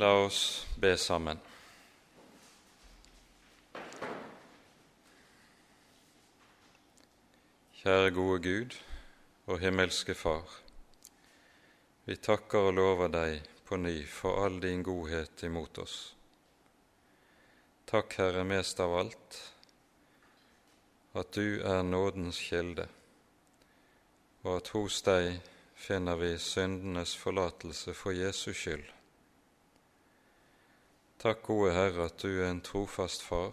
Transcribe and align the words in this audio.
La 0.00 0.14
oss 0.24 0.66
be 0.80 0.94
sammen. 0.96 1.36
Kjære 7.76 8.12
gode 8.16 8.38
Gud 8.46 8.76
og 9.44 9.58
himmelske 9.60 10.14
Far. 10.16 10.54
Vi 12.06 12.16
takker 12.16 12.70
og 12.70 12.78
lover 12.78 13.12
deg 13.12 13.50
på 13.68 13.76
ny 13.76 13.92
for 14.08 14.40
all 14.46 14.56
din 14.62 14.80
godhet 14.86 15.44
imot 15.44 15.82
oss. 15.84 15.96
Takk, 17.92 18.16
Herre, 18.22 18.44
mest 18.48 18.80
av 18.80 18.94
alt, 19.02 19.40
at 21.12 21.34
du 21.36 21.60
er 21.74 21.82
nådens 21.84 22.40
kilde, 22.46 22.88
og 24.46 24.62
at 24.62 24.72
hos 24.78 25.02
deg 25.10 25.42
finner 25.76 26.16
vi 26.24 26.32
syndenes 26.40 27.12
forlatelse 27.20 27.92
for 28.00 28.16
Jesus 28.16 28.56
skyld. 28.62 28.88
Takk, 31.20 31.42
gode 31.42 31.72
Herre, 31.72 32.06
at 32.08 32.18
du 32.18 32.30
er 32.40 32.46
en 32.48 32.62
trofast 32.64 33.20
far 33.20 33.52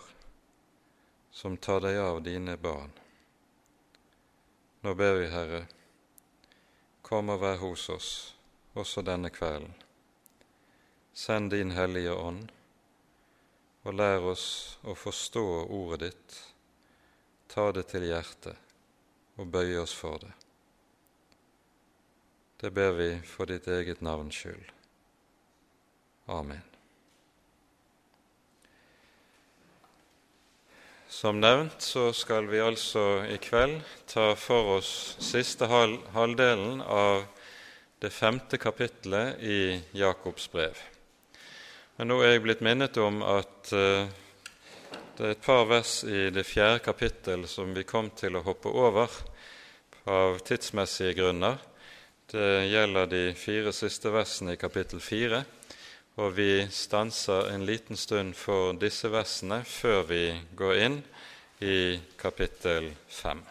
som 1.35 1.57
tar 1.59 1.81
deg 1.83 1.97
av 1.99 2.21
dine 2.23 2.53
barn. 2.55 2.93
Nå 4.87 4.93
ber 4.95 5.17
vi, 5.19 5.25
Herre, 5.33 5.65
kom 7.03 7.33
og 7.33 7.41
vær 7.41 7.59
hos 7.59 7.89
oss 7.91 8.11
også 8.71 9.03
denne 9.03 9.33
kvelden. 9.35 9.73
Send 11.11 11.51
din 11.51 11.75
Hellige 11.75 12.13
Ånd, 12.15 12.53
og 13.83 13.99
lær 13.99 14.29
oss 14.31 14.47
å 14.87 14.95
forstå 14.95 15.45
ordet 15.81 15.99
ditt, 16.05 16.39
ta 17.51 17.67
det 17.75 17.89
til 17.91 18.07
hjertet 18.07 18.63
og 19.35 19.51
bøye 19.51 19.83
oss 19.83 19.97
for 20.05 20.23
det. 20.23 20.31
Det 22.63 22.71
ber 22.71 22.95
vi 23.03 23.11
for 23.27 23.51
ditt 23.51 23.67
eget 23.67 23.99
navns 23.99 24.39
skyld. 24.39 24.71
Amen. 26.31 26.76
Som 31.17 31.39
nevnt 31.41 31.81
så 31.81 32.11
skal 32.13 32.45
vi 32.45 32.59
altså 32.61 33.23
i 33.25 33.39
kveld 33.41 33.79
ta 34.05 34.35
for 34.37 34.75
oss 34.75 34.89
siste 35.17 35.65
halvdelen 35.65 36.83
av 36.85 37.23
det 37.97 38.11
femte 38.13 38.59
kapittelet 38.61 39.41
i 39.41 39.79
Jakobs 39.97 40.45
brev. 40.53 40.77
Men 41.97 42.11
nå 42.11 42.19
er 42.21 42.35
jeg 42.35 42.43
blitt 42.45 42.61
minnet 42.61 43.01
om 43.01 43.23
at 43.25 43.73
uh, 43.73 44.05
det 45.17 45.25
er 45.25 45.33
et 45.33 45.41
par 45.41 45.65
vers 45.71 45.95
i 46.05 46.27
det 46.29 46.45
fjerde 46.45 46.85
kapittel 46.85 47.49
som 47.49 47.73
vi 47.73 47.87
kom 47.95 48.13
til 48.13 48.37
å 48.37 48.45
hoppe 48.45 48.69
over 48.69 49.09
av 50.05 50.37
tidsmessige 50.45 51.17
grunner. 51.17 51.57
Det 52.29 52.67
gjelder 52.69 53.09
de 53.09 53.23
fire 53.33 53.73
siste 53.73 54.13
versene 54.13 54.53
i 54.53 54.61
kapittel 54.61 55.01
fire, 55.01 55.47
og 56.17 56.33
vi 56.33 56.65
stanser 56.73 57.51
en 57.53 57.65
liten 57.65 57.97
stund 57.97 58.33
for 58.37 58.73
disse 58.81 59.09
versene 59.13 59.61
før 59.69 60.01
vi 60.09 60.21
går 60.57 60.79
inn 60.81 60.97
i 61.61 61.99
kapittel 62.17 62.89
5. 63.07 63.43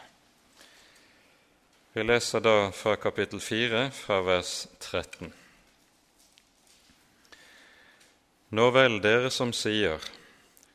Vi 1.94 2.04
leser 2.04 2.42
da 2.42 2.70
fra 2.74 2.96
kapittel 3.00 3.40
4, 3.40 3.86
fra 3.94 4.18
vers 4.26 4.66
13. 4.82 5.30
Nå 8.58 8.66
vel, 8.74 8.98
dere 9.02 9.30
som 9.30 9.54
sier, 9.54 10.02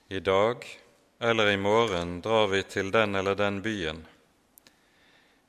i 0.08 0.20
dag 0.20 0.64
eller 1.20 1.52
i 1.52 1.59
morgen 1.59 2.17
drar 2.23 2.48
vi 2.52 2.64
til 2.64 2.89
den 2.92 3.16
eller 3.16 3.36
den 3.36 3.61
byen. 3.61 4.02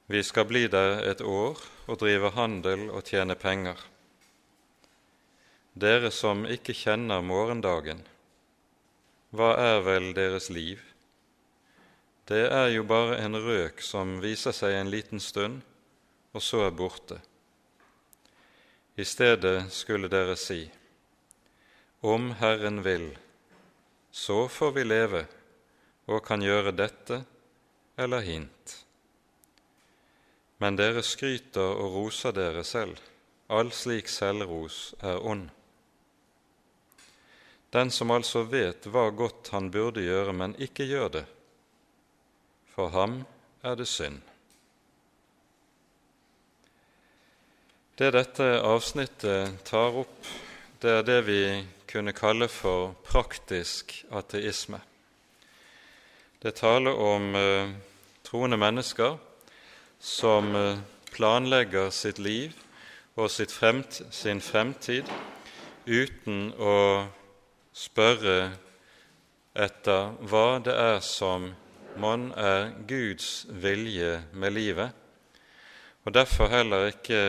Vi 0.07 0.23
skal 0.23 0.51
bli 0.51 0.67
der 0.69 1.01
et 1.07 1.23
år 1.23 1.63
og 1.87 2.03
drive 2.03 2.35
handel 2.37 2.91
og 2.91 3.07
tjene 3.09 3.39
penger. 3.39 3.79
Dere 5.75 6.11
som 6.11 6.47
ikke 6.47 6.75
kjenner 6.77 7.23
morgendagen, 7.25 8.03
hva 9.33 9.55
er 9.57 9.85
vel 9.87 10.13
deres 10.15 10.51
liv? 10.53 10.81
det 12.33 12.47
er 12.49 12.71
jo 12.71 12.85
bare 12.87 13.19
en 13.21 13.37
røk 13.37 13.83
som 13.83 14.15
viser 14.23 14.55
seg 14.57 14.77
en 14.79 14.91
liten 14.91 15.21
stund, 15.21 15.61
og 16.33 16.41
så 16.41 16.63
er 16.69 16.77
borte. 16.77 17.19
I 18.97 19.05
stedet 19.05 19.73
skulle 19.73 20.09
dere 20.09 20.37
si:" 20.37 20.71
Om 22.01 22.31
Herren 22.41 22.83
vil, 22.83 23.19
så 24.11 24.49
får 24.49 24.73
vi 24.73 24.85
leve 24.85 25.27
og 26.07 26.25
kan 26.27 26.43
gjøre 26.43 26.73
dette 26.73 27.25
eller 27.99 28.21
hint. 28.21 28.77
Men 30.59 30.77
dere 30.77 31.03
skryter 31.03 31.77
og 31.79 31.95
roser 31.95 32.33
dere 32.33 32.65
selv. 32.65 32.99
All 33.49 33.71
slik 33.71 34.09
selvros 34.09 34.95
er 35.01 35.21
ond. 35.21 35.51
Den 37.73 37.91
som 37.91 38.11
altså 38.13 38.43
vet 38.45 38.85
hva 38.93 39.07
godt 39.17 39.49
han 39.55 39.71
burde 39.73 40.05
gjøre, 40.05 40.35
men 40.37 40.53
ikke 40.61 40.85
gjør 40.85 41.09
det, 41.15 41.25
for 42.75 42.93
ham 42.93 43.23
er 43.65 43.79
det 43.81 43.89
synd. 43.89 44.21
Det 47.97 48.11
dette 48.13 48.45
avsnittet 48.61 49.63
tar 49.69 49.97
opp, 50.03 50.29
det 50.85 50.99
er 50.99 51.07
det 51.07 51.19
vi 51.29 51.43
kunne 51.89 52.13
kalle 52.17 52.49
for 52.49 52.93
praktisk 53.07 53.95
ateisme. 54.11 54.81
Det 56.43 56.57
taler 56.59 56.97
om 56.99 57.35
eh, 57.39 57.73
troende 58.27 58.59
mennesker 58.59 59.17
som 60.01 60.57
eh, 60.57 60.81
planlegger 61.13 61.93
sitt 61.95 62.19
liv 62.19 62.57
og 63.15 63.31
fremt, 63.31 64.01
sin 64.11 64.41
fremtid 64.41 65.09
uten 65.87 66.49
å 66.59 66.75
spørre 67.73 68.53
etter 69.53 70.13
hva 70.29 70.59
det 70.65 70.75
er 70.77 71.01
som 71.05 71.51
mon 72.01 72.31
er 72.39 72.71
Guds 72.89 73.47
vilje 73.49 74.23
med 74.33 74.55
livet, 74.57 74.93
og 76.05 76.15
derfor 76.17 76.51
heller 76.53 76.89
ikke 76.91 77.23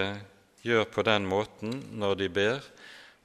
gjør 0.64 0.86
på 0.92 1.04
den 1.06 1.28
måten 1.28 1.76
når 2.00 2.16
de 2.22 2.30
ber, 2.32 2.62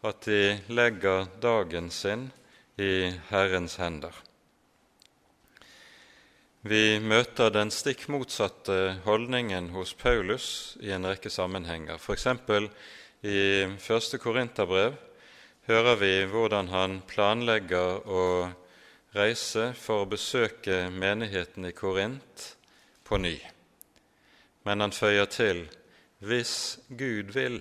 at 0.07 0.27
de 0.27 0.59
legger 0.71 1.27
dagen 1.43 1.91
sin 1.91 2.29
i 2.79 3.11
Herrens 3.31 3.79
hender. 3.79 4.15
Vi 6.69 6.99
møter 6.99 7.53
den 7.55 7.71
stikk 7.71 8.09
motsatte 8.11 8.99
holdningen 9.05 9.71
hos 9.73 9.95
Paulus 9.95 10.77
i 10.83 10.91
en 10.93 11.07
rekke 11.07 11.31
sammenhenger. 11.31 11.99
F.eks. 12.03 12.27
i 13.23 13.39
første 13.79 14.19
Korinterbrev 14.19 14.99
hører 15.69 15.99
vi 16.01 16.13
hvordan 16.25 16.71
han 16.73 17.01
planlegger 17.05 18.07
å 18.09 18.23
reise 19.13 19.75
for 19.77 20.05
å 20.05 20.09
besøke 20.09 20.87
menigheten 20.89 21.67
i 21.69 21.75
Korint 21.77 22.45
på 23.05 23.19
ny. 23.21 23.35
Men 24.65 24.81
han 24.81 24.97
føyer 24.97 25.29
til 25.29 25.69
'hvis 26.25 26.79
Gud 26.89 27.35
vil'. 27.37 27.61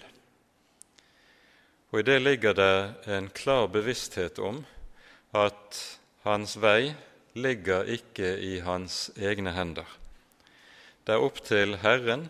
Og 1.92 2.00
I 2.00 2.04
det 2.04 2.22
ligger 2.22 2.54
det 2.54 2.96
en 3.08 3.30
klar 3.30 3.68
bevissthet 3.68 4.40
om 4.40 4.66
at 5.34 6.00
hans 6.24 6.56
vei 6.62 6.96
ligger 7.36 7.84
ikke 7.84 8.40
i 8.40 8.60
hans 8.60 9.12
egne 9.18 9.52
hender. 9.52 9.86
Det 11.08 11.14
er 11.14 11.24
opp 11.24 11.44
til 11.44 11.78
Herren 11.78 12.30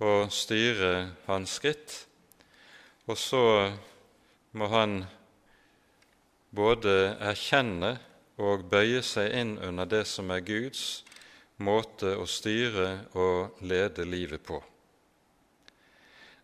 å 0.00 0.30
styre 0.30 1.10
hans 1.26 1.50
skritt, 1.50 2.06
og 3.06 3.18
så 3.18 3.72
må 4.52 4.68
han 4.72 5.02
både 6.54 6.94
erkjenne 7.20 7.96
og 8.38 8.64
bøye 8.70 9.02
seg 9.04 9.34
inn 9.34 9.56
under 9.58 9.88
det 9.90 10.04
som 10.08 10.30
er 10.30 10.44
Guds 10.46 11.02
måte 11.58 12.14
å 12.16 12.26
styre 12.30 12.88
og 13.18 13.62
lede 13.66 14.06
livet 14.06 14.44
på. 14.46 14.60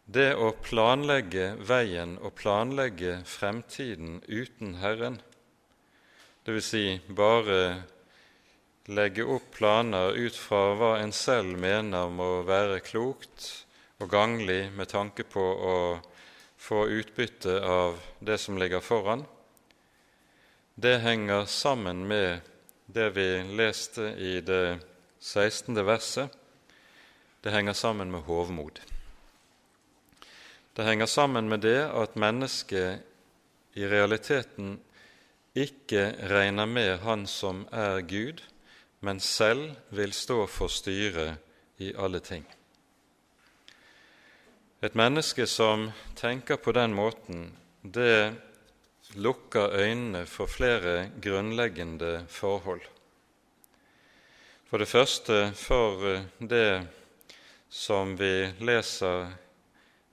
Det 0.05 0.35
å 0.37 0.51
planlegge 0.61 1.55
veien 1.65 2.19
og 2.21 2.35
planlegge 2.37 3.23
fremtiden 3.25 4.19
uten 4.29 4.75
Herren, 4.83 5.17
dvs. 6.45 6.67
Si 6.67 6.85
bare 7.09 7.61
legge 8.93 9.25
opp 9.25 9.47
planer 9.57 10.13
ut 10.13 10.37
fra 10.37 10.75
hva 10.77 10.91
en 11.01 11.15
selv 11.17 11.57
mener 11.57 12.11
må 12.13 12.43
være 12.45 12.83
klokt 12.85 13.47
og 14.03 14.11
ganglig 14.13 14.67
med 14.77 14.91
tanke 14.93 15.25
på 15.25 15.41
å 15.41 15.77
få 16.65 16.89
utbytte 16.89 17.61
av 17.61 18.01
det 18.19 18.39
som 18.39 18.59
ligger 18.59 18.81
foran, 18.81 19.25
det 20.75 20.99
henger 20.99 21.45
sammen 21.45 22.07
med 22.09 22.41
det 22.87 23.11
vi 23.11 23.43
leste 23.43 24.03
i 24.03 24.41
det 24.41 24.79
16. 25.21 25.87
verset. 25.87 26.33
Det 27.41 27.51
henger 27.53 27.73
sammen 27.73 28.11
med 28.11 28.21
hovmod. 28.21 28.81
Det 30.73 30.89
henger 30.89 31.07
sammen 31.07 31.49
med 31.49 31.61
det 31.61 31.85
at 31.85 32.17
mennesket 32.17 33.05
i 33.77 33.85
realiteten 33.85 34.79
ikke 35.55 36.15
regner 36.33 36.67
med 36.67 36.99
Han 37.05 37.27
som 37.27 37.67
er 37.73 38.01
Gud, 38.01 38.41
men 39.01 39.21
selv 39.21 39.77
vil 39.89 40.13
stå 40.13 40.47
for 40.47 40.73
styret 40.73 41.37
i 41.77 41.93
alle 41.93 42.25
ting. 42.25 42.49
Et 44.85 44.93
menneske 44.95 45.47
som 45.49 45.87
tenker 46.13 46.59
på 46.61 46.73
den 46.77 46.93
måten, 46.93 47.47
det 47.81 48.35
lukker 49.17 49.73
øynene 49.81 50.27
for 50.29 50.51
flere 50.51 51.07
grunnleggende 51.25 52.27
forhold. 52.29 52.83
For 54.69 54.83
det 54.83 54.89
første 54.91 55.39
for 55.57 56.05
eh, 56.11 56.27
det 56.37 56.85
som 57.73 58.13
vi 58.19 58.51
leser 58.61 59.31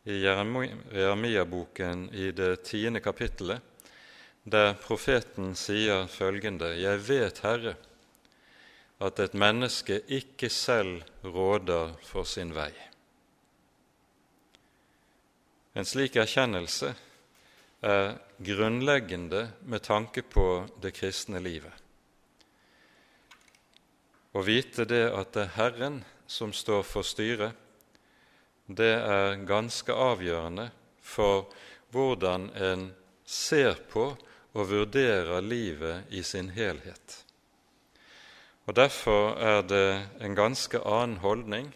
i 0.08 0.22
Jeremia-boken 0.24 2.06
i 2.16 2.30
det 2.32 2.64
tiende 2.70 3.02
kapittelet, 3.04 3.60
der 4.44 4.78
profeten 4.80 5.52
sier 5.56 6.08
følgende.: 6.08 6.78
Jeg 6.80 7.04
vet, 7.10 7.44
Herre, 7.44 7.76
at 9.02 9.20
et 9.20 9.34
menneske 9.34 10.00
ikke 10.08 10.50
selv 10.50 11.04
råder 11.24 11.92
for 12.08 12.24
sin 12.24 12.56
vei. 12.56 12.72
En 15.74 15.88
slik 15.88 16.18
erkjennelse 16.20 16.92
er 17.82 18.18
grunnleggende 18.44 19.46
med 19.64 19.84
tanke 19.86 20.22
på 20.22 20.66
det 20.84 20.92
kristne 20.98 21.40
livet. 21.40 21.74
Å 24.32 24.44
vite 24.44 24.86
det 24.88 25.06
at 25.12 25.32
det 25.36 25.46
er 25.48 25.56
Herren 25.56 26.02
som 26.28 26.54
står 26.56 26.84
for 26.88 27.08
styret, 27.08 27.56
det 28.72 28.94
er 28.96 29.42
ganske 29.48 29.92
avgjørende 29.92 30.70
for 31.04 31.50
hvordan 31.92 32.48
en 32.56 32.86
ser 33.28 33.76
på 33.92 34.12
og 34.52 34.70
vurderer 34.70 35.44
livet 35.44 36.12
i 36.12 36.24
sin 36.24 36.52
helhet. 36.56 37.18
Og 38.68 38.76
Derfor 38.76 39.36
er 39.40 39.62
det 39.68 39.88
en 40.24 40.36
ganske 40.36 40.80
annen 40.80 41.18
holdning 41.24 41.72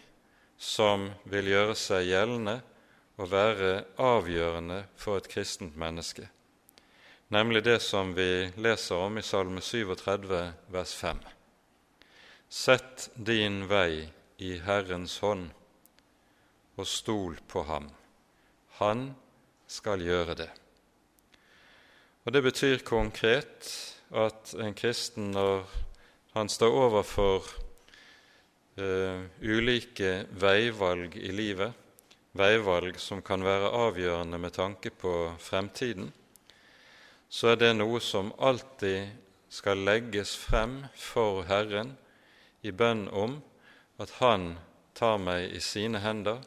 som 0.57 1.09
vil 1.27 1.49
gjøre 1.51 1.75
seg 1.75 2.07
gjeldende 2.11 2.59
og 3.17 3.31
være 3.31 3.85
avgjørende 4.01 4.81
for 4.99 5.19
et 5.19 5.29
kristent 5.31 5.77
menneske, 5.79 6.27
nemlig 7.31 7.63
det 7.65 7.79
som 7.81 8.11
vi 8.15 8.51
leser 8.57 8.99
om 9.07 9.17
i 9.17 9.23
Salme 9.23 9.61
37, 9.63 10.41
vers 10.71 10.95
5. 10.99 11.21
Sett 12.49 13.09
din 13.15 13.63
vei 13.69 14.05
i 14.37 14.57
Herrens 14.65 15.17
hånd, 15.23 15.49
og 16.75 16.87
stol 16.87 17.39
på 17.47 17.63
ham. 17.69 17.87
Han 18.81 19.13
skal 19.67 20.03
gjøre 20.03 20.35
det. 20.35 20.49
Og 22.25 22.33
Det 22.33 22.41
betyr 22.43 22.83
konkret 22.83 23.69
at 24.11 24.53
en 24.59 24.73
kristen, 24.73 25.31
når 25.31 25.63
han 26.33 26.49
står 26.49 26.73
overfor 26.73 27.45
uh, 28.81 29.23
ulike 29.41 30.25
veivalg 30.31 31.15
i 31.15 31.31
livet, 31.31 31.73
veivalg 32.35 32.99
som 32.99 33.21
kan 33.23 33.43
være 33.45 33.71
avgjørende 33.87 34.39
med 34.41 34.53
tanke 34.55 34.91
på 34.91 35.13
fremtiden, 35.39 36.11
så 37.29 37.53
er 37.53 37.61
det 37.61 37.71
noe 37.75 38.01
som 38.03 38.33
alltid 38.37 39.07
skal 39.51 39.83
legges 39.87 40.35
frem 40.35 40.81
for 40.99 41.45
Herren 41.47 41.95
i 42.65 42.71
bønn 42.75 43.07
om 43.07 43.39
at 44.01 44.17
Han 44.19 44.55
tar 44.95 45.17
meg 45.19 45.53
i 45.55 45.61
sine 45.63 46.01
hender, 46.03 46.41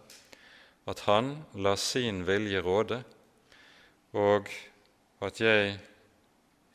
at 0.89 1.05
Han 1.09 1.45
lar 1.55 1.77
sin 1.81 2.25
vilje 2.29 2.61
råde, 2.65 3.03
og 4.13 4.49
at 5.25 5.41
jeg 5.41 5.79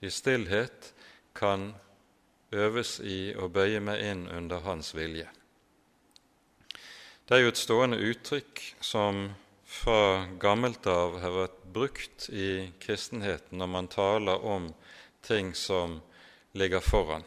i 0.01 0.10
stillhet 0.10 0.92
kan 1.38 1.71
øves 2.54 3.00
i 3.00 3.33
å 3.33 3.50
bøye 3.50 3.81
meg 3.81 4.04
inn 4.06 4.27
under 4.30 4.62
Hans 4.65 4.94
vilje. 4.98 5.30
Det 7.23 7.37
er 7.37 7.45
jo 7.45 7.51
et 7.53 7.59
stående 7.59 7.97
uttrykk 8.03 8.59
som 8.83 9.29
fra 9.63 10.25
gammelt 10.43 10.83
av 10.91 11.13
har 11.23 11.31
vært 11.31 11.61
brukt 11.71 12.25
i 12.35 12.67
kristenheten 12.83 13.61
når 13.61 13.69
man 13.71 13.87
taler 13.87 14.43
om 14.43 14.65
ting 15.23 15.53
som 15.55 16.01
ligger 16.51 16.83
foran. 16.83 17.23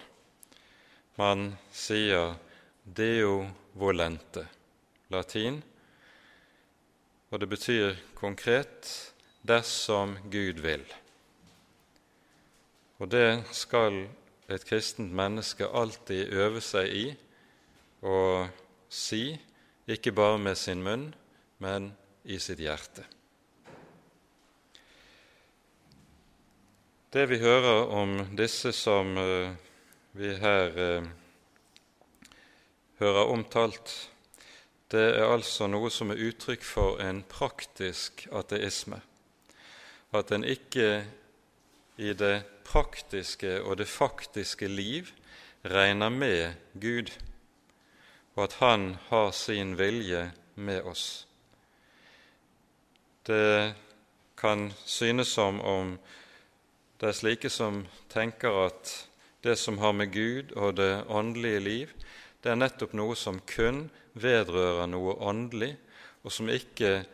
Man 1.16 1.56
sier 1.72 2.36
'deo 2.84 3.48
volente', 3.72 4.44
latin, 5.08 5.62
og 7.30 7.40
det 7.40 7.48
betyr 7.48 7.96
konkret 8.14 8.92
'dersom 9.48 10.18
Gud 10.28 10.60
vil'. 10.60 10.94
Og 13.00 13.08
det 13.08 13.44
skal 13.52 14.08
et 14.48 14.64
kristent 14.64 15.12
menneske 15.12 15.64
alltid 15.64 16.28
øve 16.36 16.60
seg 16.60 16.86
i 16.92 17.06
å 18.02 18.48
si 18.88 19.40
ikke 19.86 20.12
bare 20.12 20.38
med 20.38 20.58
sin 20.58 20.82
munn, 20.82 21.12
men 21.62 21.92
i 22.24 22.38
sitt 22.42 22.58
hjerte. 22.58 23.04
Det 27.12 27.28
vi 27.30 27.38
hører 27.38 27.86
om 27.94 28.18
disse 28.36 28.72
som 28.74 29.14
eh, 29.16 29.54
vi 30.18 30.34
her 30.36 30.80
eh, 30.82 31.06
hører 32.98 33.30
omtalt, 33.30 33.94
det 34.90 35.04
er 35.16 35.30
altså 35.30 35.68
noe 35.70 35.90
som 35.90 36.10
er 36.12 36.20
uttrykk 36.28 36.66
for 36.66 37.00
en 37.02 37.22
praktisk 37.26 38.26
ateisme. 38.34 39.00
At 40.14 40.30
en 40.34 40.44
ikke 40.46 41.06
i 41.96 42.12
det 42.12 42.44
praktiske 42.66 43.62
og 43.62 43.78
det 43.80 43.88
faktiske 43.88 44.68
liv 44.68 45.10
regner 45.64 46.10
med 46.10 46.54
Gud 46.74 47.10
og 48.36 48.44
at 48.44 48.58
Han 48.60 48.96
har 49.08 49.30
sin 49.32 49.74
vilje 49.78 50.30
med 50.54 50.84
oss. 50.84 51.26
Det 53.26 53.74
kan 54.36 54.72
synes 54.84 55.28
som 55.28 55.60
om 55.60 55.96
det 57.00 57.08
er 57.10 57.16
slike 57.16 57.50
som 57.50 57.82
tenker 58.12 58.54
at 58.66 58.92
det 59.44 59.56
som 59.60 59.78
har 59.78 59.92
med 59.92 60.12
Gud 60.12 60.52
og 60.56 60.76
det 60.76 61.04
åndelige 61.08 61.60
liv, 61.60 61.92
det 62.40 62.52
er 62.52 62.60
nettopp 62.60 62.94
noe 62.96 63.16
som 63.16 63.40
kun 63.48 63.88
vedrører 64.16 64.88
noe 64.88 65.16
åndelig, 65.20 65.74
og 66.24 66.32
som 66.32 66.48
ikke 66.48 67.04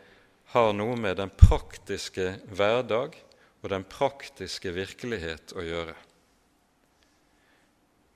har 0.52 0.72
noe 0.76 0.96
med 0.96 1.16
den 1.18 1.32
praktiske 1.34 2.36
hverdag 2.52 3.16
og 3.62 3.70
den 3.70 3.84
praktiske 3.88 4.72
virkelighet 4.74 5.54
å 5.56 5.64
gjøre. 5.66 5.94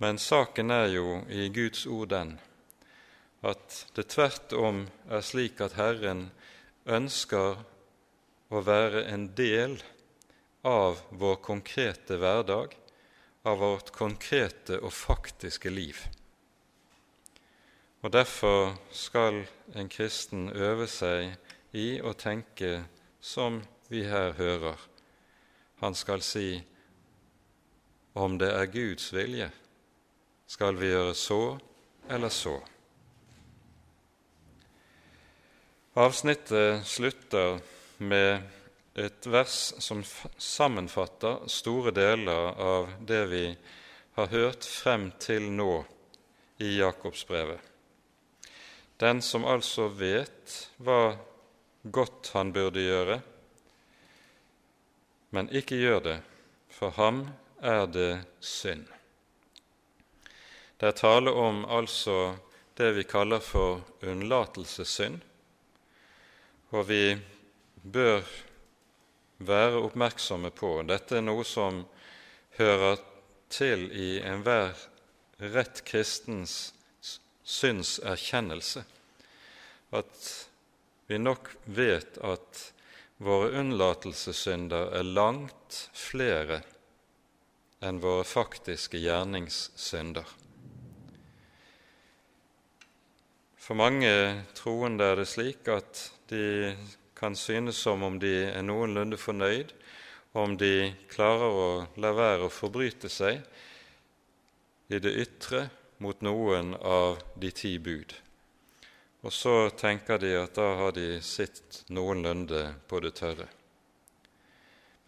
Men 0.03 0.19
saken 0.20 0.70
er 0.70 0.91
jo 0.93 1.23
i 1.32 1.49
Guds 1.55 1.87
ord 1.88 2.11
den 2.12 2.35
at 3.42 3.80
det 3.96 4.08
tvert 4.14 4.54
om 4.56 4.84
er 5.10 5.24
slik 5.24 5.60
at 5.64 5.76
Herren 5.76 6.30
ønsker 6.86 7.60
å 8.48 8.62
være 8.64 9.04
en 9.10 9.28
del 9.36 9.76
av 10.66 11.02
vår 11.10 11.40
konkrete 11.44 12.19
hverdag, 12.22 12.74
av 13.46 13.58
vårt 13.62 13.93
konkrete 13.94 14.81
og 14.81 14.93
faktiske 14.94 15.70
liv. 15.70 16.00
Og 18.02 18.12
Derfor 18.12 18.76
skal 18.90 19.44
en 19.74 19.88
kristen 19.90 20.48
øve 20.55 20.86
seg 20.90 21.34
i 21.74 22.00
å 22.02 22.12
tenke 22.14 22.84
som 23.20 23.60
vi 23.90 24.05
her 24.06 24.34
hører. 24.38 24.78
Han 25.82 25.94
skal 25.94 26.22
si 26.22 26.62
om 28.14 28.38
det 28.38 28.48
er 28.55 28.70
Guds 28.72 29.10
vilje, 29.12 29.50
skal 30.46 30.78
vi 30.78 30.93
gjøre 30.93 31.14
så 31.19 31.43
eller 32.08 32.32
så. 32.32 32.56
Avsnittet 35.96 36.86
slutter 36.86 37.58
med 37.96 38.43
et 38.94 39.26
vers 39.26 39.72
som 39.81 40.03
sammenfatter 40.36 41.46
store 41.48 41.93
deler 41.96 42.50
av 42.60 42.91
det 43.00 43.20
vi 43.31 43.44
har 44.19 44.26
hørt 44.29 44.67
frem 44.69 45.06
til 45.17 45.46
nå 45.56 45.86
i 46.60 46.74
Jakobsbrevet. 46.82 47.56
Den 49.00 49.22
som 49.24 49.46
altså 49.48 49.86
vet 49.88 50.56
hva 50.84 51.15
godt 51.81 52.29
han 52.34 52.53
burde 52.53 52.84
gjøre, 52.84 53.17
men 55.32 55.48
ikke 55.48 55.79
gjør 55.81 56.03
det, 56.10 56.19
for 56.76 56.93
ham 56.98 57.22
er 57.65 57.88
det 57.88 58.10
synd. 58.44 58.84
Det 60.76 60.93
er 60.93 61.00
tale 61.00 61.32
om 61.32 61.65
altså 61.65 62.34
det 62.76 62.93
vi 63.00 63.06
kaller 63.08 63.41
for 63.41 63.81
unnlatelsessynd, 64.05 65.22
og 66.75 66.89
vi 66.89 67.17
bør 67.82 68.25
være 69.46 69.82
oppmerksomme 69.85 70.51
på 70.56 70.81
Dette 70.89 71.19
er 71.19 71.27
noe 71.27 71.44
som 71.46 71.85
hører 72.58 72.99
til 73.53 73.87
i 73.93 74.17
enhver 74.25 74.75
rett 75.55 75.82
kristens 75.87 76.73
synserkjennelse, 77.46 78.82
at 79.94 80.31
vi 81.06 81.19
nok 81.23 81.53
vet 81.65 82.17
at 82.27 82.63
våre 83.23 83.53
unnlatelsessynder 83.61 84.91
er 84.99 85.06
langt 85.06 85.85
flere 85.94 86.63
enn 87.85 88.01
våre 88.03 88.25
faktiske 88.27 88.99
gjerningssynder. 88.99 90.27
For 93.67 93.75
mange 93.75 94.11
troende 94.55 95.03
er 95.11 95.17
det 95.19 95.27
slik 95.27 95.67
at 95.75 95.99
de 96.31 96.77
kan 97.19 97.35
synes 97.35 97.81
som 97.82 98.05
om 98.06 98.20
de 98.23 98.44
er 98.46 98.63
noenlunde 98.63 99.19
fornøyd 99.19 99.73
om 100.39 100.53
de 100.61 100.93
klarer 101.11 101.56
å 101.63 101.65
la 101.99 102.13
være 102.15 102.46
å 102.46 102.53
forbryte 102.53 103.11
seg 103.11 103.41
i 104.87 105.01
det 105.03 105.11
ytre 105.19 105.65
mot 105.99 106.23
noen 106.23 106.77
av 106.79 107.19
de 107.35 107.51
ti 107.51 107.73
bud. 107.82 108.15
Og 109.27 109.35
så 109.35 109.56
tenker 109.75 110.23
de 110.23 110.37
at 110.39 110.55
da 110.55 110.69
har 110.85 110.94
de 110.94 111.19
sitt 111.19 111.82
noenlunde 111.91 112.63
på 112.87 113.03
det 113.03 113.17
tørre. 113.19 113.49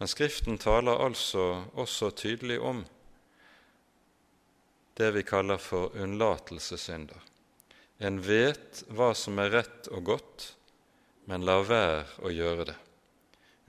Men 0.03 0.11
Skriften 0.11 0.59
taler 0.59 0.99
altså 0.99 1.63
også 1.79 2.11
tydelig 2.11 2.59
om 2.59 2.83
det 4.99 5.13
vi 5.15 5.23
kaller 5.23 5.63
for 5.63 5.95
unnlatelsessynder. 5.95 7.29
En 7.99 8.21
vet 8.23 8.83
hva 8.95 9.11
som 9.17 9.41
er 9.43 9.51
rett 9.57 9.89
og 9.91 10.05
godt, 10.13 10.53
men 11.27 11.43
lar 11.45 11.67
være 11.67 12.05
å 12.23 12.31
gjøre 12.31 12.71
det 12.71 12.77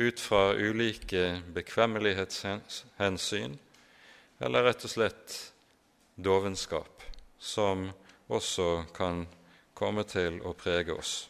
ut 0.01 0.21
fra 0.21 0.55
ulike 0.57 1.43
bekvemmelighetshensyn 1.53 3.59
eller 4.41 4.65
rett 4.65 4.85
og 4.87 4.93
slett 4.95 5.35
dovenskap, 6.17 7.03
som 7.37 7.91
også 8.33 8.87
kan 8.97 9.27
komme 9.77 10.07
til 10.09 10.39
å 10.41 10.55
prege 10.57 10.97
oss. 10.97 11.29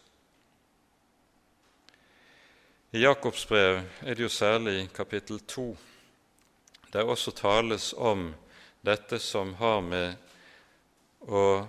I 2.94 3.02
Jakobs 3.02 3.42
brev 3.50 3.82
er 4.06 4.14
det 4.14 4.22
jo 4.22 4.30
særlig 4.30 4.86
kapittel 4.94 5.42
2, 5.50 5.66
der 6.94 7.10
også 7.10 7.34
tales 7.34 7.90
om 7.98 8.30
dette 8.86 9.18
som 9.18 9.58
har 9.58 9.82
med 9.82 10.14
å 11.26 11.66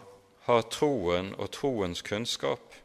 ha 0.48 0.62
troen 0.74 1.34
og 1.38 1.52
troens 1.56 2.02
kunnskap 2.06 2.82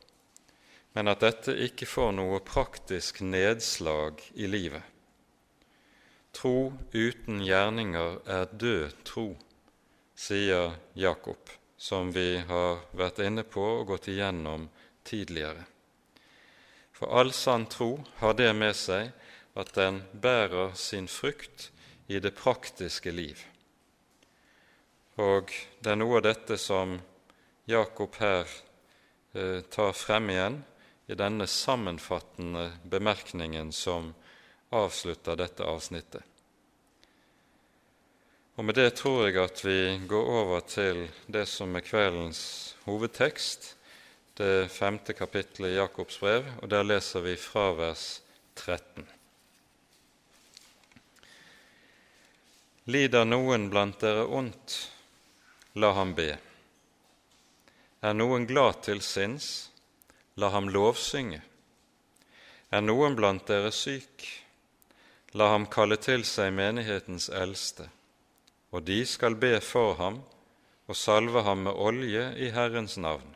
men 0.97 1.11
at 1.13 1.21
dette 1.21 1.53
ikke 1.61 1.85
får 1.85 2.15
noe 2.17 2.39
praktisk 2.41 3.19
nedslag 3.21 4.23
i 4.33 4.47
livet. 4.49 4.81
Tro 6.33 6.73
uten 6.95 7.43
gjerninger 7.45 8.15
er 8.33 8.47
død 8.49 8.95
tro, 9.05 9.27
sier 10.17 10.79
Jakob, 10.97 11.53
som 11.77 12.15
vi 12.17 12.39
har 12.49 12.81
vært 12.97 13.21
inne 13.27 13.45
på 13.45 13.65
og 13.75 13.91
gått 13.91 14.09
igjennom 14.09 14.71
tidligere. 15.05 15.67
For 16.97 17.13
all 17.13 17.35
sann 17.37 17.67
tro 17.69 17.91
har 18.23 18.33
det 18.41 18.55
med 18.57 18.73
seg 18.81 19.13
at 19.53 19.75
den 19.77 19.99
bærer 20.17 20.73
sin 20.81 21.11
frukt 21.13 21.69
i 22.09 22.23
det 22.25 22.33
praktiske 22.41 23.13
liv. 23.13 23.45
Og 25.21 25.53
det 25.85 25.93
er 25.93 26.01
noe 26.01 26.23
av 26.23 26.25
dette 26.31 26.57
som 26.57 26.97
Jakob 27.69 28.15
her 28.23 28.47
eh, 29.33 29.61
tar 29.61 29.93
frem 29.93 30.31
igjen 30.31 30.61
i 31.07 31.15
denne 31.19 31.47
sammenfattende 31.51 32.69
bemerkningen 32.83 33.73
som 33.73 34.13
avslutter 34.71 35.37
dette 35.37 35.67
avsnittet. 35.67 36.23
Og 38.57 38.65
Med 38.65 38.79
det 38.79 38.95
tror 38.97 39.27
jeg 39.27 39.37
at 39.43 39.65
vi 39.67 39.81
går 40.09 40.31
over 40.39 40.63
til 40.65 41.09
det 41.27 41.45
som 41.51 41.75
er 41.77 41.85
kveldens 41.85 42.41
hovedtekst, 42.87 43.75
det 44.39 44.71
femte 44.71 45.13
kapittelet 45.13 45.75
i 45.75 45.77
Jakobs 45.81 46.23
brev, 46.23 46.47
og 46.63 46.71
der 46.71 46.87
leser 46.87 47.27
vi 47.27 47.35
fra 47.37 47.73
vers 47.77 48.23
13. 48.55 49.05
Lider 52.95 53.27
noen 53.27 53.67
blant 53.75 53.99
dere 54.01 54.29
ondt, 54.31 54.77
la 55.75 55.91
ham 55.99 56.15
be. 56.15 56.31
Er 58.07 58.15
noen 58.15 58.45
glad 58.47 58.85
til 58.87 59.01
sinns, 59.03 59.47
la 60.39 60.53
ham 60.55 60.69
lovsynge. 60.71 61.41
Er 62.71 62.85
noen 62.85 63.17
blant 63.19 63.49
dere 63.49 63.73
syk, 63.75 64.23
la 65.35 65.49
ham 65.51 65.67
kalle 65.67 65.99
til 65.99 66.23
seg 66.29 66.53
menighetens 66.55 67.27
eldste, 67.43 67.89
og 68.71 68.87
de 68.87 69.01
skal 69.11 69.35
be 69.43 69.57
for 69.59 69.97
ham 69.99 70.21
og 70.87 70.99
salve 71.01 71.43
ham 71.49 71.65
med 71.67 71.75
olje 71.89 72.29
i 72.47 72.53
Herrens 72.55 72.95
navn. 73.03 73.35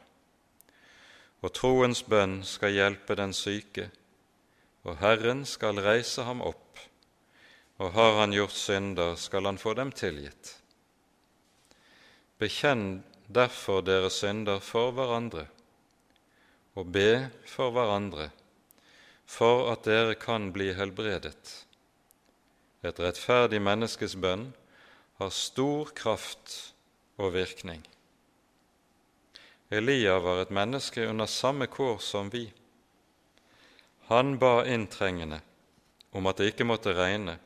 Og 1.43 1.55
troens 1.57 2.05
bønn 2.07 2.41
skal 2.47 2.77
hjelpe 2.77 3.19
den 3.19 3.35
syke, 3.35 3.91
og 4.87 5.01
Herren 5.03 5.43
skal 5.49 5.83
reise 5.83 6.23
ham 6.31 6.45
opp, 6.47 6.79
og 7.83 7.97
har 7.97 8.21
han 8.23 8.39
gjort 8.39 8.55
synder, 8.55 9.17
skal 9.19 9.51
han 9.51 9.59
få 9.59 9.75
dem 9.75 9.91
tilgitt. 9.91 10.61
Bekjenn 12.39 13.01
derfor 13.31 13.83
dere 13.87 14.11
synder 14.11 14.59
for 14.65 14.93
hverandre 14.97 15.47
og 16.79 16.91
be 16.95 17.31
for 17.51 17.73
hverandre, 17.75 18.31
for 19.27 19.71
at 19.73 19.85
dere 19.87 20.17
kan 20.19 20.51
bli 20.55 20.71
helbredet. 20.75 21.67
Et 22.83 23.01
rettferdig 23.03 23.61
menneskes 23.63 24.17
bønn 24.17 24.49
har 25.21 25.33
stor 25.35 25.91
kraft 25.97 26.73
og 27.21 27.35
virkning. 27.35 27.83
Elia 29.71 30.17
var 30.19 30.41
et 30.43 30.55
menneske 30.55 31.05
under 31.07 31.29
samme 31.31 31.69
kår 31.71 32.01
som 32.03 32.31
vi. 32.33 32.49
Han 34.11 34.39
ba 34.43 34.65
inntrengende 34.67 35.43
om 36.11 36.27
at 36.27 36.41
det 36.41 36.51
ikke 36.51 36.67
måtte 36.67 36.97
regne, 36.97 37.37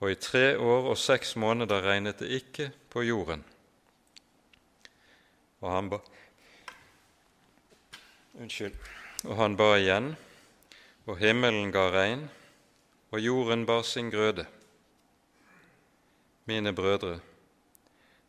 og 0.00 0.12
i 0.12 0.16
tre 0.16 0.54
år 0.56 0.92
og 0.94 0.96
seks 0.96 1.34
måneder 1.36 1.84
regnet 1.84 2.22
det 2.22 2.30
ikke 2.40 2.70
på 2.88 3.04
jorden. 3.04 3.42
Og 5.60 5.70
han 5.70 5.88
ba, 5.92 6.00
Unnskyld. 8.40 8.76
Og 9.28 9.36
han 9.36 9.56
ba 9.58 9.74
igjen, 9.76 10.14
og 11.04 11.18
himmelen 11.20 11.72
ga 11.74 11.88
regn, 11.92 12.22
og 13.12 13.20
jorden 13.20 13.66
bar 13.68 13.82
sin 13.84 14.08
grøde. 14.12 14.46
Mine 16.48 16.72
brødre, 16.72 17.18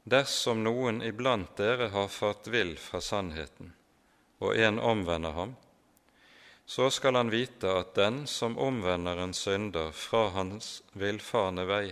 dersom 0.04 0.66
noen 0.66 1.00
iblant 1.06 1.54
dere 1.56 1.88
har 1.94 2.12
fart 2.12 2.50
vill 2.52 2.76
fra 2.82 3.00
sannheten, 3.00 3.72
og 4.44 4.58
en 4.58 4.82
omvender 4.82 5.38
ham, 5.38 5.56
så 6.66 6.90
skal 6.92 7.16
han 7.16 7.32
vite 7.32 7.72
at 7.72 7.96
den 7.96 8.26
som 8.28 8.58
omvender 8.60 9.24
en 9.24 9.34
synder 9.38 9.96
fra 9.96 10.28
hans 10.36 10.82
villfarne 10.92 11.66
vei, 11.70 11.86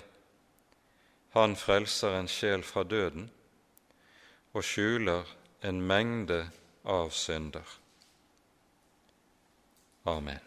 han 1.38 1.56
frelser 1.56 2.20
en 2.20 2.28
sjel 2.28 2.66
fra 2.66 2.84
døden 2.84 3.30
og 4.54 4.64
skjuler 4.66 5.28
en 5.64 5.82
mengde 5.82 6.44
av 6.84 7.12
synder. 7.14 7.66
Amen. 10.10 10.40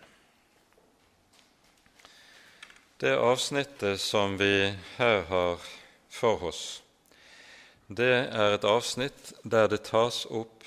Det 3.02 3.16
avsnittet 3.18 4.00
som 4.00 4.38
vi 4.38 4.72
her 4.96 5.22
har 5.26 5.62
for 6.10 6.44
oss, 6.46 6.82
det 7.88 8.12
er 8.30 8.54
et 8.54 8.64
avsnitt 8.64 9.32
der 9.42 9.66
det 9.68 9.82
tas 9.90 10.22
opp 10.30 10.62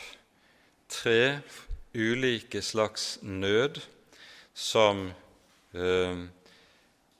tre 0.91 1.39
ulike 1.95 2.61
slags 2.61 3.17
nød 3.23 3.79
som 4.53 5.07
eh, 5.73 6.27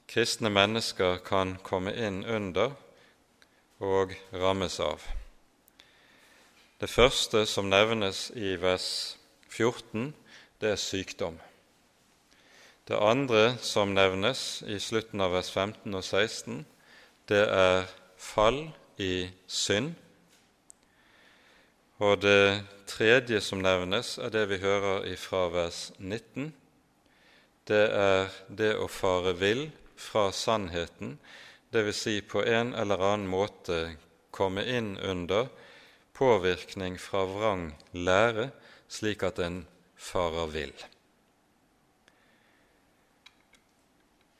kristne 0.06 0.52
mennesker 0.52 1.18
kan 1.24 1.56
komme 1.64 1.96
inn 1.96 2.22
under 2.24 2.76
og 3.80 4.12
rammes 4.32 4.80
av. 4.80 5.02
Det 6.76 6.90
første 6.92 7.46
som 7.48 7.70
nevnes 7.72 8.26
i 8.36 8.50
vers 8.60 9.16
14, 9.48 10.10
det 10.60 10.74
er 10.74 10.76
sykdom. 10.76 11.38
Det 12.84 12.98
andre 13.00 13.54
som 13.64 13.94
nevnes 13.96 14.60
i 14.68 14.76
slutten 14.76 15.24
av 15.24 15.32
vers 15.32 15.48
15 15.48 15.96
og 15.96 16.04
16, 16.04 16.60
det 17.32 17.40
er 17.48 17.88
fall 18.20 18.60
i 19.00 19.24
synd. 19.48 19.94
Og 21.96 22.20
det 22.20 22.60
tredje 22.92 23.40
som 23.40 23.64
nevnes, 23.64 24.18
er 24.20 24.36
det 24.36 24.44
vi 24.52 24.60
hører 24.60 25.08
fra 25.16 25.46
vers 25.48 25.94
19. 25.96 26.52
Det 27.64 27.84
er 27.88 28.28
det 28.52 28.74
å 28.76 28.84
fare 28.92 29.32
vill 29.32 29.70
fra 29.96 30.28
sannheten, 30.28 31.16
dvs. 31.72 32.02
Si 32.04 32.20
på 32.20 32.44
en 32.44 32.76
eller 32.76 33.00
annen 33.00 33.32
måte 33.32 33.86
komme 34.28 34.68
inn 34.68 34.98
under 35.00 35.48
påvirkning 36.16 36.96
fra 37.00 37.24
vrang 37.28 37.70
lære, 37.92 38.50
slik 38.88 39.22
at 39.26 39.38
en 39.44 39.64
farer 39.96 40.52
vill. 40.52 40.74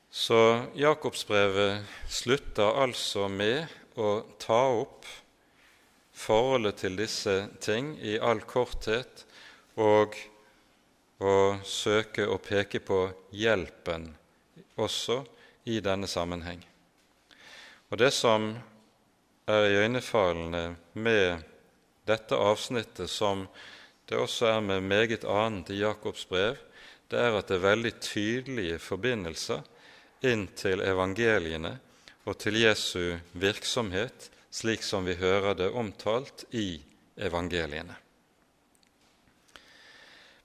Så 0.09 0.65
Jakobsbrevet 0.75 1.85
slutter 2.09 2.81
altså 2.81 3.27
med 3.29 3.67
å 4.01 4.23
ta 4.41 4.63
opp 4.79 5.05
forholdet 6.17 6.79
til 6.81 6.97
disse 6.97 7.35
ting 7.61 7.91
i 8.01 8.15
all 8.17 8.41
korthet 8.49 9.27
og 9.77 10.17
å 11.21 11.35
søke 11.65 12.25
å 12.25 12.39
peke 12.41 12.81
på 12.81 13.03
hjelpen 13.29 14.09
også 14.77 15.19
i 15.69 15.77
denne 15.85 16.09
sammenheng. 16.09 16.63
Og 17.91 18.01
Det 18.01 18.09
som 18.13 18.49
er 19.47 19.69
iøynefallende 19.69 20.63
med 20.93 21.45
dette 22.07 22.35
avsnittet, 22.35 23.09
som 23.09 23.45
det 24.07 24.17
også 24.17 24.47
er 24.53 24.61
med 24.63 24.87
meget 24.87 25.25
annet 25.27 25.73
i 25.75 25.81
Jakobs 25.81 26.25
brev, 26.29 26.55
det 27.11 27.19
er 27.19 27.37
at 27.37 27.47
det 27.47 27.57
er 27.57 27.67
veldig 27.67 27.93
tydelige 28.03 28.79
forbindelser 28.83 29.63
inn 30.27 30.47
til 30.57 30.81
evangeliene 30.83 31.77
og 32.27 32.35
til 32.41 32.59
Jesu 32.59 33.15
virksomhet, 33.39 34.29
slik 34.51 34.83
som 34.83 35.05
vi 35.07 35.15
hører 35.19 35.55
det 35.55 35.69
omtalt 35.71 36.43
i 36.51 36.79
evangeliene. 37.15 37.95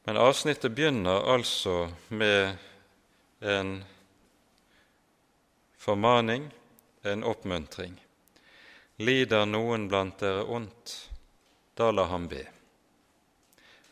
Men 0.04 0.18
avsnittet 0.18 0.74
begynner 0.74 1.26
altså 1.30 1.86
med 2.08 2.56
en 3.40 3.84
formaning, 5.78 6.50
en 7.02 7.24
oppmuntring. 7.26 7.94
Lider 9.02 9.46
noen 9.46 9.88
blant 9.90 10.18
dere 10.22 10.42
ondt, 10.46 10.94
da 11.76 11.90
la 11.90 12.06
ham 12.10 12.28
be. 12.28 12.42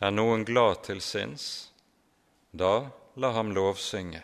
Er 0.00 0.12
noen 0.12 0.44
glad 0.48 0.84
til 0.86 1.00
sinns, 1.04 1.70
da 2.52 2.90
la 3.16 3.32
ham 3.36 3.52
lovsynge. 3.56 4.22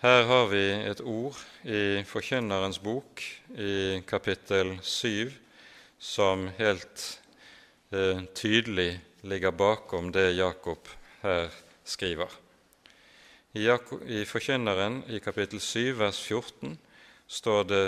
Her 0.00 0.22
har 0.24 0.46
vi 0.48 0.64
et 0.88 1.00
ord 1.04 1.36
i 1.68 2.00
Forkynnerens 2.08 2.78
bok 2.80 3.20
i 3.52 4.00
kapittel 4.08 4.78
7 4.80 5.28
som 6.00 6.46
helt 6.56 7.20
eh, 7.92 8.22
tydelig 8.32 8.94
ligger 9.28 9.52
bakom 9.52 10.08
det 10.12 10.30
Jakob 10.38 10.88
her 11.20 11.50
skriver. 11.84 12.32
I, 13.52 13.66
Jakob, 13.66 14.00
I 14.08 14.24
Forkynneren 14.24 15.02
i 15.12 15.20
kapittel 15.20 15.60
7 15.60 15.98
vers 15.98 16.22
14 16.24 16.78
står 17.28 17.64
det 17.68 17.84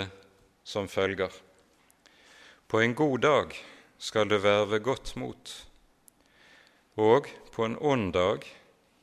som 0.63 0.87
følger.: 0.87 1.31
På 2.73 2.81
en 2.81 2.95
god 2.95 3.19
dag 3.19 3.53
skal 3.97 4.29
du 4.29 4.37
verve 4.37 4.79
godt 4.79 5.11
mot, 5.15 5.49
og 6.97 7.27
på 7.53 7.65
en 7.65 7.75
ond 7.77 8.13
dag 8.13 8.47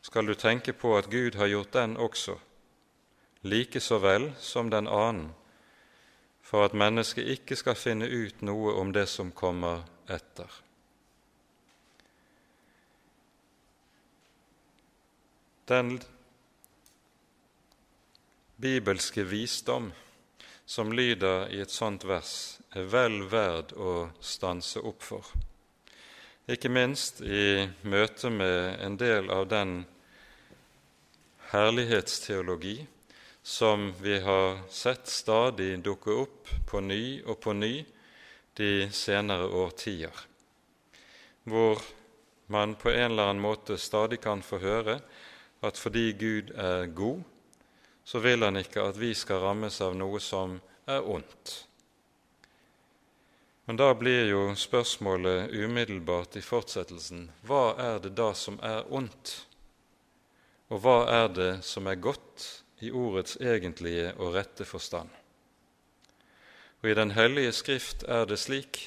skal 0.03 0.27
du 0.27 0.35
tenke 0.35 0.73
på 0.75 0.97
at 0.99 1.07
Gud 1.07 1.37
har 1.39 1.47
gjort 1.47 1.77
den 1.77 1.95
også 1.97 2.35
like 3.47 3.79
så 3.81 4.01
vel 4.03 4.33
som 4.43 4.73
den 4.75 4.91
annen, 4.91 5.29
for 6.43 6.67
at 6.67 6.75
mennesket 6.75 7.31
ikke 7.31 7.55
skal 7.55 7.79
finne 7.79 8.09
ut 8.11 8.43
noe 8.43 8.73
om 8.75 8.91
det 8.91 9.07
som 9.07 9.31
kommer 9.31 9.85
etter. 10.11 10.51
Den 15.71 16.01
bibelske 18.59 19.23
visdom 19.23 19.93
som 20.67 20.91
lyder 20.91 21.47
i 21.55 21.63
et 21.63 21.71
sånt 21.71 22.03
vers, 22.03 22.60
er 22.71 22.87
vel 22.87 23.23
verd 23.31 23.73
å 23.75 24.11
stanse 24.23 24.83
opp 24.87 25.03
for, 25.03 25.27
ikke 26.51 26.71
minst 26.73 27.21
i 27.23 27.67
møte 27.83 28.31
med 28.31 28.81
en 28.83 28.97
del 28.99 29.31
av 29.31 29.49
den 29.51 29.85
herlighetsteologi 31.51 32.79
som 33.43 33.93
vi 34.01 34.21
har 34.21 34.59
sett 34.71 35.07
stadig 35.07 35.79
dukke 35.83 36.15
opp 36.25 36.51
på 36.71 36.81
ny 36.81 37.23
og 37.25 37.41
på 37.43 37.55
ny 37.55 37.73
de 38.59 38.91
senere 38.93 39.47
årtier, 39.47 40.15
hvor 41.45 41.83
man 42.51 42.75
på 42.75 42.91
en 42.91 43.13
eller 43.13 43.31
annen 43.31 43.43
måte 43.43 43.79
stadig 43.79 44.21
kan 44.23 44.43
få 44.43 44.59
høre 44.63 44.99
at 45.63 45.79
fordi 45.79 46.13
Gud 46.19 46.53
er 46.59 46.87
god, 46.87 47.23
så 48.05 48.19
vil 48.19 48.43
han 48.43 48.59
ikke 48.59 48.85
at 48.91 48.99
vi 48.99 49.13
skal 49.15 49.43
rammes 49.45 49.81
av 49.85 49.95
noe 49.97 50.21
som 50.23 50.59
er 50.91 51.07
ondt. 51.07 51.70
Men 53.71 53.77
da 53.77 53.95
blir 53.95 54.25
jo 54.27 54.55
spørsmålet 54.59 55.53
umiddelbart 55.55 56.35
i 56.37 56.41
fortsettelsen. 56.43 57.29
Hva 57.47 57.77
er 57.79 58.01
det 58.03 58.11
da 58.19 58.33
som 58.35 58.57
er 58.67 58.89
ondt, 58.91 59.31
og 60.75 60.83
hva 60.83 60.97
er 61.07 61.29
det 61.31 61.53
som 61.63 61.87
er 61.87 62.01
godt 62.03 62.49
i 62.83 62.91
ordets 62.91 63.39
egentlige 63.39 64.09
og 64.17 64.35
rette 64.35 64.67
forstand. 64.67 65.15
Og 66.83 66.91
I 66.91 66.99
Den 66.99 67.15
hellige 67.15 67.55
Skrift 67.61 68.03
er 68.11 68.27
det 68.27 68.41
slik 68.43 68.83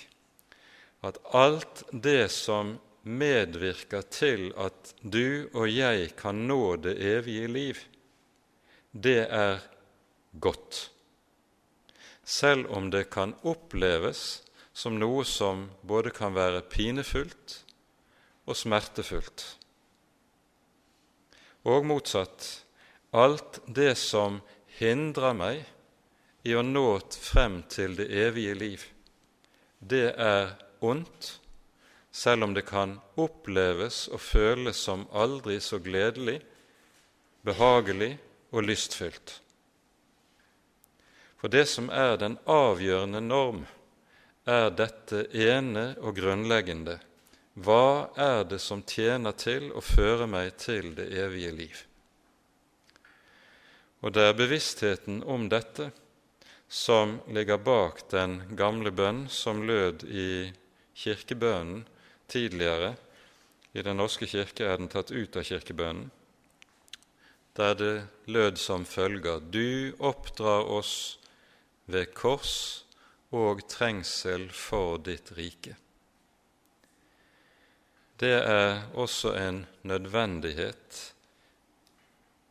at 0.99 1.21
alt 1.31 1.87
det 1.95 2.27
som 2.35 2.75
medvirker 3.07 4.03
til 4.11 4.49
at 4.59 4.95
du 4.99 5.47
og 5.53 5.71
jeg 5.71 6.11
kan 6.19 6.43
nå 6.43 6.75
det 6.75 6.99
evige 6.99 7.47
liv, 7.47 7.79
det 8.91 9.29
er 9.31 9.63
godt, 10.35 10.89
selv 12.25 12.67
om 12.67 12.91
det 12.91 13.07
kan 13.15 13.39
oppleves 13.47 14.42
som 14.73 14.97
noe 14.99 15.25
som 15.25 15.67
både 15.81 16.11
kan 16.13 16.33
være 16.33 16.63
pinefullt 16.69 17.59
og 18.49 18.57
smertefullt. 18.57 19.45
Og 21.69 21.85
motsatt 21.87 22.47
alt 23.13 23.61
det 23.69 23.93
som 24.01 24.41
hindrer 24.79 25.37
meg 25.37 25.61
i 26.43 26.55
å 26.57 26.63
nå 26.65 26.87
frem 27.13 27.61
til 27.71 27.95
det 27.95 28.09
evige 28.25 28.57
liv, 28.57 28.81
det 29.79 30.09
er 30.19 30.55
ondt, 30.83 31.37
selv 32.11 32.45
om 32.47 32.53
det 32.53 32.65
kan 32.67 32.97
oppleves 33.19 34.07
og 34.13 34.21
føles 34.21 34.77
som 34.77 35.05
aldri 35.13 35.59
så 35.63 35.79
gledelig, 35.81 36.41
behagelig 37.45 38.11
og 38.51 38.67
lystfylt. 38.67 39.39
For 41.39 41.51
det 41.51 41.65
som 41.67 41.89
er 41.91 42.17
den 42.21 42.37
avgjørende 42.47 43.21
norm, 43.23 43.63
er 44.43 44.73
dette 44.75 45.25
ene 45.31 45.93
og 46.03 46.17
grunnleggende. 46.17 46.97
Hva 47.53 48.09
er 48.17 48.43
det 48.49 48.59
som 48.59 48.81
tjener 48.83 49.35
til 49.37 49.69
å 49.71 49.81
føre 49.83 50.27
meg 50.27 50.55
til 50.59 50.93
det 50.97 51.07
evige 51.15 51.51
liv? 51.55 51.83
Og 54.03 54.11
det 54.11 54.25
er 54.27 54.35
bevisstheten 54.35 55.21
om 55.23 55.47
dette 55.47 55.91
som 56.67 57.19
ligger 57.31 57.61
bak 57.61 58.01
den 58.11 58.41
gamle 58.57 58.91
bønn 58.91 59.27
som 59.31 59.61
lød 59.63 60.03
i 60.09 60.51
kirkebønnen 60.97 61.85
tidligere. 62.27 62.95
I 63.73 63.81
Den 63.81 63.97
norske 63.97 64.27
kirke 64.27 64.65
er 64.67 64.77
den 64.77 64.91
tatt 64.91 65.11
ut 65.11 65.37
av 65.37 65.47
kirkebønnen, 65.47 66.11
der 67.57 67.73
det 67.77 67.95
lød 68.25 68.57
som 68.57 68.85
følger 68.85 69.39
Du 69.39 69.93
oppdrar 69.97 70.65
oss 70.65 71.17
ved 71.85 72.13
kors 72.13 72.82
og 73.33 73.63
trengsel 73.69 74.49
for 74.53 74.99
ditt 75.01 75.33
rike. 75.37 75.75
Det 78.21 78.35
er 78.37 78.85
også 78.93 79.33
en 79.35 79.65
nødvendighet 79.81 80.99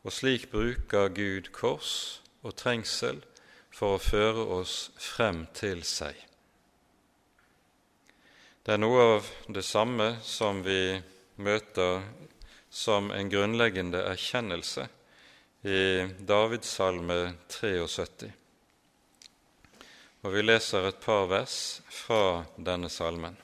og 0.03 0.11
slik 0.11 0.49
bruker 0.51 1.07
Gud 1.15 1.47
kors 1.55 1.93
og 2.43 2.57
trengsel 2.59 3.23
for 3.73 3.95
å 3.95 4.03
føre 4.03 4.43
oss 4.59 4.91
frem 4.99 5.45
til 5.55 5.85
seg. 5.87 6.17
Det 8.63 8.75
er 8.75 8.83
noe 8.83 9.07
av 9.15 9.31
det 9.51 9.63
samme 9.65 10.17
som 10.23 10.61
vi 10.63 10.99
møter 11.43 12.03
som 12.73 13.09
en 13.15 13.31
grunnleggende 13.31 14.03
erkjennelse 14.11 14.87
i 15.63 15.81
Davids 16.27 16.75
salme 16.75 17.35
73. 17.49 18.31
Og 20.23 20.31
vi 20.31 20.41
leser 20.43 20.85
et 20.87 20.99
par 21.03 21.25
vers 21.27 21.55
fra 21.91 22.45
denne 22.55 22.87
salmen. 22.87 23.35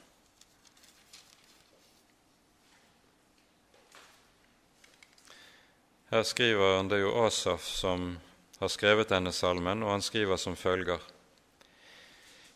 Her 6.10 6.24
skriver 6.24 6.78
han, 6.78 6.88
det 6.90 6.98
er 6.98 7.04
jo 7.04 7.18
Asaf 7.26 7.66
som 7.68 8.14
har 8.62 8.72
skrevet 8.72 9.12
denne 9.12 9.34
salmen, 9.36 9.84
og 9.84 9.92
han 9.92 10.02
skriver 10.02 10.40
som 10.42 10.56
følger.: 10.56 11.04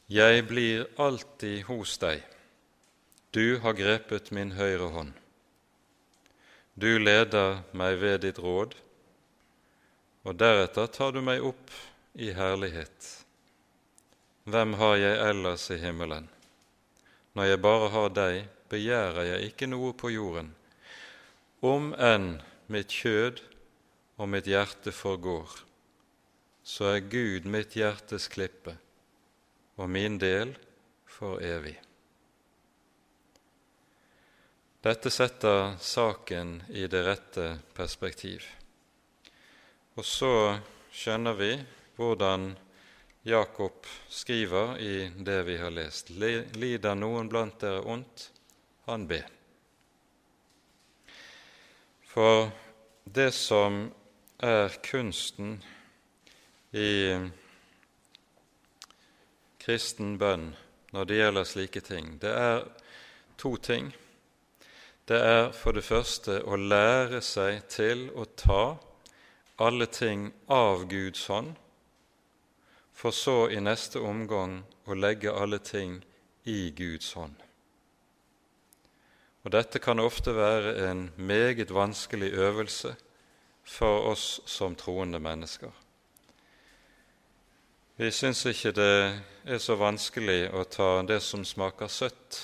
Jeg 0.08 0.48
blir 0.48 0.88
alltid 0.98 1.64
hos 1.68 1.98
deg, 1.98 2.24
du 3.34 3.60
har 3.60 3.74
grepet 3.74 4.32
min 4.32 4.56
høyre 4.58 4.90
hånd. 4.94 5.14
Du 6.76 6.98
leder 6.98 7.62
meg 7.72 8.00
ved 8.02 8.24
ditt 8.24 8.40
råd, 8.40 8.74
og 10.24 10.40
deretter 10.40 10.88
tar 10.88 11.12
du 11.12 11.22
meg 11.22 11.44
opp 11.44 11.76
i 12.16 12.32
herlighet. 12.34 13.23
Hvem 14.44 14.74
har 14.76 14.98
jeg 15.00 15.20
ellers 15.24 15.70
i 15.72 15.78
himmelen? 15.80 16.26
Når 17.34 17.46
jeg 17.48 17.60
bare 17.64 17.88
har 17.94 18.10
deg, 18.12 18.40
begjærer 18.68 19.30
jeg 19.30 19.52
ikke 19.54 19.70
noe 19.72 19.94
på 19.96 20.10
jorden. 20.12 20.50
Om 21.64 21.94
enn 21.96 22.42
mitt 22.68 22.92
kjød 22.92 23.40
og 24.20 24.28
mitt 24.34 24.50
hjerte 24.52 24.92
forgår, 24.92 25.48
så 26.60 26.92
er 26.92 27.08
Gud 27.08 27.48
mitt 27.48 27.78
hjertes 27.80 28.28
klippe 28.28 28.76
og 29.80 29.88
min 29.90 30.20
del 30.20 30.52
for 31.08 31.40
evig. 31.40 31.78
Dette 34.84 35.08
setter 35.08 35.78
saken 35.80 36.58
i 36.76 36.84
det 36.92 37.06
rette 37.08 37.48
perspektiv. 37.72 38.44
Og 39.96 40.04
så 40.04 40.60
skjønner 40.92 41.40
vi 41.40 41.52
hvordan 41.96 42.52
Jakob 43.26 43.86
skriver 44.10 44.78
i 44.78 45.12
det 45.18 45.44
vi 45.44 45.58
har 45.58 45.72
lest. 45.72 46.10
Lider 46.10 46.96
noen 47.00 47.30
blant 47.32 47.56
dere 47.62 47.80
ondt, 47.88 48.26
han 48.84 49.06
ber. 49.08 49.30
For 52.04 52.50
det 53.08 53.30
som 53.32 53.86
er 54.44 54.76
kunsten 54.84 55.56
i 56.76 57.16
kristen 59.64 60.18
bønn 60.20 60.50
når 60.92 61.08
det 61.08 61.22
gjelder 61.22 61.48
slike 61.48 61.82
ting, 61.88 62.18
det 62.20 62.36
er 62.36 62.68
to 63.40 63.56
ting. 63.56 63.94
Det 65.08 65.24
er 65.24 65.52
for 65.56 65.80
det 65.80 65.88
første 65.88 66.42
å 66.44 66.60
lære 66.60 67.24
seg 67.24 67.64
til 67.72 68.10
å 68.20 68.28
ta 68.36 68.64
alle 69.64 69.88
ting 69.88 70.28
av 70.52 70.90
Guds 70.92 71.30
hånd, 71.32 71.56
for 73.04 73.12
så 73.12 73.50
i 73.52 73.60
neste 73.60 74.00
omgang 74.00 74.62
å 74.88 74.96
legge 74.96 75.32
alle 75.36 75.58
ting 75.60 75.98
i 76.48 76.70
Guds 76.72 77.10
hånd. 77.20 77.36
Og 79.44 79.52
Dette 79.52 79.82
kan 79.84 80.00
ofte 80.00 80.32
være 80.32 80.78
en 80.88 81.10
meget 81.20 81.74
vanskelig 81.76 82.30
øvelse 82.32 82.94
for 83.68 84.08
oss 84.14 84.40
som 84.48 84.78
troende 84.80 85.20
mennesker. 85.20 85.74
Vi 88.00 88.08
syns 88.12 88.46
ikke 88.48 88.72
det 88.72 88.96
er 89.52 89.60
så 89.60 89.76
vanskelig 89.76 90.48
å 90.56 90.64
ta 90.64 90.88
det 91.04 91.20
som 91.28 91.44
smaker 91.44 91.92
søtt, 91.92 92.40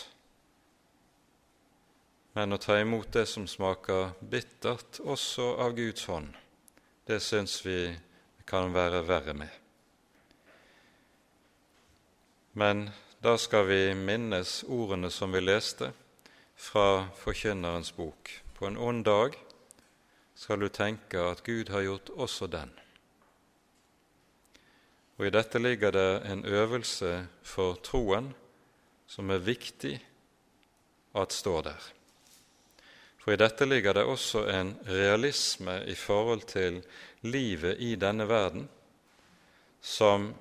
men 2.35 2.51
å 2.51 2.59
ta 2.59 2.81
imot 2.83 3.07
det 3.15 3.25
som 3.31 3.47
smaker 3.47 4.11
bittert, 4.19 4.99
også 4.99 5.53
av 5.63 5.79
Guds 5.79 6.03
hånd, 6.11 6.35
det 7.07 7.23
syns 7.23 7.61
vi 7.63 7.79
kan 8.43 8.75
være 8.75 9.05
verre 9.07 9.39
med. 9.39 9.68
Men 12.53 12.89
da 13.21 13.37
skal 13.37 13.67
vi 13.67 13.93
minnes 13.95 14.63
ordene 14.63 15.11
som 15.11 15.31
vi 15.31 15.41
leste 15.41 15.91
fra 16.55 17.07
Forkynnerens 17.15 17.91
bok. 17.95 18.31
På 18.53 18.67
en 18.67 18.77
ond 18.77 19.05
dag 19.05 19.35
skal 20.35 20.59
du 20.59 20.69
tenke 20.69 21.19
at 21.19 21.43
Gud 21.43 21.69
har 21.69 21.85
gjort 21.85 22.09
også 22.15 22.47
den. 22.47 22.71
Og 25.19 25.27
I 25.27 25.33
dette 25.35 25.59
ligger 25.59 25.91
det 25.91 26.09
en 26.31 26.45
øvelse 26.45 27.27
for 27.43 27.75
troen 27.83 28.31
som 29.07 29.29
er 29.29 29.43
viktig 29.43 29.97
at 31.19 31.33
står 31.35 31.61
der. 31.67 31.87
For 33.19 33.35
i 33.35 33.39
dette 33.39 33.65
ligger 33.67 33.93
det 33.93 34.03
også 34.07 34.45
en 34.47 34.77
realisme 34.87 35.81
i 35.91 35.95
forhold 35.95 36.47
til 36.47 36.79
livet 37.21 37.75
i 37.83 37.95
denne 37.99 38.29
verden, 38.29 38.69
som 39.81 40.31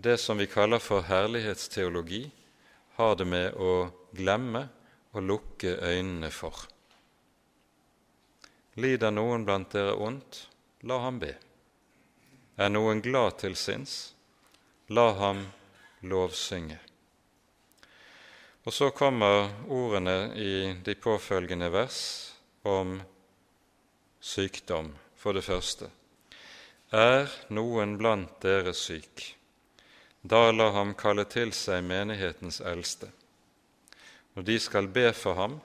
det 0.00 0.18
som 0.18 0.38
vi 0.38 0.46
kaller 0.46 0.78
for 0.78 1.02
herlighetsteologi, 1.02 2.30
har 2.94 3.16
det 3.16 3.24
med 3.26 3.54
å 3.58 3.90
glemme 4.14 4.68
og 5.10 5.24
lukke 5.26 5.72
øynene 5.82 6.30
for. 6.30 6.54
Lider 8.78 9.10
noen 9.10 9.42
blant 9.46 9.72
dere 9.74 9.96
ondt, 9.98 10.44
la 10.86 11.00
ham 11.02 11.18
be. 11.18 11.32
Er 12.58 12.70
noen 12.70 13.02
glad 13.02 13.40
til 13.42 13.56
sinns, 13.58 14.12
la 14.94 15.08
ham 15.18 15.40
lovsynge. 16.06 16.78
Og 18.66 18.74
så 18.74 18.92
kommer 18.94 19.48
ordene 19.66 20.16
i 20.38 20.52
de 20.84 20.94
påfølgende 20.94 21.72
vers 21.74 21.98
om 22.62 23.00
sykdom, 24.20 24.92
for 25.18 25.34
det 25.34 25.42
første. 25.42 25.90
Er 26.94 27.26
noen 27.50 27.96
blant 27.98 28.38
dere 28.44 28.76
syk, 28.76 29.37
da 30.22 30.50
la 30.52 30.70
ham 30.74 30.94
kalle 30.98 31.24
til 31.30 31.52
seg 31.54 31.84
menighetens 31.86 32.60
eldste, 32.60 33.10
og 34.36 34.44
de 34.44 34.58
skal 34.60 34.88
be 34.90 35.12
for 35.14 35.34
ham 35.38 35.60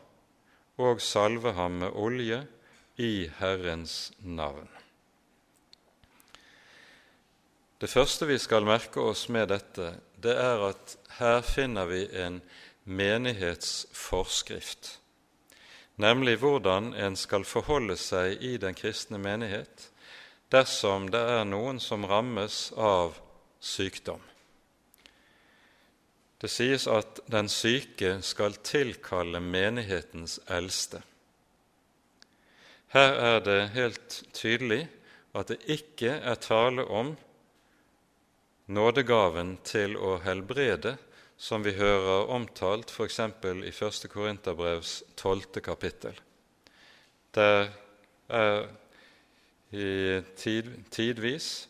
og 0.81 1.01
salve 1.01 1.53
ham 1.57 1.71
med 1.83 1.91
olje 1.93 2.47
i 2.97 3.29
Herrens 3.39 4.11
navn. 4.19 4.69
Det 7.81 7.89
første 7.89 8.25
vi 8.29 8.37
skal 8.39 8.63
merke 8.63 8.99
oss 9.01 9.29
med 9.29 9.47
dette, 9.51 9.93
det 10.15 10.37
er 10.39 10.69
at 10.69 10.97
her 11.19 11.41
finner 11.43 11.85
vi 11.89 12.07
en 12.15 12.41
menighetsforskrift, 12.83 14.99
nemlig 15.99 16.37
hvordan 16.39 16.93
en 16.93 17.15
skal 17.19 17.43
forholde 17.45 17.97
seg 17.99 18.41
i 18.41 18.57
den 18.57 18.73
kristne 18.77 19.17
menighet 19.19 19.89
dersom 20.53 21.09
det 21.11 21.19
er 21.19 21.43
noen 21.49 21.79
som 21.81 22.05
rammes 22.05 22.71
av 22.77 23.17
sykdom. 23.59 24.21
Det 26.43 26.49
sies 26.51 26.89
at 26.91 27.21
den 27.31 27.47
syke 27.47 28.17
skal 28.19 28.57
tilkalle 28.67 29.39
menighetens 29.39 30.41
eldste. 30.51 30.99
Her 32.91 33.15
er 33.15 33.39
det 33.45 33.69
helt 33.77 34.17
tydelig 34.35 34.81
at 35.31 35.53
det 35.53 35.61
ikke 35.71 36.17
er 36.19 36.35
tale 36.43 36.83
om 36.83 37.13
nådegaven 38.67 39.55
til 39.63 39.95
å 39.95 40.17
helbrede, 40.25 40.97
som 41.39 41.63
vi 41.63 41.77
hører 41.79 42.27
omtalt 42.35 42.91
f.eks. 42.91 43.21
i 43.23 43.71
1. 43.71 44.11
Korinterbrevs 44.11 44.99
12. 45.15 45.63
kapittel. 45.63 46.19
Der 47.31 47.71
er 48.27 48.67
tid, 50.37 50.75
tidvis 50.91 51.69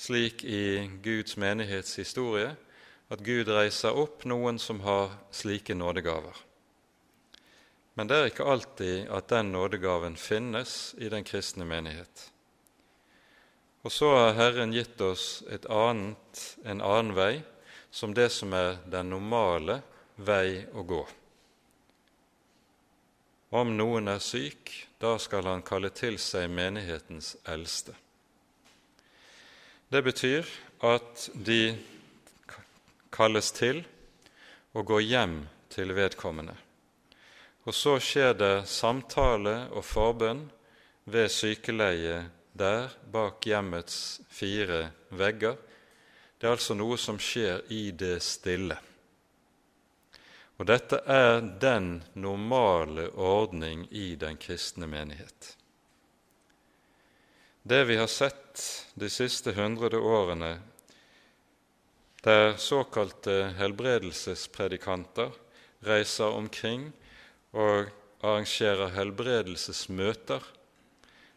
slik 0.00 0.48
i 0.48 0.88
Guds 1.04 1.36
menighetshistorie 1.36 2.54
at 3.12 3.22
Gud 3.24 3.48
reiser 3.52 3.96
opp 3.96 4.24
noen 4.28 4.58
som 4.58 4.80
har 4.84 5.12
slike 5.34 5.76
nådegaver. 5.76 6.36
Men 7.94 8.10
det 8.10 8.16
er 8.18 8.30
ikke 8.30 8.46
alltid 8.50 9.10
at 9.12 9.28
den 9.30 9.52
nådegaven 9.54 10.16
finnes 10.18 10.94
i 10.98 11.10
den 11.12 11.24
kristne 11.26 11.66
menighet. 11.68 12.30
Og 13.84 13.92
så 13.92 14.08
har 14.16 14.38
Herren 14.38 14.72
gitt 14.72 15.00
oss 15.04 15.44
annet, 15.68 16.44
en 16.64 16.80
annen 16.80 17.12
vei 17.14 17.42
som 17.94 18.14
det 18.16 18.30
som 18.32 18.52
er 18.56 18.80
den 18.90 19.12
normale 19.12 19.82
vei 20.16 20.64
å 20.72 20.82
gå. 20.82 21.02
Om 23.54 23.76
noen 23.78 24.10
er 24.10 24.22
syk, 24.24 24.72
da 24.98 25.14
skal 25.22 25.46
han 25.46 25.62
kalle 25.62 25.92
til 25.94 26.16
seg 26.18 26.48
menighetens 26.50 27.36
eldste. 27.46 27.94
Det 29.92 30.00
betyr 30.02 30.48
at 30.82 31.28
de 31.46 31.76
kalles 33.14 33.52
til 33.54 33.84
og 34.74 34.86
går 34.90 35.04
hjem 35.06 35.36
til 35.70 35.94
vedkommende. 35.94 36.56
Og 37.64 37.74
så 37.74 37.96
skjer 38.02 38.34
det 38.36 38.54
samtale 38.68 39.54
og 39.72 39.86
forbønn 39.86 40.42
ved 41.08 41.30
sykeleie 41.32 42.24
der 42.54 42.90
bak 43.12 43.46
hjemmets 43.46 44.20
fire 44.30 44.90
vegger. 45.10 45.56
Det 46.38 46.46
er 46.46 46.56
altså 46.56 46.76
noe 46.76 46.98
som 47.00 47.18
skjer 47.18 47.64
i 47.72 47.88
det 47.96 48.18
stille. 48.22 48.76
Og 50.58 50.68
dette 50.70 51.00
er 51.10 51.40
den 51.40 52.04
normale 52.14 53.08
ordning 53.18 53.88
i 53.90 54.14
den 54.14 54.36
kristne 54.38 54.86
menighet. 54.86 55.56
Det 57.64 57.80
vi 57.88 57.96
har 57.96 58.10
sett 58.12 58.60
de 58.94 59.08
siste 59.10 59.54
hundrede 59.56 59.98
årene, 59.98 60.58
der 62.24 62.56
såkalte 62.56 63.54
helbredelsespredikanter 63.58 65.30
reiser 65.84 66.32
omkring 66.32 66.88
og 67.52 67.90
arrangerer 68.24 68.94
helbredelsesmøter 68.96 70.40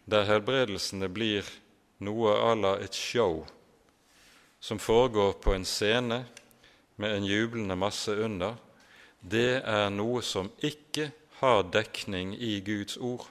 der 0.08 0.24
helbredelsene 0.30 1.10
blir 1.12 1.48
noe 2.00 2.32
à 2.40 2.54
la 2.56 2.78
et 2.80 2.96
show 2.96 3.44
som 4.60 4.80
foregår 4.80 5.36
på 5.44 5.54
en 5.54 5.66
scene 5.68 6.24
med 6.96 7.16
en 7.16 7.26
jublende 7.26 7.76
masse 7.78 8.12
under, 8.12 8.56
det 9.22 9.62
er 9.62 9.90
noe 9.94 10.24
som 10.26 10.50
ikke 10.66 11.12
har 11.42 11.68
dekning 11.74 12.34
i 12.34 12.58
Guds 12.66 12.98
ord, 12.98 13.28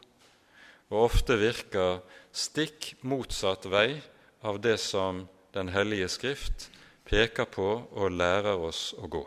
og 0.90 1.09
ofte 1.09 1.38
virker 1.40 1.99
stikk 2.31 2.92
motsatt 3.03 3.66
vei 3.66 4.03
av 4.42 4.61
det 4.62 4.79
som 4.83 5.27
Den 5.57 5.71
hellige 5.73 6.09
Skrift 6.12 6.66
peker 7.07 7.47
på 7.51 7.69
og 7.90 8.14
lærer 8.14 8.59
oss 8.59 8.90
å 8.99 9.07
gå. 9.11 9.25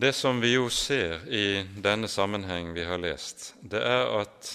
Det 0.00 0.12
som 0.16 0.40
vi 0.40 0.54
jo 0.54 0.68
ser 0.72 1.26
i 1.28 1.60
denne 1.76 2.08
sammenheng 2.08 2.72
vi 2.72 2.86
har 2.88 3.00
lest, 3.02 3.54
det 3.60 3.82
er 3.84 4.06
at 4.22 4.54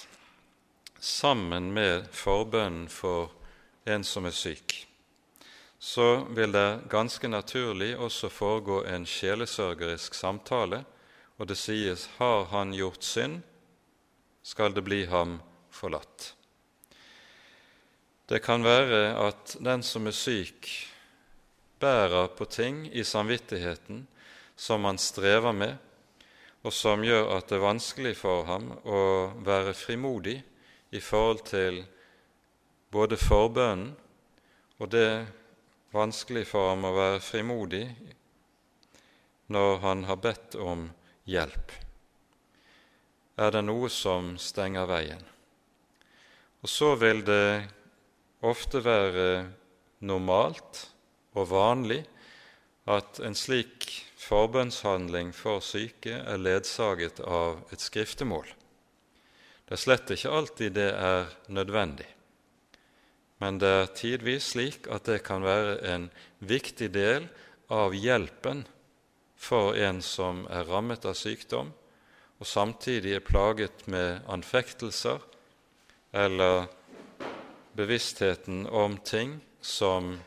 sammen 0.98 1.70
med 1.74 2.08
forbønnen 2.14 2.88
for 2.90 3.30
en 3.86 4.04
som 4.04 4.26
er 4.26 4.34
syk, 4.34 4.80
så 5.78 6.26
vil 6.34 6.56
det 6.56 6.88
ganske 6.90 7.30
naturlig 7.30 7.92
også 8.02 8.32
foregå 8.34 8.80
en 8.90 9.06
sjelesørgerisk 9.06 10.18
samtale, 10.18 10.82
og 11.38 11.48
det 11.48 11.58
sies 11.58 12.10
'har 12.18 12.46
han 12.46 12.74
gjort 12.74 13.04
synd, 13.04 13.42
skal 14.44 14.74
det 14.74 14.84
bli 14.84 15.06
ham 15.06 15.42
forlatt'. 15.72 16.35
Det 18.26 18.40
kan 18.42 18.64
være 18.66 19.14
at 19.22 19.58
den 19.62 19.84
som 19.86 20.08
er 20.10 20.16
syk, 20.18 20.70
bærer 21.80 22.32
på 22.34 22.48
ting 22.50 22.88
i 22.90 23.04
samvittigheten 23.04 24.08
som 24.56 24.86
han 24.88 24.98
strever 24.98 25.54
med, 25.54 25.76
og 26.66 26.74
som 26.74 27.04
gjør 27.06 27.36
at 27.36 27.52
det 27.52 27.60
er 27.60 27.68
vanskelig 27.68 28.16
for 28.18 28.48
ham 28.48 28.72
å 28.82 29.02
være 29.46 29.76
frimodig 29.78 30.40
i 30.90 31.02
forhold 31.04 31.44
til 31.46 31.84
både 32.90 33.20
forbønnen 33.22 33.94
og 34.80 34.90
det 34.90 35.28
vanskelig 35.94 36.48
for 36.50 36.72
ham 36.72 36.88
å 36.90 36.96
være 36.96 37.22
frimodig 37.22 37.86
når 39.54 39.78
han 39.86 40.04
har 40.10 40.18
bedt 40.24 40.58
om 40.58 40.90
hjelp. 41.30 41.72
Er 43.38 43.54
det 43.54 43.66
noe 43.68 43.92
som 43.92 44.34
stenger 44.42 44.90
veien? 44.90 45.22
Og 46.64 46.72
så 46.72 46.96
vil 46.98 47.22
det 47.28 47.68
ofte 48.46 48.82
være 48.86 49.30
normalt 50.06 50.86
og 51.36 51.50
vanlig 51.52 52.04
at 52.90 53.20
en 53.26 53.36
slik 53.38 53.88
forbønnshandling 54.22 55.32
for 55.36 55.64
syke 55.66 56.14
er 56.18 56.42
ledsaget 56.42 57.22
av 57.22 57.64
et 57.74 57.82
skriftemål. 57.82 58.46
Det 59.66 59.74
er 59.74 59.82
slett 59.82 60.14
ikke 60.14 60.34
alltid 60.38 60.76
det 60.78 60.92
er 60.94 61.32
nødvendig, 61.50 62.08
men 63.42 63.58
det 63.62 63.72
er 63.80 63.94
tidvis 63.98 64.52
slik 64.54 64.86
at 64.94 65.10
det 65.10 65.24
kan 65.26 65.46
være 65.46 65.80
en 65.90 66.10
viktig 66.40 66.92
del 66.94 67.26
av 67.74 67.98
hjelpen 67.98 68.64
for 69.36 69.74
en 69.76 70.02
som 70.06 70.46
er 70.54 70.70
rammet 70.70 71.06
av 71.06 71.18
sykdom, 71.18 71.74
og 72.38 72.48
samtidig 72.48 73.16
er 73.18 73.26
plaget 73.26 73.86
med 73.90 74.22
anfektelser 74.30 75.24
eller 76.16 76.68
bevisstheten 77.76 78.66
om 78.68 78.98
ting 78.98 79.40
som 79.62 80.20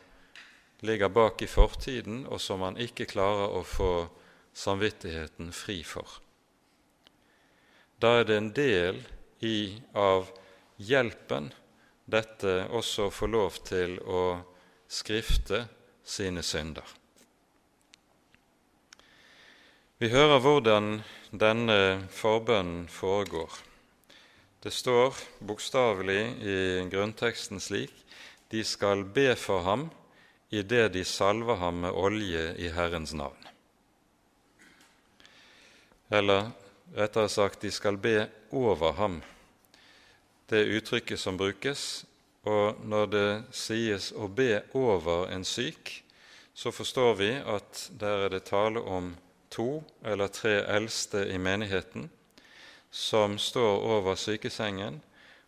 ligger 0.79 1.09
bak 1.09 1.41
i 1.41 1.47
fortiden, 1.47 2.25
og 2.27 2.41
som 2.41 2.61
man 2.63 2.77
ikke 2.79 3.09
klarer 3.09 3.55
å 3.57 3.63
få 3.67 3.93
samvittigheten 4.53 5.51
fri 5.55 5.81
for. 5.83 6.19
Da 7.99 8.19
er 8.19 8.27
det 8.29 8.37
en 8.37 8.53
del 8.55 9.01
i, 9.43 9.81
av 9.93 10.29
hjelpen 10.77 11.51
dette 12.09 12.63
også 12.71 13.09
får 13.11 13.31
lov 13.33 13.59
til 13.67 13.97
å 14.07 14.23
skrifte 14.89 15.65
sine 16.03 16.43
synder. 16.45 16.85
Vi 19.99 20.07
hører 20.13 20.39
hvordan 20.39 21.01
denne 21.35 22.07
forbønnen 22.15 22.87
foregår. 22.87 23.51
Det 24.59 24.71
står 24.71 25.15
bokstavelig 25.39 26.21
i 26.43 26.55
grunnteksten 26.91 27.61
slik 27.63 27.93
de 28.51 28.63
skal 28.67 29.05
be 29.07 29.31
for 29.39 29.63
ham 29.63 29.85
idet 30.51 30.91
de 30.97 31.05
salver 31.07 31.55
ham 31.61 31.77
med 31.85 31.95
olje 31.95 32.55
i 32.59 32.67
Herrens 32.75 33.13
navn. 33.15 33.47
Eller 36.11 36.51
rettere 36.97 37.29
sagt, 37.29 37.61
de 37.61 37.71
skal 37.71 38.01
be 38.01 38.27
over 38.51 38.91
ham. 38.99 39.21
Det 40.49 40.65
uttrykket 40.65 41.21
som 41.21 41.37
brukes, 41.37 42.03
og 42.43 42.83
når 42.83 43.09
det 43.15 43.27
sies 43.55 44.11
å 44.11 44.27
be 44.27 44.63
over 44.73 45.29
en 45.31 45.45
syk, 45.47 46.01
så 46.51 46.75
forstår 46.75 47.15
vi 47.15 47.33
at 47.39 47.87
der 47.95 48.25
er 48.25 48.35
det 48.35 48.47
tale 48.49 48.81
om 48.81 49.13
to 49.53 49.83
eller 50.03 50.27
tre 50.27 50.57
eldste 50.67 51.29
i 51.31 51.37
menigheten 51.39 52.09
som 52.91 53.37
står 53.37 53.85
over 53.85 54.15
sykesengen 54.15 55.01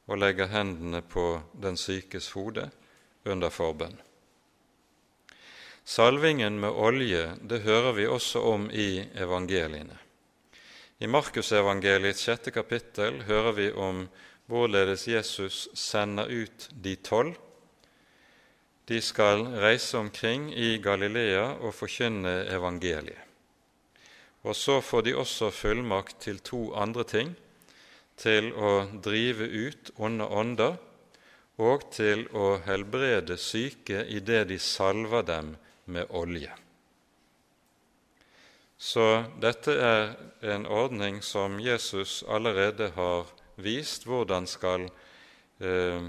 og 0.08 0.20
legger 0.22 0.52
hendene 0.52 1.02
på 1.02 1.42
den 1.54 1.78
sykes 1.78 2.32
hode 2.36 2.70
under 3.26 3.50
forbønn. 3.54 3.98
Salvingen 5.84 6.60
med 6.62 6.78
olje 6.78 7.24
det 7.42 7.64
hører 7.66 7.96
vi 7.98 8.08
også 8.08 8.42
om 8.54 8.70
i 8.72 9.02
evangeliene. 9.18 9.98
I 11.02 11.08
Markusevangeliets 11.10 12.22
sjette 12.28 12.54
kapittel 12.54 13.24
hører 13.26 13.56
vi 13.58 13.72
om 13.72 14.04
hvorledes 14.46 15.08
Jesus 15.08 15.68
sender 15.74 16.30
ut 16.30 16.68
de 16.72 16.96
tolv. 17.02 17.34
De 18.86 19.02
skal 19.02 19.48
reise 19.64 19.98
omkring 19.98 20.52
i 20.54 20.78
Galilea 20.84 21.56
og 21.58 21.74
forkynne 21.74 22.44
evangeliet. 22.54 23.31
Og 24.42 24.56
så 24.56 24.80
får 24.82 25.02
de 25.06 25.16
også 25.18 25.52
fullmakt 25.54 26.20
til 26.26 26.40
to 26.40 26.72
andre 26.74 27.04
ting 27.04 27.36
til 28.18 28.52
å 28.54 28.72
drive 29.04 29.46
ut 29.46 29.92
onde 30.02 30.26
ånder 30.26 30.80
og 31.62 31.86
til 31.94 32.26
å 32.34 32.56
helbrede 32.66 33.38
syke 33.38 34.06
idet 34.10 34.48
de 34.50 34.58
salver 34.60 35.26
dem 35.28 35.56
med 35.86 36.10
olje. 36.10 36.52
Så 38.82 39.06
dette 39.42 39.76
er 39.78 40.16
en 40.56 40.66
ordning 40.66 41.20
som 41.22 41.60
Jesus 41.62 42.24
allerede 42.28 42.90
har 42.96 43.30
vist 43.62 44.08
hvordan 44.10 44.48
skal 44.50 44.88
eh, 45.62 46.08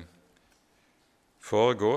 foregå 1.42 1.92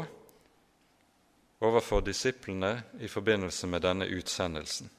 overfor 1.63 2.03
disiplene 2.03 2.73
i 2.99 3.07
forbindelse 3.07 3.71
med 3.71 3.87
denne 3.87 4.09
utsendelsen. 4.11 4.91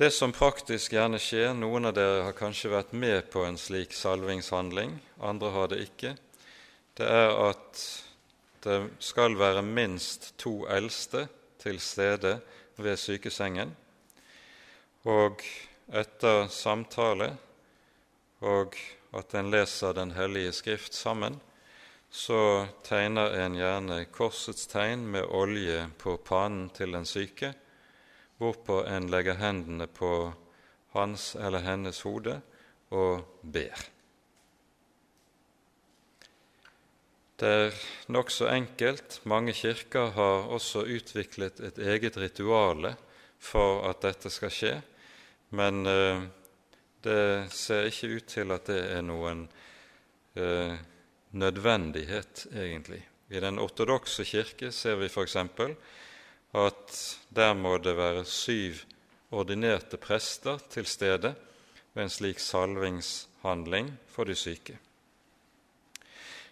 Det 0.00 0.08
som 0.16 0.32
praktisk 0.32 0.94
gjerne 0.94 1.18
skjer, 1.20 1.50
noen 1.52 1.90
av 1.90 1.92
dere 1.92 2.22
har 2.24 2.32
kanskje 2.32 2.70
vært 2.72 2.94
med 2.96 3.26
på 3.28 3.42
en 3.44 3.58
slik 3.60 3.92
salvingshandling, 3.92 4.94
andre 5.20 5.50
har 5.52 5.68
det 5.68 5.82
ikke, 5.84 6.14
det 6.96 7.04
er 7.04 7.34
at 7.36 7.82
det 8.64 8.78
skal 9.04 9.36
være 9.36 9.60
minst 9.60 10.30
to 10.40 10.64
eldste 10.72 11.26
til 11.60 11.82
stede 11.84 12.38
ved 12.80 12.96
sykesengen. 12.96 13.76
Og 15.04 15.44
etter 15.92 16.48
samtale 16.48 17.34
og 18.40 18.80
at 19.12 19.36
en 19.36 19.52
leser 19.52 19.92
Den 20.00 20.16
hellige 20.16 20.56
skrift 20.56 20.96
sammen, 20.96 21.42
så 22.08 22.70
tegner 22.88 23.36
en 23.44 23.60
gjerne 23.60 24.06
korsets 24.08 24.64
tegn 24.64 25.10
med 25.12 25.28
olje 25.28 25.90
på 26.00 26.16
panen 26.16 26.70
til 26.72 26.96
den 26.96 27.04
syke, 27.04 27.52
hvorpå 28.40 28.82
en 28.88 29.10
legger 29.12 29.36
hendene 29.40 29.86
på 29.86 30.32
hans 30.94 31.34
eller 31.36 31.64
hennes 31.64 32.00
hode 32.06 32.40
og 32.90 33.26
ber. 33.42 33.86
Det 37.40 37.48
er 37.48 37.76
nokså 38.12 38.50
enkelt. 38.52 39.20
Mange 39.24 39.54
kirker 39.56 40.10
har 40.16 40.50
også 40.52 40.82
utviklet 40.84 41.60
et 41.64 41.78
eget 41.78 42.18
rituale 42.20 42.96
for 43.40 43.86
at 43.88 44.02
dette 44.04 44.32
skal 44.32 44.52
skje, 44.52 44.74
men 45.56 45.86
eh, 45.88 46.26
det 47.00 47.48
ser 47.56 47.88
ikke 47.88 48.10
ut 48.18 48.28
til 48.28 48.52
at 48.52 48.68
det 48.68 48.80
er 48.92 49.06
noen 49.06 49.46
eh, 50.36 50.76
nødvendighet, 51.32 52.44
egentlig. 52.52 53.00
I 53.30 53.40
den 53.40 53.62
ortodokse 53.62 54.26
kirke 54.28 54.68
ser 54.74 55.00
vi 55.00 55.08
f.eks. 55.08 55.38
at 56.52 56.94
der 57.30 57.54
må 57.54 57.76
det 57.78 57.96
være 57.96 58.24
syv 58.24 58.82
ordinerte 59.30 59.96
prester 59.96 60.58
til 60.70 60.86
stede 60.86 61.34
ved 61.94 62.02
en 62.02 62.10
slik 62.10 62.38
salvingshandling 62.38 63.92
for 64.10 64.24
de 64.24 64.34
syke. 64.34 64.78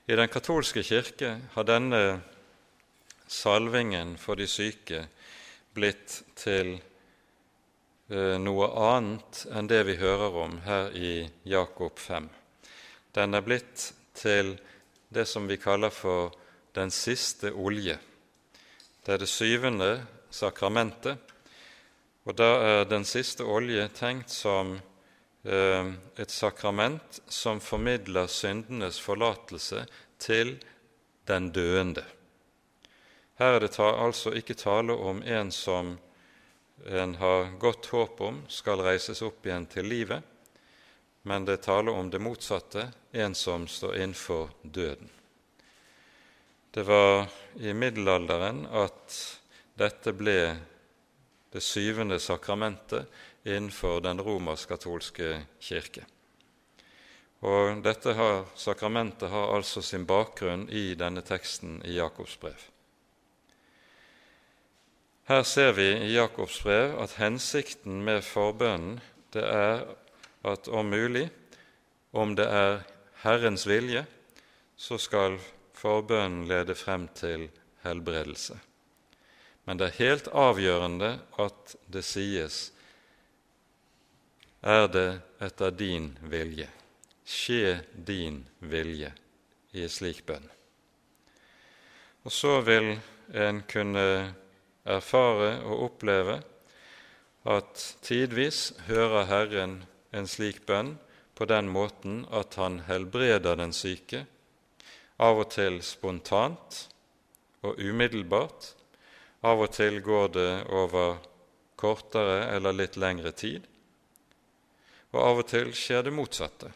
I 0.09 0.17
den 0.17 0.29
katolske 0.29 0.83
kirke 0.83 1.35
har 1.53 1.67
denne 1.69 2.23
salvingen 3.29 4.17
for 4.19 4.39
de 4.39 4.47
syke 4.47 5.03
blitt 5.75 6.23
til 6.39 6.79
eh, 6.79 8.37
noe 8.41 8.71
annet 8.89 9.45
enn 9.53 9.69
det 9.69 9.83
vi 9.91 9.99
hører 10.01 10.39
om 10.45 10.57
her 10.65 10.95
i 10.97 11.29
Jakob 11.45 11.99
5. 12.01 12.29
Den 13.15 13.35
er 13.35 13.45
blitt 13.45 13.93
til 14.17 14.55
det 15.13 15.27
som 15.29 15.49
vi 15.49 15.59
kaller 15.61 15.93
for 15.93 16.33
den 16.75 16.91
siste 16.95 17.53
olje. 17.53 17.99
Det 19.05 19.15
er 19.15 19.23
det 19.23 19.31
syvende 19.31 19.93
sakramentet, 20.31 21.19
og 22.29 22.37
da 22.37 22.49
er 22.61 22.85
den 22.91 23.05
siste 23.09 23.45
olje 23.45 23.87
tenkt 23.97 24.31
som 24.35 24.77
Eh, 25.49 25.93
et 26.17 26.31
sakrament 26.31 27.21
som 27.29 27.61
formidler 27.61 28.27
syndenes 28.27 28.99
forlatelse 29.01 29.85
til 30.19 30.57
den 31.31 31.53
døende. 31.55 32.03
Her 33.39 33.55
er 33.55 33.61
det 33.63 33.79
altså 33.79 34.35
ikke 34.35 34.59
tale 34.59 34.93
om 34.93 35.23
en 35.23 35.53
som 35.55 35.95
en 36.87 37.15
har 37.15 37.55
godt 37.59 37.87
håp 37.87 38.21
om 38.21 38.43
skal 38.51 38.83
reises 38.83 39.23
opp 39.23 39.47
igjen 39.47 39.67
til 39.71 39.87
livet, 39.87 40.27
men 41.23 41.47
det 41.47 41.59
er 41.59 41.65
tale 41.65 41.95
om 41.95 42.11
det 42.11 42.21
motsatte, 42.21 42.89
en 43.13 43.35
som 43.35 43.69
står 43.69 43.97
innenfor 43.97 44.51
døden. 44.63 45.09
Det 46.75 46.83
var 46.83 47.31
i 47.59 47.75
middelalderen 47.75 48.65
at 48.71 49.17
dette 49.79 50.15
ble 50.15 50.39
det 51.53 51.63
syvende 51.65 52.19
sakramentet 52.23 53.09
innenfor 53.49 54.03
den 54.05 54.21
romersk-katolske 54.23 55.35
kirke. 55.63 56.05
Og 57.47 57.83
dette 57.85 58.15
har, 58.19 58.49
Sakramentet 58.59 59.31
har 59.31 59.55
altså 59.55 59.83
sin 59.83 60.07
bakgrunn 60.07 60.67
i 60.75 60.95
denne 60.99 61.23
teksten 61.23 61.79
i 61.87 61.95
Jakobs 61.99 62.35
brev. 62.41 62.59
Her 65.29 65.45
ser 65.45 65.75
vi 65.77 65.87
i 65.93 66.15
Jakobs 66.17 66.63
brev 66.65 66.97
at 67.03 67.19
hensikten 67.21 68.03
med 68.05 68.25
forbønnen 68.27 68.99
det 69.33 69.45
er 69.45 69.85
at 70.49 70.69
om 70.73 70.89
mulig, 70.89 71.29
om 72.17 72.33
det 72.37 72.47
er 72.49 72.81
Herrens 73.23 73.67
vilje, 73.69 74.07
så 74.77 74.99
skal 74.99 75.37
forbønnen 75.79 76.47
leder 76.51 76.75
frem 76.79 77.07
til 77.15 77.49
helbredelse. 77.85 78.59
Men 79.65 79.79
det 79.79 79.89
er 79.89 80.01
helt 80.01 80.29
avgjørende 80.33 81.13
at 81.39 81.77
det 81.93 82.05
sies 82.07 82.59
er 84.65 84.89
det 84.91 85.21
etter 85.45 85.71
din 85.71 86.11
vilje. 86.23 86.69
Skje 87.29 87.79
din 87.93 88.41
vilje 88.59 89.13
i 89.77 89.85
en 89.85 89.93
slik 89.93 90.25
bønn. 90.27 90.47
Og 92.25 92.33
så 92.33 92.59
vil 92.65 92.97
en 93.37 93.61
kunne 93.69 94.07
erfare 94.89 95.51
og 95.69 95.85
oppleve 95.91 96.41
at 97.49 97.85
tidvis 98.03 98.73
hører 98.89 99.29
Herren 99.29 99.83
en 100.17 100.27
slik 100.27 100.65
bønn 100.67 100.97
på 101.39 101.47
den 101.47 101.69
måten 101.71 102.25
at 102.35 102.57
han 102.59 102.81
helbreder 102.89 103.61
den 103.61 103.73
syke, 103.77 104.25
av 105.19 105.41
og 105.43 105.51
til 105.51 105.81
spontant 105.83 106.85
og 107.67 107.79
umiddelbart. 107.79 108.75
Av 109.47 109.61
og 109.63 109.73
til 109.75 110.01
går 110.03 110.29
det 110.35 110.53
over 110.75 111.19
kortere 111.79 112.49
eller 112.55 112.75
litt 112.75 112.99
lengre 112.99 113.33
tid. 113.33 113.67
Og 115.15 115.21
av 115.23 115.43
og 115.43 115.49
til 115.49 115.73
skjer 115.75 116.05
det 116.07 116.15
motsatte, 116.15 116.71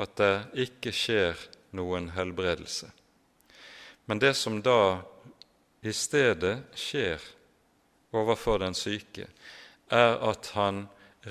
at 0.00 0.16
det 0.16 0.34
ikke 0.64 0.94
skjer 0.94 1.38
noen 1.76 2.10
helbredelse. 2.16 2.88
Men 4.08 4.22
det 4.22 4.32
som 4.38 4.62
da 4.64 5.02
i 5.82 5.92
stedet 5.92 6.56
skjer 6.78 7.20
overfor 8.12 8.62
den 8.62 8.74
syke, 8.74 9.28
er 9.92 10.16
at 10.24 10.52
han 10.56 10.86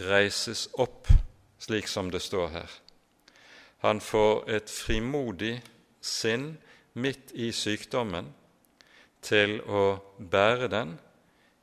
reises 0.08 0.68
opp, 0.80 1.10
slik 1.62 1.90
som 1.90 2.12
det 2.14 2.22
står 2.22 2.48
her. 2.54 2.72
Han 3.82 4.02
får 4.02 4.50
et 4.54 4.70
frimodig 4.70 5.56
sinn 6.02 6.56
midt 6.94 7.32
i 7.34 7.52
sykdommen 7.56 8.32
til 9.22 9.60
å 9.70 9.84
bære 10.18 10.68
den 10.72 10.96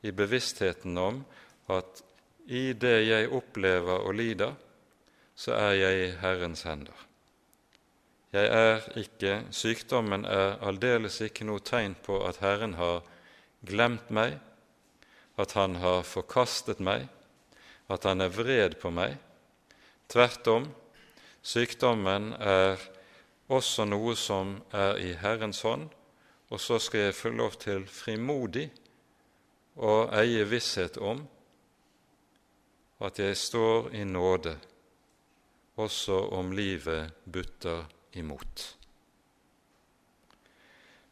i 0.01 0.13
bevisstheten 0.15 0.97
om 0.97 1.21
at 1.69 2.03
i 2.49 2.71
det 2.73 2.97
jeg 3.05 3.29
opplever 3.35 4.07
og 4.07 4.15
lider, 4.17 4.55
så 5.35 5.53
er 5.53 5.75
jeg 5.77 5.99
i 6.07 6.09
Herrens 6.23 6.63
hender. 6.65 7.05
Jeg 8.33 8.49
er 8.53 8.83
ikke, 9.01 9.35
Sykdommen 9.49 10.25
er 10.29 10.59
aldeles 10.65 11.17
ikke 11.25 11.47
noe 11.49 11.63
tegn 11.65 11.95
på 12.05 12.19
at 12.27 12.41
Herren 12.43 12.75
har 12.77 13.01
glemt 13.65 14.11
meg, 14.13 14.35
at 15.39 15.55
Han 15.57 15.79
har 15.81 16.03
forkastet 16.05 16.81
meg, 16.83 17.07
at 17.89 18.05
Han 18.05 18.21
er 18.21 18.33
vred 18.33 18.77
på 18.81 18.91
meg. 18.93 19.15
Tvert 20.09 20.47
om, 20.51 20.67
sykdommen 21.41 22.33
er 22.37 22.77
også 23.49 23.85
noe 23.89 24.13
som 24.17 24.59
er 24.75 24.99
i 25.01 25.13
Herrens 25.17 25.63
hånd, 25.65 25.89
og 26.49 26.61
så 26.61 26.79
skal 26.81 27.09
jeg 27.09 27.17
få 27.17 27.31
lov 27.33 27.57
til 27.61 27.85
frimodig 27.89 28.69
å 29.77 30.09
eie 30.17 30.45
visshet 30.49 30.97
om 30.97 31.21
at 33.05 33.19
jeg 33.21 33.37
står 33.37 33.93
i 33.95 34.03
nåde, 34.03 34.57
også 35.79 36.17
om 36.35 36.51
livet 36.51 37.13
butter 37.23 37.85
imot. 38.19 38.65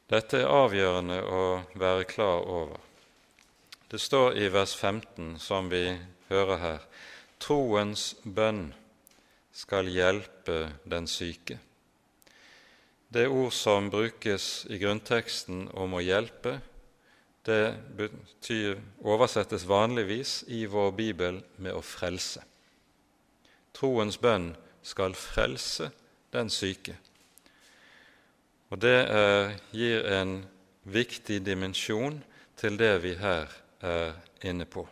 Dette 0.08 0.42
er 0.42 0.52
avgjørende 0.52 1.22
å 1.24 1.44
være 1.80 2.08
klar 2.08 2.44
over. 2.48 2.80
Det 3.88 4.00
står 4.00 4.36
i 4.40 4.50
vers 4.52 4.76
15, 4.76 5.38
som 5.40 5.72
vi 5.72 5.86
hører 6.28 6.60
her, 6.64 6.84
troens 7.40 8.14
bønn 8.24 8.74
skal 9.56 9.88
hjelpe 9.92 10.60
den 10.84 11.08
syke. 11.08 11.60
Det 13.14 13.28
ord 13.28 13.54
som 13.56 13.88
brukes 13.90 14.66
i 14.70 14.78
grunnteksten 14.82 15.70
om 15.80 15.96
å 15.96 16.04
hjelpe, 16.04 16.58
det 17.48 17.78
betyr, 17.96 18.76
oversettes 19.00 19.64
vanligvis 19.64 20.42
i 20.52 20.66
vår 20.68 20.92
bibel 20.92 21.40
med 21.56 21.78
å 21.78 21.84
frelse. 21.86 22.44
Troens 23.72 24.20
bønn 24.20 24.52
skal 24.84 25.16
frelse 25.16 25.88
den 26.36 26.52
syke. 26.52 26.98
Og 28.68 28.82
det 28.84 28.98
er, 29.08 29.56
gir 29.72 30.04
en 30.12 30.42
viktig 30.84 31.40
dimensjon 31.46 32.20
til 32.60 32.76
det 32.80 32.94
vi 33.06 33.16
her 33.16 33.48
er 33.80 34.18
inne 34.44 34.68
på. 34.68 34.84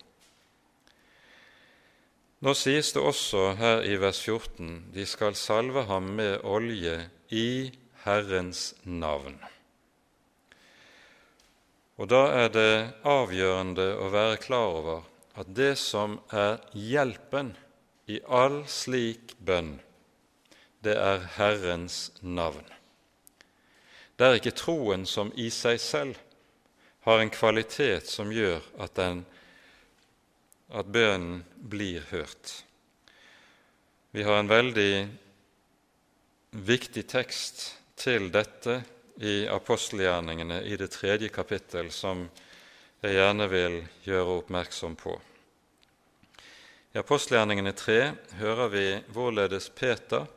Nå 2.45 2.53
sies 2.55 2.93
det 2.95 3.01
også 3.03 3.55
her 3.59 3.83
i 3.83 3.95
vers 3.99 4.21
14 4.21 4.93
de 4.95 5.03
skal 5.09 5.35
salve 5.35 5.83
ham 5.89 6.13
med 6.15 6.43
olje 6.47 7.01
i 7.35 7.47
Herrens 8.05 8.73
navn. 8.83 9.39
Og 11.97 12.09
Da 12.11 12.21
er 12.43 12.49
det 12.51 12.93
avgjørende 13.07 13.87
å 14.03 14.09
være 14.13 14.39
klar 14.43 14.79
over 14.79 15.05
at 15.39 15.51
det 15.55 15.73
som 15.79 16.19
er 16.31 16.59
hjelpen 16.71 17.53
i 18.11 18.19
all 18.27 18.61
slik 18.69 19.33
bønn, 19.39 19.79
det 20.85 20.95
er 21.01 21.23
Herrens 21.37 22.11
navn. 22.21 22.65
Det 24.15 24.27
er 24.27 24.37
ikke 24.37 24.55
troen 24.55 25.07
som 25.09 25.31
i 25.35 25.49
seg 25.51 25.79
selv 25.81 26.19
har 27.07 27.21
en 27.21 27.33
kvalitet 27.33 28.07
som 28.09 28.31
gjør 28.33 28.61
at, 28.81 28.93
den, 28.97 29.23
at 30.69 30.87
bønnen 30.89 31.41
blir 31.55 32.05
hørt. 32.11 32.61
Vi 34.15 34.23
har 34.23 34.39
en 34.39 34.51
veldig 34.51 35.07
viktig 36.55 37.03
tekst 37.11 37.65
til 37.95 38.29
dette 38.31 38.81
i 39.23 39.45
apostelgjerningene 39.47 40.61
i 40.67 40.75
det 40.77 40.91
tredje 40.95 41.29
kapittel, 41.33 41.91
som 41.91 42.27
jeg 43.03 43.15
gjerne 43.15 43.47
vil 43.51 43.79
gjøre 44.05 44.39
oppmerksom 44.41 44.95
på. 44.99 45.15
I 46.95 46.99
apostelgjerningene 47.01 47.75
tre 47.75 47.99
hører 48.39 48.71
vi 48.71 48.87
hvorledes 49.11 49.69
Peter 49.75 50.27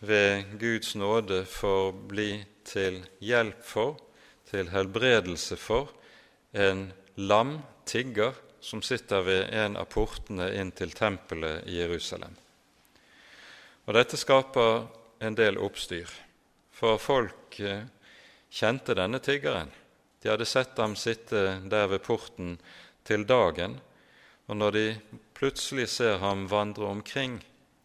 ved 0.00 0.56
Guds 0.58 0.94
nåde 0.98 1.44
får 1.46 1.92
bli 2.10 2.30
til 2.66 3.02
hjelp 3.22 3.60
for, 3.66 3.98
til 4.50 4.70
helbredelse 4.72 5.58
for, 5.60 5.92
en 6.52 6.88
lam 7.14 7.60
tigger 7.86 8.34
som 8.60 8.82
sitter 8.82 9.22
ved 9.22 9.54
en 9.54 9.76
av 9.78 9.86
portene 9.92 10.50
inn 10.58 10.72
til 10.76 10.92
tempelet 10.96 11.68
i 11.70 11.78
Jerusalem. 11.80 12.34
Og 13.86 13.94
Dette 13.96 14.18
skaper 14.20 14.88
en 15.22 15.36
del 15.38 15.58
oppstyr, 15.58 16.10
for 16.80 16.96
folk 16.98 17.60
eh, 17.60 17.84
kjente 18.48 18.94
denne 18.96 19.18
tiggeren. 19.20 19.68
De 20.22 20.28
hadde 20.28 20.46
sett 20.48 20.78
ham 20.78 20.96
sitte 20.96 21.60
der 21.68 21.90
ved 21.92 22.02
porten 22.06 22.56
til 23.04 23.26
dagen, 23.28 23.76
og 24.48 24.56
når 24.56 24.72
de 24.76 24.86
plutselig 25.36 25.88
ser 25.92 26.18
ham 26.24 26.46
vandre 26.48 26.88
omkring, 26.88 27.38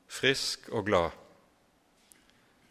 frisk 0.08 0.69
og 0.71 0.88
glad, 0.88 1.12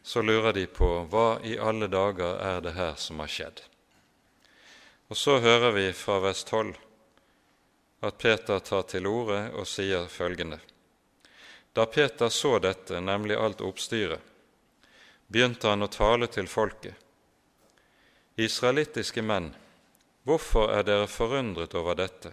så 0.02 0.22
lurer 0.24 0.52
de 0.56 0.66
på 0.66 0.88
hva 1.12 1.38
i 1.44 1.56
alle 1.60 1.88
dager 1.92 2.40
er 2.40 2.60
det 2.64 2.74
her 2.76 2.96
som 3.00 3.20
har 3.20 3.30
skjedd. 3.32 3.62
Og 5.12 5.16
så 5.16 5.38
hører 5.44 5.76
vi 5.76 5.86
fra 5.96 6.18
vers 6.24 6.44
12 6.44 6.74
at 8.04 8.20
Peter 8.20 8.60
tar 8.64 8.84
til 8.88 9.06
orde 9.08 9.46
og 9.52 9.68
sier 9.68 10.08
følgende.: 10.12 10.58
Da 11.72 11.86
Peter 11.86 12.28
så 12.28 12.58
dette, 12.58 13.00
nemlig 13.00 13.36
alt 13.36 13.60
oppstyret, 13.60 14.20
begynte 15.34 15.72
han 15.72 15.82
å 15.82 15.90
tale 15.90 16.28
til 16.30 16.46
folket. 16.46 16.94
Israelittiske 18.38 19.22
menn, 19.22 19.50
hvorfor 20.22 20.70
er 20.74 20.86
dere 20.86 21.10
forundret 21.10 21.74
over 21.74 21.98
dette? 21.98 22.30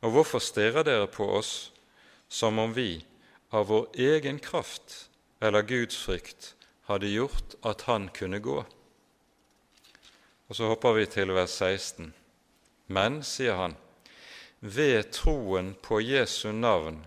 Og 0.00 0.16
hvorfor 0.16 0.40
stirrer 0.42 0.88
dere 0.88 1.06
på 1.12 1.28
oss 1.36 1.70
som 2.32 2.58
om 2.58 2.72
vi 2.72 3.04
av 3.52 3.68
vår 3.68 3.86
egen 4.08 4.40
kraft 4.40 5.10
eller 5.40 5.68
Guds 5.68 5.98
frykt 6.00 6.54
hadde 6.88 7.12
gjort 7.12 7.56
at 7.68 7.84
han 7.88 8.08
kunne 8.14 8.40
gå. 8.40 8.62
Og 10.48 10.56
Så 10.56 10.68
hopper 10.68 10.96
vi 10.96 11.06
til 11.06 11.32
vers 11.32 11.52
16. 11.60 12.12
Men, 12.88 13.22
sier 13.24 13.56
han, 13.56 13.76
ved 14.60 15.12
troen 15.12 15.74
på 15.82 16.00
Jesu 16.00 16.52
navn 16.52 17.04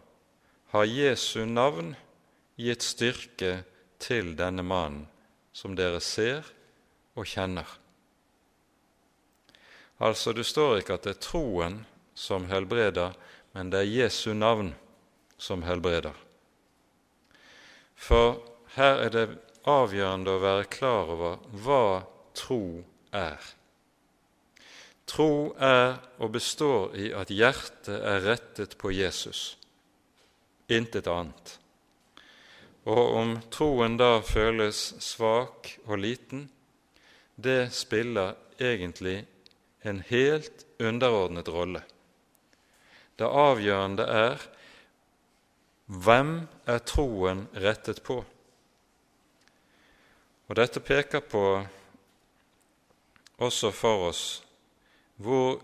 har 0.73 0.85
Jesu 0.89 1.45
navn 1.45 1.93
gitt 2.57 2.83
styrke 2.83 3.63
til 4.01 4.33
denne 4.37 4.63
mannen, 4.65 5.07
som 5.55 5.75
dere 5.75 6.01
ser 6.03 6.45
og 7.15 7.27
kjenner. 7.29 7.67
Altså, 10.03 10.33
det 10.35 10.45
står 10.45 10.81
ikke 10.81 10.97
at 10.97 11.05
det 11.07 11.15
er 11.15 11.23
troen 11.23 11.79
som 12.15 12.49
helbreder, 12.51 13.15
men 13.55 13.71
det 13.71 13.83
er 13.83 13.93
Jesu 14.03 14.33
navn 14.35 14.73
som 15.37 15.63
helbreder. 15.63 16.15
For 17.95 18.41
her 18.75 19.05
er 19.05 19.13
det 19.13 19.27
avgjørende 19.65 20.35
å 20.35 20.43
være 20.43 20.67
klar 20.71 21.11
over 21.15 21.37
hva 21.63 21.85
tro 22.35 22.83
er. 23.15 23.39
Tro 25.07 25.53
er 25.61 25.99
og 26.19 26.33
består 26.33 26.95
i 26.97 27.11
at 27.15 27.31
hjertet 27.31 27.95
er 27.95 28.25
rettet 28.25 28.75
på 28.81 28.91
Jesus, 28.91 29.55
intet 30.67 31.07
annet. 31.07 31.59
Og 32.85 33.15
om 33.17 33.31
troen 33.49 33.97
da 33.97 34.19
føles 34.21 34.93
svak 35.01 35.71
og 35.87 35.97
liten, 36.03 36.45
det 37.35 37.73
spiller 37.73 38.35
egentlig 38.61 39.25
en 39.81 40.03
helt 40.07 40.65
underordnet 40.79 41.49
rolle. 41.49 41.81
Det 43.15 43.25
avgjørende 43.25 44.05
er 44.05 44.45
hvem 45.85 46.47
er 46.65 46.81
troen 46.85 47.45
rettet 47.61 48.01
på? 48.05 48.19
Og 50.45 50.57
Dette 50.57 50.81
peker 50.81 51.25
på 51.25 51.45
også 53.41 53.71
for 53.75 54.09
oss 54.09 54.23
hvor 55.21 55.59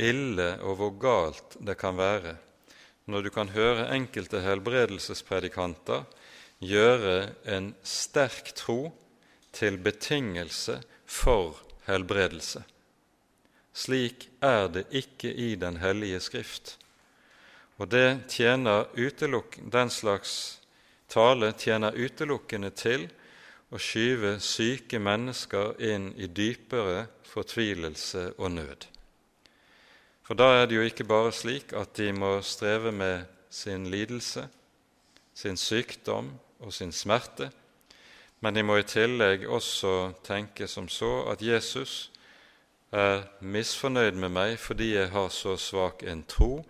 ille 0.00 0.48
og 0.62 0.78
hvor 0.80 0.92
galt 1.00 1.56
det 1.60 1.76
kan 1.78 1.96
være 1.98 2.36
når 3.10 3.26
du 3.26 3.30
kan 3.34 3.52
høre 3.52 3.90
enkelte 3.94 4.40
helbredelsespredikanter 4.42 6.04
gjøre 6.66 7.34
en 7.44 7.72
sterk 7.86 8.52
tro 8.58 8.92
til 9.54 9.78
betingelse 9.78 10.80
for 11.06 11.60
helbredelse. 11.86 12.64
Slik 13.74 14.28
er 14.42 14.68
det 14.70 14.86
ikke 14.94 15.32
i 15.34 15.54
Den 15.54 15.76
hellige 15.82 16.20
Skrift. 16.20 16.78
Og 17.78 17.90
det 17.90 18.30
tjener 18.30 18.86
den 19.72 19.90
slags 19.90 20.60
tale 21.08 21.52
tjener 21.52 21.94
utelukkende 21.94 22.70
til 22.70 23.08
å 23.74 23.78
skyve 23.78 24.38
syke 24.38 25.00
mennesker 25.02 25.74
inn 25.82 26.12
i 26.14 26.28
dypere 26.30 27.08
fortvilelse 27.26 28.34
og 28.38 28.52
nød. 28.54 28.86
For 30.24 30.38
da 30.38 30.60
er 30.60 30.68
det 30.68 30.78
jo 30.78 30.86
ikke 30.86 31.04
bare 31.04 31.32
slik 31.34 31.74
at 31.76 31.96
de 31.98 32.12
må 32.14 32.38
streve 32.46 32.92
med 32.94 33.26
sin 33.50 33.90
lidelse, 33.90 34.46
sin 35.34 35.58
sykdom 35.58 36.30
og 36.60 36.72
sin 36.72 36.92
smerte, 36.92 37.50
men 38.40 38.54
de 38.54 38.62
må 38.62 38.76
i 38.76 38.86
tillegg 38.86 39.46
også 39.48 40.12
tenke 40.26 40.68
som 40.68 40.88
så 40.92 41.24
at 41.32 41.42
Jesus 41.42 42.10
er 42.94 43.24
misfornøyd 43.40 44.18
med 44.20 44.34
meg 44.34 44.58
fordi 44.60 44.92
jeg 44.94 45.10
har 45.14 45.30
så 45.32 45.56
svak 45.58 46.04
en 46.06 46.22
tro, 46.28 46.60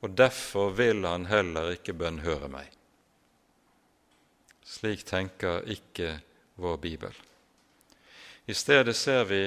og 0.00 0.16
derfor 0.16 0.74
vil 0.76 1.04
han 1.06 1.28
heller 1.30 1.76
ikke 1.76 1.94
bønnhøre 1.96 2.48
meg. 2.52 2.68
Slik 4.64 5.04
tenker 5.06 5.64
ikke 5.70 6.18
vår 6.60 6.76
bibel. 6.80 7.14
I 8.46 8.54
stedet 8.54 8.96
ser 8.96 9.24
vi 9.28 9.44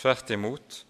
tvert 0.00 0.30
imot 0.34 0.82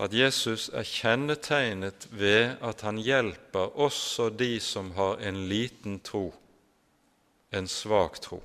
at 0.00 0.14
Jesus 0.16 0.70
er 0.72 0.86
kjennetegnet 0.86 2.08
ved 2.10 2.56
at 2.64 2.80
han 2.86 2.98
hjelper 2.98 3.76
også 3.76 4.30
de 4.32 4.56
som 4.60 4.92
har 4.96 5.20
en 5.28 5.42
liten 5.48 6.00
tro, 6.00 6.30
en 7.50 7.68
svak 7.68 8.20
tro. 8.20 8.42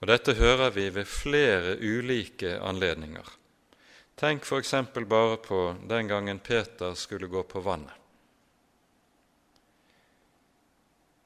Og 0.00 0.08
Dette 0.08 0.34
hører 0.36 0.70
vi 0.74 0.88
ved 0.92 1.08
flere 1.08 1.76
ulike 1.80 2.58
anledninger. 2.60 3.28
Tenk 4.16 4.44
f.eks. 4.44 4.74
bare 5.08 5.36
på 5.36 5.76
den 5.88 6.08
gangen 6.08 6.38
Peter 6.38 6.94
skulle 6.94 7.26
gå 7.26 7.42
på 7.42 7.60
vannet. 7.60 7.94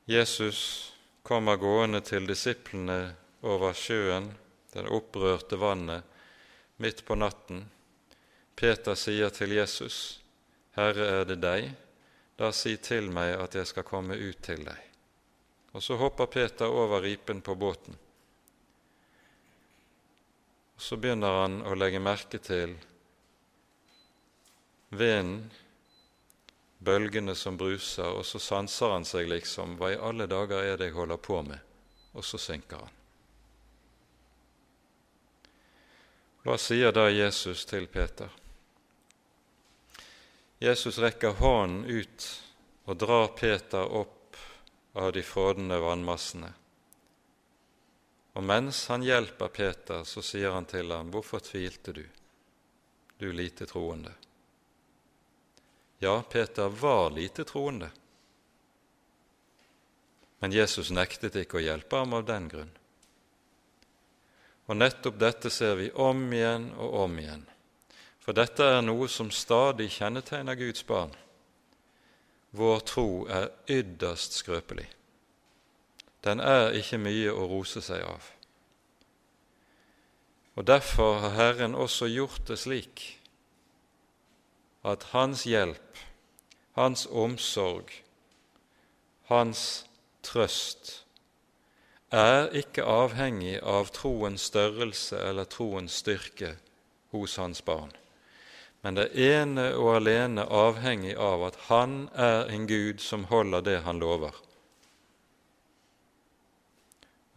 Jesus 0.08 0.92
kommer 1.22 1.56
gående 1.56 2.00
til 2.00 2.26
disiplene 2.26 3.12
over 3.44 3.74
sjøen, 3.76 4.30
det 4.72 4.86
opprørte 4.88 5.58
vannet, 5.60 6.06
midt 6.80 7.04
på 7.04 7.18
natten. 7.18 7.66
Peter 8.56 8.94
sier 8.94 9.28
til 9.28 9.52
Jesus, 9.52 10.20
'Herre, 10.76 11.06
er 11.20 11.24
det 11.24 11.40
deg? 11.42 11.74
Da 12.38 12.52
si 12.52 12.76
til 12.76 13.10
meg 13.12 13.36
at 13.36 13.54
jeg 13.54 13.66
skal 13.66 13.84
komme 13.84 14.16
ut 14.16 14.42
til 14.42 14.64
deg.' 14.64 14.87
Og 15.78 15.82
så 15.82 15.94
hopper 15.94 16.26
Peter 16.26 16.66
over 16.66 17.00
ripen 17.00 17.40
på 17.40 17.54
båten. 17.54 17.94
Og 20.74 20.82
Så 20.82 20.96
begynner 20.96 21.36
han 21.42 21.60
å 21.62 21.76
legge 21.78 22.00
merke 22.02 22.40
til 22.42 22.72
vinden 24.90 25.52
bølgene 26.82 27.36
som 27.38 27.54
bruser, 27.60 28.10
og 28.10 28.26
så 28.26 28.42
sanser 28.42 28.96
han 28.96 29.06
seg 29.06 29.30
liksom 29.30 29.78
Hva 29.78 29.92
i 29.94 30.00
alle 30.10 30.26
dager 30.26 30.66
er 30.66 30.82
det 30.82 30.90
jeg 30.90 30.98
holder 30.98 31.22
på 31.22 31.38
med? 31.46 31.62
Og 32.18 32.26
så 32.26 32.42
synker 32.42 32.82
han. 32.82 32.98
Hva 36.42 36.58
sier 36.58 36.90
da 36.90 37.06
Jesus 37.06 37.62
til 37.70 37.86
Peter? 37.86 38.34
Jesus 40.58 40.98
rekker 40.98 41.38
hånden 41.38 41.84
ut 41.86 42.30
og 42.90 42.96
drar 42.98 43.28
Peter 43.38 43.86
opp 43.86 44.17
av 44.92 45.12
de 45.12 45.22
frådende 45.22 45.78
vannmassene. 45.78 46.52
Og 48.38 48.44
mens 48.44 48.84
han 48.86 49.02
hjelper 49.02 49.48
Peter, 49.48 50.04
så 50.04 50.22
sier 50.22 50.50
han 50.54 50.64
til 50.64 50.92
ham, 50.92 51.10
'Hvorfor 51.10 51.40
tvilte 51.40 51.92
du, 51.92 52.06
du 53.18 53.32
lite 53.32 53.66
troende?' 53.66 54.14
Ja, 55.98 56.22
Peter 56.22 56.68
var 56.68 57.10
lite 57.10 57.44
troende, 57.44 57.90
men 60.38 60.52
Jesus 60.52 60.90
nektet 60.90 61.34
ikke 61.34 61.58
å 61.58 61.64
hjelpe 61.64 61.96
ham 61.96 62.14
av 62.14 62.24
den 62.24 62.48
grunn. 62.48 62.70
Og 64.66 64.76
nettopp 64.76 65.18
dette 65.18 65.50
ser 65.50 65.74
vi 65.74 65.90
om 65.90 66.32
igjen 66.32 66.70
og 66.76 66.94
om 66.94 67.18
igjen, 67.18 67.46
for 68.20 68.32
dette 68.32 68.62
er 68.62 68.82
noe 68.82 69.08
som 69.08 69.30
stadig 69.30 69.90
kjennetegner 69.90 70.54
Guds 70.54 70.86
barn. 70.86 71.16
Vår 72.50 72.80
tro 72.88 73.26
er 73.26 73.50
ytterst 73.68 74.38
skrøpelig. 74.40 74.88
Den 76.24 76.40
er 76.40 76.72
ikke 76.76 76.98
mye 76.98 77.32
å 77.32 77.46
rose 77.50 77.82
seg 77.84 78.02
av. 78.02 78.30
Og 80.58 80.66
Derfor 80.66 81.20
har 81.22 81.36
Herren 81.36 81.74
også 81.74 82.08
gjort 82.10 82.48
det 82.48 82.58
slik 82.58 83.04
at 84.84 85.10
Hans 85.12 85.44
hjelp, 85.46 86.00
Hans 86.74 87.06
omsorg, 87.06 87.92
Hans 89.28 89.84
trøst 90.22 91.04
er 92.10 92.48
ikke 92.56 92.86
avhengig 92.88 93.58
av 93.60 93.92
troens 93.92 94.48
størrelse 94.48 95.18
eller 95.20 95.44
troens 95.44 96.00
styrke 96.00 96.54
hos 97.12 97.36
hans 97.36 97.60
barn, 97.62 97.92
men 98.82 98.94
det 98.94 99.08
ene 99.18 99.72
og 99.74 99.96
alene 99.96 100.44
avhengig 100.44 101.16
av 101.18 101.42
at 101.48 101.56
han 101.68 102.04
er 102.14 102.46
en 102.52 102.66
Gud 102.70 103.02
som 103.02 103.26
holder 103.30 103.64
det 103.66 103.80
han 103.86 103.98
lover. 103.98 104.36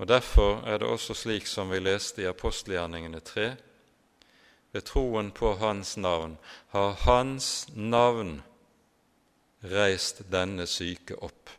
Og 0.01 0.07
Derfor 0.07 0.63
er 0.65 0.77
det 0.81 0.87
også 0.89 1.13
slik 1.13 1.47
som 1.47 1.69
vi 1.69 1.79
leste 1.81 2.23
i 2.23 2.29
apostelgjerningene 2.29 3.19
3, 3.21 3.49
ved 4.71 4.85
troen 4.87 5.31
på 5.35 5.55
Hans 5.59 5.97
navn 5.97 6.37
har 6.71 6.95
Hans 7.03 7.67
navn 7.75 8.39
reist 9.61 10.23
denne 10.31 10.65
syke 10.65 11.17
opp. 11.21 11.51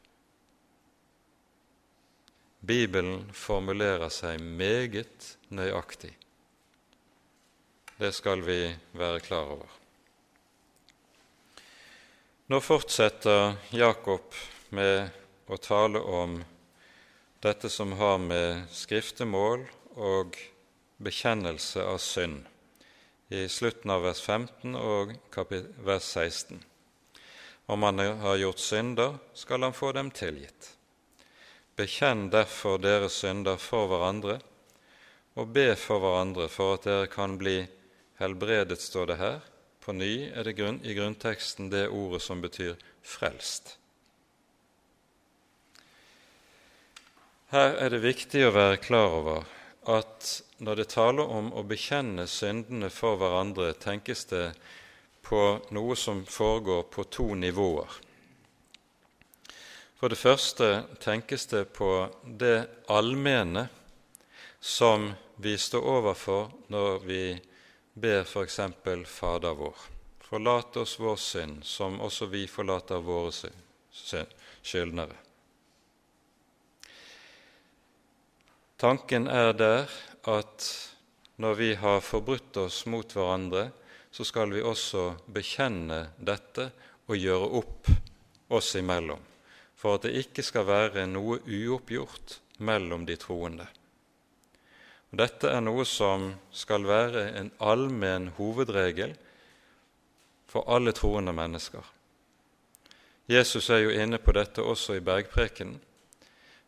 Bibelen 2.62 3.28
formulerer 3.35 4.11
seg 4.11 4.41
meget 4.41 5.37
nøyaktig. 5.51 6.14
Det 8.03 8.11
skal 8.13 8.41
vi 8.43 8.75
være 8.99 9.21
klar 9.23 9.51
over. 9.55 9.69
Nå 12.51 12.59
fortsetter 12.59 13.53
Jakob 13.71 14.35
med 14.75 15.13
å 15.47 15.55
tale 15.63 16.01
om 16.03 16.33
dette 17.47 17.69
som 17.71 17.93
har 18.01 18.17
med 18.19 18.65
skriftemål 18.75 19.63
og 20.03 20.35
bekjennelse 20.99 21.85
av 21.93 22.01
synd 22.03 22.49
i 23.31 23.45
slutten 23.47 23.93
av 23.95 24.03
vers 24.09 24.23
15 24.27 24.75
og 24.81 25.13
vers 25.87 26.09
16. 26.09 26.59
Om 27.71 27.87
han 27.87 28.03
har 28.25 28.41
gjort 28.41 28.65
synder, 28.65 29.15
skal 29.33 29.63
han 29.63 29.77
få 29.79 29.93
dem 29.95 30.11
tilgitt. 30.11 30.73
Bekjenn 31.79 32.33
derfor 32.35 32.83
deres 32.83 33.21
synder 33.23 33.63
for 33.63 33.87
hverandre, 33.95 34.41
og 35.39 35.55
be 35.55 35.69
for 35.79 36.03
hverandre 36.03 36.49
for 36.51 36.81
at 36.81 36.91
dere 36.91 37.13
kan 37.15 37.39
bli 37.39 37.61
helbredet, 38.23 38.81
står 38.81 39.12
det 39.12 39.18
her. 39.20 39.41
På 39.83 39.93
ny 39.93 40.31
er 40.31 40.47
det 40.47 40.55
grunn, 40.59 40.79
i 40.87 40.95
grunnteksten 40.95 41.70
det 41.73 41.89
ordet 41.91 42.23
som 42.23 42.43
betyr 42.43 42.77
frelst. 43.03 43.77
Her 47.53 47.75
er 47.83 47.91
det 47.93 48.05
viktig 48.05 48.47
å 48.47 48.55
være 48.55 48.79
klar 48.81 49.18
over 49.18 49.51
at 49.91 50.29
når 50.62 50.79
det 50.79 50.93
taler 50.95 51.27
om 51.27 51.51
å 51.53 51.64
bekjenne 51.66 52.25
syndene 52.31 52.89
for 52.95 53.18
hverandre, 53.20 53.75
tenkes 53.75 54.25
det 54.31 54.53
på 55.27 55.43
noe 55.75 55.99
som 55.99 56.23
foregår 56.25 56.87
på 56.95 57.05
to 57.11 57.27
nivåer. 57.35 57.99
For 59.99 60.11
det 60.11 60.18
første 60.18 60.68
tenkes 61.03 61.47
det 61.51 61.66
på 61.75 61.91
det 62.25 62.64
allmenne 62.91 63.68
som 64.62 65.11
vi 65.43 65.59
står 65.59 65.85
overfor 65.99 66.49
når 66.70 67.05
vi 67.07 67.25
ber 67.95 68.24
f.eks. 68.24 68.61
Fader 69.07 69.55
vår. 69.55 69.76
Forlat 70.20 70.76
oss 70.76 70.99
vår 71.01 71.16
synd, 71.16 71.64
som 71.64 72.01
også 72.01 72.26
vi 72.32 72.47
forlater 72.49 73.03
våre 73.05 73.32
skyldnere. 73.93 75.18
Tanken 78.80 79.28
er 79.30 79.53
der 79.55 79.93
at 80.26 80.64
når 81.36 81.55
vi 81.55 81.74
har 81.74 82.01
forbrutt 82.01 82.57
oss 82.57 82.84
mot 82.86 83.12
hverandre, 83.14 83.68
så 84.11 84.24
skal 84.24 84.51
vi 84.53 84.62
også 84.64 85.12
bekjenne 85.32 86.01
dette 86.18 86.70
og 87.07 87.16
gjøre 87.16 87.51
opp 87.61 87.93
oss 88.53 88.74
imellom, 88.76 89.20
for 89.76 89.97
at 89.97 90.09
det 90.09 90.16
ikke 90.24 90.45
skal 90.45 90.66
være 90.68 91.07
noe 91.09 91.38
uoppgjort 91.47 92.40
mellom 92.59 93.07
de 93.09 93.16
troende. 93.20 93.68
Dette 95.13 95.51
er 95.53 95.61
noe 95.61 95.85
som 95.85 96.31
skal 96.57 96.87
være 96.89 97.27
en 97.37 97.51
allmenn 97.61 98.31
hovedregel 98.39 99.13
for 100.49 100.65
alle 100.73 100.95
troende 100.97 101.35
mennesker. 101.37 101.85
Jesus 103.29 103.69
er 103.69 103.85
jo 103.85 103.93
inne 103.93 104.17
på 104.19 104.33
dette 104.33 104.65
også 104.65 104.97
i 104.97 105.05
bergprekenen, 105.05 105.77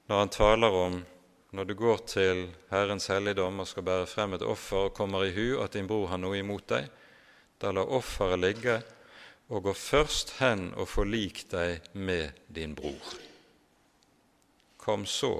når 0.09 0.20
han 0.20 0.32
taler 0.32 0.76
om 0.76 1.01
når 1.55 1.70
du 1.70 1.74
går 1.78 2.05
til 2.11 2.45
Herrens 2.68 3.07
helligdom 3.09 3.62
og 3.62 3.68
skal 3.70 3.86
bære 3.86 4.11
frem 4.11 4.36
et 4.36 4.45
offer 4.45 4.90
og 4.90 4.95
kommer 4.97 5.24
i 5.24 5.32
hu 5.32 5.62
at 5.62 5.72
din 5.78 5.88
bror 5.88 6.09
har 6.12 6.20
noe 6.20 6.36
imot 6.42 6.68
deg, 6.68 6.88
da 7.62 7.72
la 7.72 7.86
offeret 7.86 8.42
ligge 8.42 8.78
og 9.49 9.70
gå 9.70 9.72
først 9.72 10.36
hen 10.42 10.72
og 10.74 10.90
forlik 10.90 11.47
deg 11.53 11.92
med 11.95 12.45
din 12.53 12.76
bror. 12.76 13.16
Kom 14.76 15.07
så 15.09 15.36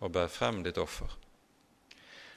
og 0.00 0.12
bær 0.12 0.28
frem 0.28 0.60
ditt 0.66 0.76
offer. 0.82 1.23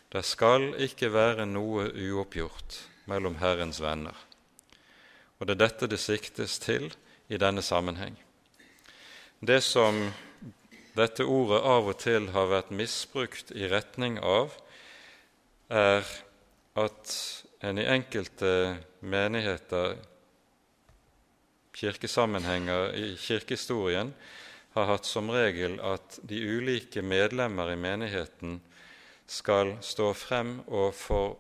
Det 0.07 0.23
skal 0.23 0.69
ikke 0.79 1.09
være 1.11 1.43
noe 1.49 1.89
uoppgjort 1.91 2.77
mellom 3.11 3.35
Herrens 3.41 3.81
venner. 3.83 4.15
Og 5.37 5.47
det 5.47 5.57
er 5.57 5.63
dette 5.65 5.89
det 5.91 5.99
siktes 5.99 6.55
til 6.63 6.87
i 7.27 7.39
denne 7.41 7.61
sammenheng. 7.61 8.15
Det 9.43 9.59
som 9.63 9.99
dette 10.97 11.27
ordet 11.27 11.59
av 11.59 11.89
og 11.91 11.99
til 11.99 12.29
har 12.33 12.47
vært 12.49 12.71
misbrukt 12.71 13.51
i 13.51 13.67
retning 13.69 14.15
av, 14.23 14.55
er 15.67 16.07
at 16.79 17.11
en 17.67 17.77
i 17.77 17.85
enkelte 17.91 18.77
menigheter, 19.03 19.97
kirkesammenhenger 21.77 22.95
i 22.97 23.11
kirkehistorien, 23.19 24.15
har 24.73 24.87
hatt 24.89 25.05
som 25.09 25.29
regel 25.33 25.77
at 25.83 26.17
de 26.25 26.39
ulike 26.39 27.03
medlemmer 27.03 27.73
i 27.73 27.77
menigheten 27.81 28.57
skal 29.27 29.75
stå 29.83 30.13
frem 30.15 30.59
og 30.67 30.93
for 30.95 31.35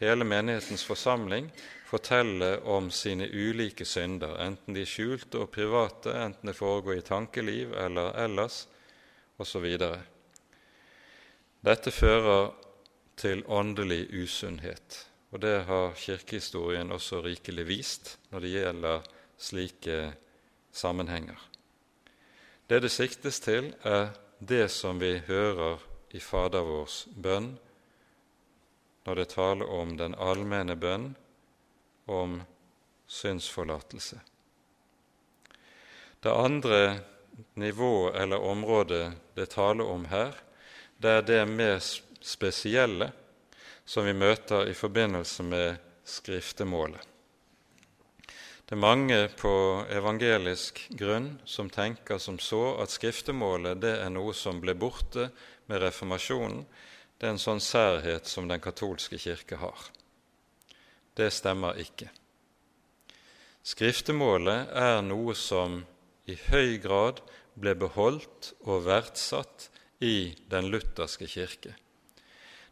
hele 0.00 0.26
menighetens 0.26 0.84
forsamling 0.84 1.50
fortelle 1.94 2.58
om 2.66 2.90
sine 2.90 3.28
ulike 3.30 3.86
synder, 3.86 4.34
enten 4.42 4.74
de 4.74 4.82
er 4.82 4.90
skjulte 4.90 5.44
og 5.44 5.52
private, 5.54 6.10
enten 6.24 6.50
det 6.50 6.56
foregår 6.58 6.98
i 6.98 7.06
tankeliv 7.06 7.74
eller 7.78 8.16
ellers, 8.24 8.64
osv. 9.38 9.66
Dette 11.64 11.94
fører 11.94 12.50
til 13.16 13.44
åndelig 13.46 14.08
usunnhet, 14.10 15.04
og 15.30 15.42
det 15.46 15.56
har 15.68 15.94
kirkehistorien 15.98 16.90
også 16.92 17.22
rikelig 17.22 17.68
vist 17.68 18.16
når 18.32 18.42
det 18.42 18.54
gjelder 18.56 19.08
slike 19.38 19.98
sammenhenger. 20.74 21.38
Det 22.66 22.82
det 22.82 22.90
siktes 22.90 23.38
til, 23.44 23.74
er 23.84 24.14
det 24.40 24.66
som 24.72 24.98
vi 24.98 25.18
hører 25.28 25.78
i 26.14 26.22
Fader 26.22 26.62
vårs 26.62 27.04
bønn 27.10 27.54
når 29.04 29.20
det 29.20 29.30
taler 29.34 29.68
om 29.68 29.96
den 29.98 30.14
allmenne 30.14 30.76
bønn 30.80 31.10
om 32.08 32.38
synsforlatelse. 33.10 34.20
Det 36.24 36.32
andre 36.32 36.78
nivået 37.60 38.16
eller 38.22 38.40
området 38.40 39.12
det 39.36 39.50
taler 39.52 39.84
om 39.84 40.06
her, 40.08 40.32
det 40.96 41.10
er 41.10 41.26
det 41.28 41.40
mer 41.50 41.82
spesielle 42.24 43.10
som 43.84 44.06
vi 44.06 44.14
møter 44.16 44.70
i 44.70 44.76
forbindelse 44.76 45.42
med 45.44 45.76
skriftemålet. 46.08 47.02
Det 48.64 48.72
er 48.72 48.80
mange 48.80 49.18
på 49.36 49.50
evangelisk 49.92 50.86
grunn 50.96 51.34
som 51.44 51.68
tenker 51.68 52.16
som 52.18 52.38
så 52.40 52.78
at 52.80 52.94
skriftemålet 52.94 53.82
det 53.82 53.92
er 54.00 54.08
noe 54.14 54.32
som 54.32 54.62
ble 54.62 54.72
borte 54.72 55.28
med 55.70 55.82
reformasjonen. 55.82 56.64
Det 57.18 57.28
er 57.28 57.34
en 57.34 57.40
sånn 57.42 57.62
særhet 57.62 58.28
som 58.28 58.48
den 58.50 58.62
katolske 58.62 59.18
kirke 59.20 59.58
har. 59.60 59.86
Det 61.14 61.30
stemmer 61.32 61.78
ikke. 61.80 62.10
Skriftemålet 63.64 64.74
er 64.76 64.98
noe 65.06 65.32
som 65.38 65.80
i 66.28 66.36
høy 66.50 66.76
grad 66.82 67.22
ble 67.54 67.72
beholdt 67.78 68.50
og 68.66 68.84
verdsatt 68.88 69.70
i 70.04 70.34
den 70.50 70.68
lutherske 70.72 71.28
kirke. 71.30 71.72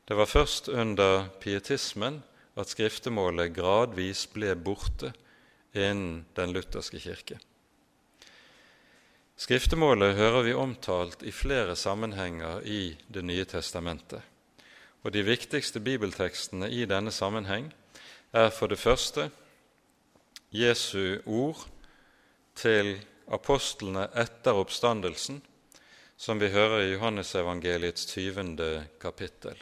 Det 0.05 0.19
var 0.19 0.29
først 0.29 0.69
under 0.69 1.31
pietismen 1.41 2.21
at 2.59 2.73
skriftemålet 2.75 3.55
gradvis 3.57 4.27
ble 4.35 4.53
borte 4.59 5.15
innen 5.73 6.27
den 6.37 6.53
lutherske 6.53 7.01
kirke. 7.01 7.39
Skriftemålet 9.43 10.15
hører 10.15 10.45
vi 10.47 10.53
omtalt 10.55 11.25
i 11.27 11.33
flere 11.35 11.75
sammenhenger 11.77 12.61
i 12.63 12.97
Det 13.09 13.25
nye 13.27 13.45
testamentet. 13.45 14.21
Og 15.03 15.11
De 15.13 15.23
viktigste 15.27 15.81
bibeltekstene 15.81 16.69
i 16.71 16.85
denne 16.87 17.11
sammenheng 17.11 17.73
er 18.33 18.53
for 18.55 18.71
det 18.71 18.79
første 18.79 19.31
Jesu 20.55 21.19
ord 21.27 21.65
til 22.55 23.01
apostlene 23.27 24.05
etter 24.15 24.61
oppstandelsen, 24.63 25.43
som 26.17 26.39
vi 26.39 26.53
hører 26.55 26.85
i 26.85 26.93
Johannesevangeliets 26.93 28.07
20. 28.15 28.87
kapittel, 29.01 29.59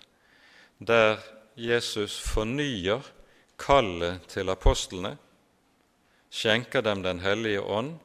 der 0.78 1.16
Jesus 1.56 2.18
fornyer 2.20 3.00
kallet 3.56 4.28
til 4.28 4.52
apostlene, 4.52 5.16
skjenker 6.30 6.84
dem 6.84 7.02
Den 7.02 7.20
hellige 7.20 7.62
ånd, 7.62 7.96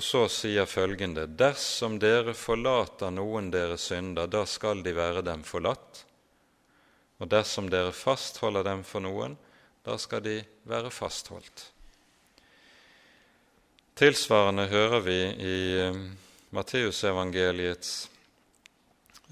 og 0.00 0.04
så 0.04 0.22
sier 0.32 0.64
følgende.: 0.64 1.26
Dersom 1.28 1.98
dere 2.00 2.32
forlater 2.32 3.12
noen 3.12 3.50
deres 3.52 3.90
synder, 3.90 4.30
da 4.32 4.46
skal 4.48 4.80
de 4.80 4.94
være 4.96 5.20
dem 5.26 5.42
forlatt. 5.44 6.06
Og 7.20 7.28
dersom 7.28 7.68
dere 7.68 7.92
fastholder 7.92 8.64
dem 8.64 8.80
for 8.80 9.04
noen, 9.04 9.34
da 9.84 9.98
skal 10.00 10.22
de 10.24 10.38
være 10.64 10.88
fastholdt. 10.88 11.66
Tilsvarende 14.00 14.64
hører 14.72 15.04
vi 15.04 15.18
i 15.28 15.58
eh, 15.82 16.00
Matteusevangeliets 16.56 17.92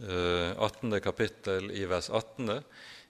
18. 0.04 0.92
Eh, 0.92 1.00
kapittel 1.00 1.72
i 1.72 1.88
vers 1.88 2.10
18. 2.12 2.60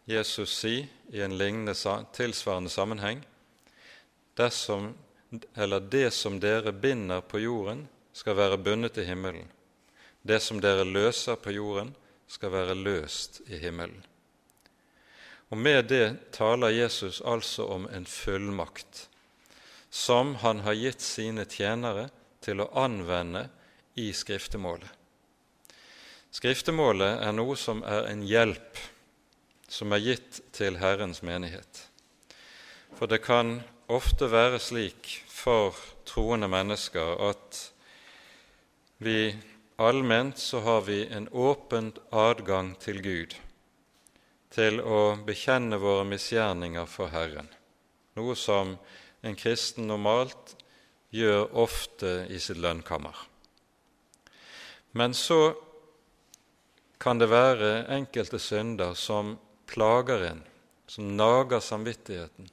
Jesus 0.06 0.54
si 0.60 0.76
i 1.10 1.26
en 1.26 1.34
lignende 1.34 1.74
tilsvarende 2.14 2.70
sammenheng 2.70 3.26
dersom, 4.38 4.92
eller 5.54 5.80
det 5.80 6.10
som 6.10 6.40
dere 6.40 6.72
binder 6.72 7.20
på 7.20 7.40
jorden, 7.42 7.86
skal 8.12 8.36
være 8.36 8.58
bundet 8.58 8.98
i 8.98 9.04
himmelen. 9.04 9.48
Det 10.22 10.40
som 10.42 10.60
dere 10.60 10.84
løser 10.84 11.36
på 11.36 11.52
jorden, 11.54 11.94
skal 12.28 12.52
være 12.52 12.74
løst 12.76 13.40
i 13.46 13.58
himmelen. 13.60 14.02
Og 15.48 15.58
Med 15.58 15.88
det 15.88 16.32
taler 16.32 16.68
Jesus 16.68 17.22
altså 17.24 17.64
om 17.72 17.86
en 17.88 18.06
fullmakt 18.06 19.08
som 19.90 20.34
han 20.34 20.60
har 20.60 20.76
gitt 20.76 21.00
sine 21.00 21.46
tjenere 21.48 22.10
til 22.44 22.60
å 22.60 22.68
anvende 22.76 23.46
i 23.96 24.10
skriftemålet. 24.12 24.90
Skriftemålet 26.30 27.22
er 27.24 27.32
noe 27.32 27.56
som 27.56 27.80
er 27.88 28.10
en 28.10 28.22
hjelp 28.28 28.76
som 29.68 29.92
er 29.96 30.04
gitt 30.04 30.42
til 30.52 30.76
Herrens 30.80 31.22
menighet. 31.24 31.86
For 32.98 33.08
det 33.08 33.22
kan 33.24 33.62
ofte 33.88 34.28
være 34.28 34.60
slik 34.60 35.10
for 35.32 35.76
troende 36.08 36.48
mennesker 36.50 37.20
at 37.28 37.60
vi 39.04 39.32
allment 39.78 40.38
så 40.38 40.60
har 40.60 40.82
vi 40.88 41.06
en 41.14 41.28
åpen 41.32 41.92
adgang 42.10 42.74
til 42.82 43.00
Gud, 43.02 43.36
til 44.50 44.80
å 44.82 45.16
bekjenne 45.24 45.78
våre 45.80 46.04
misgjerninger 46.08 46.88
for 46.90 47.12
Herren, 47.14 47.48
noe 48.18 48.36
som 48.36 48.74
en 49.22 49.38
kristen 49.38 49.88
normalt 49.88 50.56
gjør 51.14 51.48
ofte 51.56 52.26
i 52.28 52.40
sitt 52.42 52.60
lønnkammer. 52.60 53.16
Men 54.98 55.14
så 55.14 55.54
kan 56.98 57.20
det 57.22 57.30
være 57.30 57.86
enkelte 57.94 58.40
synder 58.42 58.98
som 58.98 59.36
plager 59.70 60.26
en, 60.32 60.42
som 60.90 61.14
nager 61.16 61.62
samvittigheten, 61.62 62.50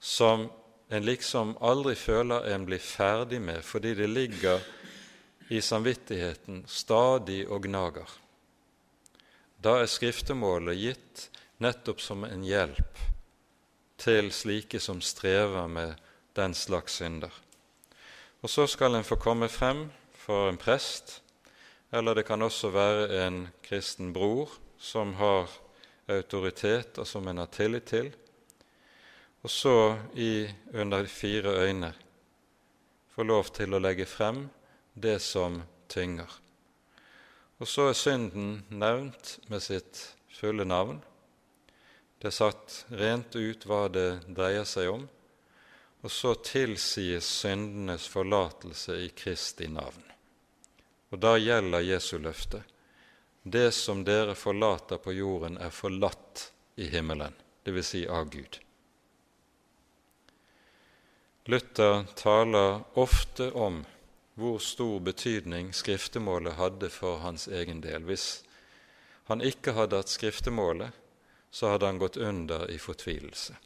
som 0.00 0.48
en 0.88 1.04
liksom 1.04 1.56
aldri 1.60 1.94
føler 1.98 2.48
en 2.52 2.64
blir 2.68 2.82
ferdig 2.82 3.40
med 3.44 3.64
fordi 3.64 3.94
det 3.98 4.08
ligger 4.08 4.62
i 5.48 5.60
samvittigheten 5.60 6.64
stadig 6.68 7.46
og 7.48 7.64
gnager. 7.64 8.08
Da 9.58 9.78
er 9.82 9.90
skriftemålet 9.90 10.78
gitt 10.78 11.28
nettopp 11.58 12.02
som 12.04 12.24
en 12.24 12.44
hjelp 12.46 13.00
til 13.98 14.30
slike 14.32 14.80
som 14.80 15.00
strever 15.02 15.66
med 15.68 15.96
den 16.38 16.54
slags 16.54 17.00
synder. 17.00 17.32
Og 18.42 18.50
så 18.50 18.68
skal 18.70 18.94
en 18.94 19.06
få 19.06 19.18
komme 19.18 19.48
frem 19.50 19.88
for 20.14 20.48
en 20.48 20.60
prest, 20.60 21.22
eller 21.90 22.14
det 22.14 22.26
kan 22.28 22.42
også 22.42 22.70
være 22.70 23.24
en 23.24 23.40
kristen 23.64 24.12
bror 24.14 24.52
som 24.78 25.16
har 25.18 25.48
autoritet, 26.08 26.98
og 26.98 27.06
som 27.06 27.26
en 27.28 27.42
har 27.42 27.50
tillit 27.50 27.88
til, 27.90 28.12
og 29.48 29.52
så 29.52 29.96
i 30.14 30.44
under 30.74 31.06
fire 31.06 31.48
øyne 31.48 31.88
få 33.08 33.24
lov 33.24 33.46
til 33.56 33.72
å 33.72 33.78
legge 33.80 34.04
frem 34.04 34.42
det 34.92 35.14
som 35.24 35.62
tynger. 35.88 36.28
Og 37.56 37.70
så 37.72 37.86
er 37.88 37.96
synden 37.96 38.50
nevnt 38.68 39.38
med 39.48 39.64
sitt 39.64 40.02
fulle 40.36 40.68
navn. 40.68 41.00
Det 42.20 42.28
er 42.28 42.36
satt 42.42 42.76
rent 43.00 43.40
ut 43.40 43.64
hva 43.64 43.80
det 43.88 44.20
dreier 44.28 44.68
seg 44.68 44.92
om, 44.98 45.08
og 46.04 46.12
så 46.12 46.34
tilsies 46.44 47.32
syndenes 47.40 48.04
forlatelse 48.04 49.00
i 49.00 49.10
Kristi 49.16 49.72
navn. 49.72 50.04
Og 51.08 51.24
da 51.24 51.38
gjelder 51.40 51.88
Jesu 51.88 52.18
løfte. 52.20 52.66
Det 53.42 53.70
som 53.72 54.04
dere 54.04 54.36
forlater 54.36 55.00
på 55.00 55.16
jorden, 55.16 55.56
er 55.56 55.72
forlatt 55.72 56.50
i 56.76 56.92
himmelen, 56.92 57.32
dvs. 57.64 57.94
Si 57.96 58.04
av 58.04 58.28
Gud. 58.28 58.60
Luther 61.50 62.04
taler 62.14 62.80
ofte 62.94 63.50
om 63.52 63.84
hvor 64.36 64.58
stor 64.60 65.00
betydning 65.00 65.70
skriftemålet 65.72 66.58
hadde 66.58 66.90
for 66.92 67.22
hans 67.22 67.46
egen 67.48 67.78
del. 67.80 68.02
Hvis 68.04 68.42
han 69.30 69.40
ikke 69.40 69.72
hadde 69.72 69.96
hatt 69.96 70.12
skriftemålet, 70.12 70.92
så 71.50 71.70
hadde 71.72 71.88
han 71.88 72.00
gått 72.02 72.18
under 72.20 72.68
i 72.68 72.76
fortvilelse. 72.76 73.56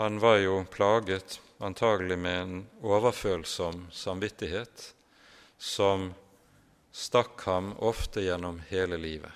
Han 0.00 0.18
var 0.18 0.40
jo 0.42 0.64
plaget 0.66 1.38
antagelig 1.62 2.18
med 2.18 2.40
en 2.40 2.56
overfølsom 2.82 3.84
samvittighet 3.94 4.88
som 5.58 6.08
stakk 6.90 7.44
ham 7.46 7.70
ofte 7.78 8.24
gjennom 8.26 8.58
hele 8.72 8.98
livet. 8.98 9.30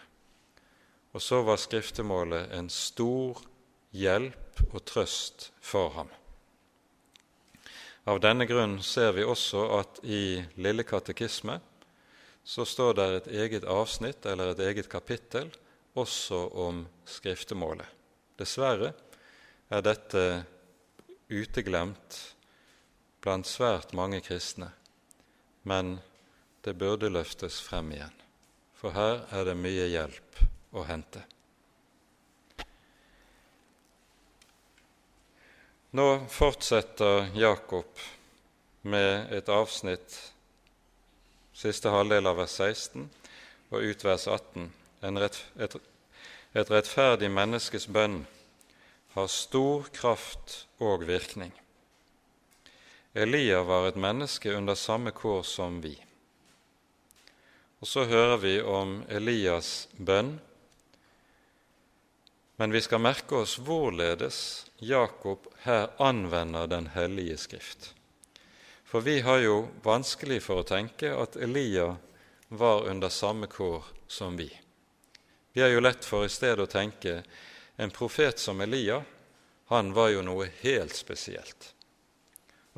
Og 1.14 1.22
så 1.22 1.44
var 1.46 1.62
skriftemålet 1.62 2.50
en 2.58 2.70
stor 2.70 3.38
hjelp 3.94 4.64
og 4.72 4.82
trøst 4.90 5.52
for 5.62 5.94
ham. 5.94 6.10
Av 8.04 8.18
denne 8.18 8.48
grunn 8.50 8.80
ser 8.82 9.12
vi 9.14 9.22
også 9.22 9.62
at 9.78 10.00
i 10.02 10.42
Lille 10.58 10.82
katekisme 10.82 11.60
så 12.42 12.64
står 12.66 12.96
det 12.98 13.04
et 13.16 13.28
eget 13.44 13.66
avsnitt 13.70 14.26
eller 14.26 14.50
et 14.50 14.62
eget 14.66 14.88
kapittel 14.90 15.52
også 15.94 16.40
om 16.64 16.82
skriftemålet. 17.06 17.86
Dessverre 18.40 18.90
er 19.70 19.84
dette 19.86 20.24
uteglemt 21.30 22.18
blant 23.22 23.46
svært 23.46 23.94
mange 23.94 24.18
kristne, 24.24 24.72
men 25.62 26.00
det 26.66 26.74
burde 26.78 27.12
løftes 27.12 27.60
frem 27.62 27.92
igjen, 27.94 28.16
for 28.74 28.96
her 28.98 29.22
er 29.30 29.46
det 29.46 29.54
mye 29.58 29.86
hjelp 29.92 30.42
å 30.74 30.82
hente. 30.88 31.22
Nå 35.94 36.24
fortsetter 36.28 37.26
Jakob 37.36 37.84
med 38.80 39.32
et 39.32 39.48
avsnitt, 39.52 40.14
siste 41.52 41.90
halvdel 41.92 42.30
av 42.30 42.38
vers 42.40 42.54
16 42.56 43.02
og 43.68 43.84
ut 43.84 44.04
vers 44.06 44.24
18. 44.24 44.70
Rett, 45.20 45.36
et, 45.60 45.76
et 46.56 46.72
rettferdig 46.72 47.28
menneskes 47.28 47.84
bønn 47.92 48.22
har 49.18 49.28
stor 49.28 49.90
kraft 49.92 50.62
og 50.80 51.04
virkning. 51.04 51.52
Elia 53.12 53.60
var 53.60 53.90
et 53.90 54.00
menneske 54.00 54.56
under 54.56 54.80
samme 54.80 55.12
kår 55.12 55.44
som 55.44 55.82
vi. 55.84 55.92
Og 57.84 57.92
så 57.92 58.06
hører 58.08 58.40
vi 58.40 58.54
om 58.64 59.02
Elias 59.12 59.90
bønn, 60.00 60.38
men 62.62 62.70
vi 62.70 62.80
skal 62.80 63.00
merke 63.02 63.40
oss 63.42 63.56
hvorledes 63.58 64.66
Jakob 64.78 65.48
her 65.64 65.88
anvender 65.98 66.66
Den 66.66 66.86
hellige 66.86 67.36
skrift. 67.36 67.94
For 68.84 69.00
vi 69.00 69.16
har 69.20 69.40
jo 69.42 69.56
vanskelig 69.82 70.38
for 70.44 70.62
å 70.62 70.68
tenke 70.68 71.10
at 71.10 71.34
Elia 71.42 71.96
var 72.54 72.86
under 72.86 73.10
samme 73.10 73.48
kår 73.50 73.90
som 74.06 74.38
vi. 74.38 74.46
Vi 75.52 75.64
har 75.64 75.74
jo 75.74 75.82
lett 75.82 76.06
for 76.06 76.22
i 76.22 76.30
stedet 76.30 76.62
å 76.62 76.70
tenke 76.70 77.24
en 77.82 77.90
profet 77.90 78.38
som 78.38 78.62
Elia, 78.62 79.02
han 79.66 79.90
var 79.98 80.14
jo 80.14 80.22
noe 80.22 80.46
helt 80.62 80.94
spesielt. 80.94 81.72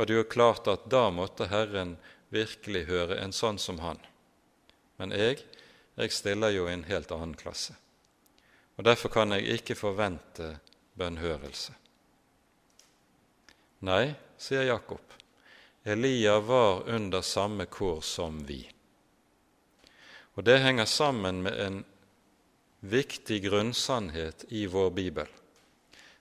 Og 0.01 0.07
det 0.07 0.17
er 0.17 0.23
jo 0.23 0.33
klart 0.33 0.65
at 0.65 0.89
da 0.89 1.11
måtte 1.13 1.53
Herren 1.53 1.99
virkelig 2.33 2.87
høre 2.89 3.21
en 3.21 3.37
sånn 3.37 3.61
som 3.61 3.85
han. 3.85 4.01
Men 4.97 5.13
jeg, 5.13 5.45
jeg 6.01 6.21
stiller 6.23 6.57
jo 6.57 6.71
i 6.71 6.79
en 6.79 6.89
helt 6.89 7.13
annen 7.13 7.37
klasse. 7.37 7.77
Og 8.77 8.85
derfor 8.85 9.09
kan 9.09 9.33
jeg 9.37 9.59
ikke 9.59 9.77
forvente 9.79 10.57
bønnhørelse. 10.99 11.75
Nei, 13.85 14.15
sier 14.41 14.65
Jakob, 14.67 15.03
Elia 15.85 16.39
var 16.41 16.87
under 16.89 17.23
samme 17.23 17.67
kår 17.67 18.01
som 18.01 18.41
vi. 18.49 18.63
Og 20.35 20.47
det 20.47 20.63
henger 20.65 20.89
sammen 20.89 21.43
med 21.45 21.61
en 21.61 21.85
viktig 22.81 23.43
grunnsannhet 23.45 24.45
i 24.49 24.65
vår 24.67 24.91
bibel. 24.91 25.29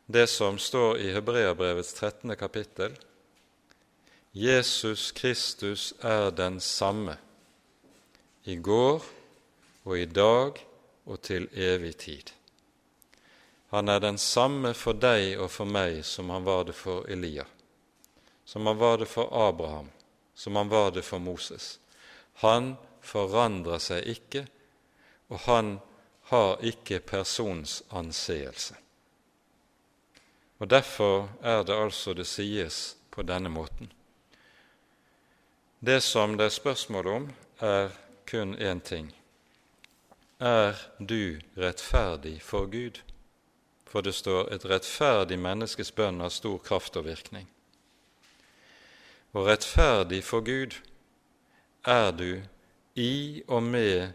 Det 0.06 0.28
som 0.28 0.60
står 0.60 1.00
i 1.00 1.12
Hebreabrevets 1.16 1.94
13. 1.94 2.36
kapittel. 2.36 2.94
Jesus 4.32 5.12
Kristus 5.12 5.94
er 6.02 6.32
den 6.32 6.60
samme 6.60 7.18
i 8.44 8.56
går 8.56 9.04
og 9.84 9.98
i 10.00 10.06
dag 10.06 10.60
og 11.06 11.22
til 11.22 11.48
evig 11.54 11.96
tid. 11.98 12.34
Han 13.74 13.90
er 13.90 14.00
den 14.00 14.18
samme 14.22 14.76
for 14.78 14.94
deg 14.94 15.40
og 15.42 15.48
for 15.50 15.66
meg 15.66 16.04
som 16.06 16.30
han 16.30 16.44
var 16.46 16.68
det 16.68 16.76
for 16.78 17.08
Elia, 17.10 17.48
som 18.46 18.68
han 18.70 18.78
var 18.78 19.00
det 19.02 19.08
for 19.10 19.32
Abraham, 19.34 19.88
som 20.38 20.60
han 20.62 20.70
var 20.70 20.92
det 20.94 21.02
for 21.02 21.18
Moses. 21.18 21.80
Han 22.46 22.76
forandrer 23.02 23.82
seg 23.82 24.06
ikke, 24.14 24.44
og 25.34 25.40
han 25.48 25.72
har 26.30 26.62
ikke 26.62 27.00
persons 27.00 27.80
anseelse. 27.90 28.78
Og 30.62 30.70
Derfor 30.70 31.32
er 31.42 31.64
det 31.66 31.74
altså 31.74 32.14
det 32.14 32.28
sies 32.30 32.94
på 33.10 33.26
denne 33.26 33.50
måten. 33.50 33.90
Det 35.80 35.98
som 36.04 36.38
det 36.38 36.46
er 36.46 36.54
spørsmål 36.60 37.08
om, 37.08 37.26
er 37.60 37.90
kun 38.30 38.54
én 38.54 38.86
ting. 38.86 39.10
Er 40.40 40.78
du 41.00 41.42
rettferdig 41.58 42.38
for 42.42 42.70
Gud? 42.70 43.02
For 43.94 44.02
det 44.02 44.16
står 44.16 44.50
'et 44.50 44.66
rettferdig 44.66 45.38
menneskes 45.40 45.92
bønn 45.92 46.20
har 46.20 46.30
stor 46.30 46.58
kraft 46.58 46.96
og 46.98 47.06
virkning'. 47.06 47.46
Og 49.34 49.46
rettferdig 49.46 50.24
for 50.24 50.42
Gud 50.42 50.74
er 51.86 52.12
du 52.12 52.42
i 52.96 53.44
og 53.48 53.64
med 53.64 54.12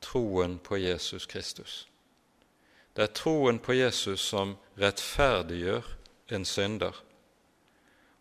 troen 0.00 0.58
på 0.58 0.76
Jesus 0.76 1.26
Kristus. 1.26 1.88
Det 2.96 3.02
er 3.02 3.12
troen 3.12 3.58
på 3.58 3.72
Jesus 3.72 4.20
som 4.20 4.56
rettferdiggjør 4.80 5.84
en 6.30 6.44
synder. 6.44 7.04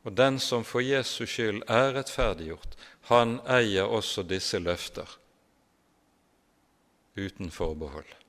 Og 0.03 0.17
den 0.17 0.39
som 0.39 0.63
for 0.63 0.79
Jesus 0.79 1.29
skyld 1.29 1.63
er 1.67 1.93
rettferdiggjort, 1.95 2.77
han 3.01 3.39
eier 3.47 3.83
også 3.83 4.23
disse 4.23 4.59
løfter 4.59 5.17
uten 7.15 7.51
forbehold. 7.51 8.26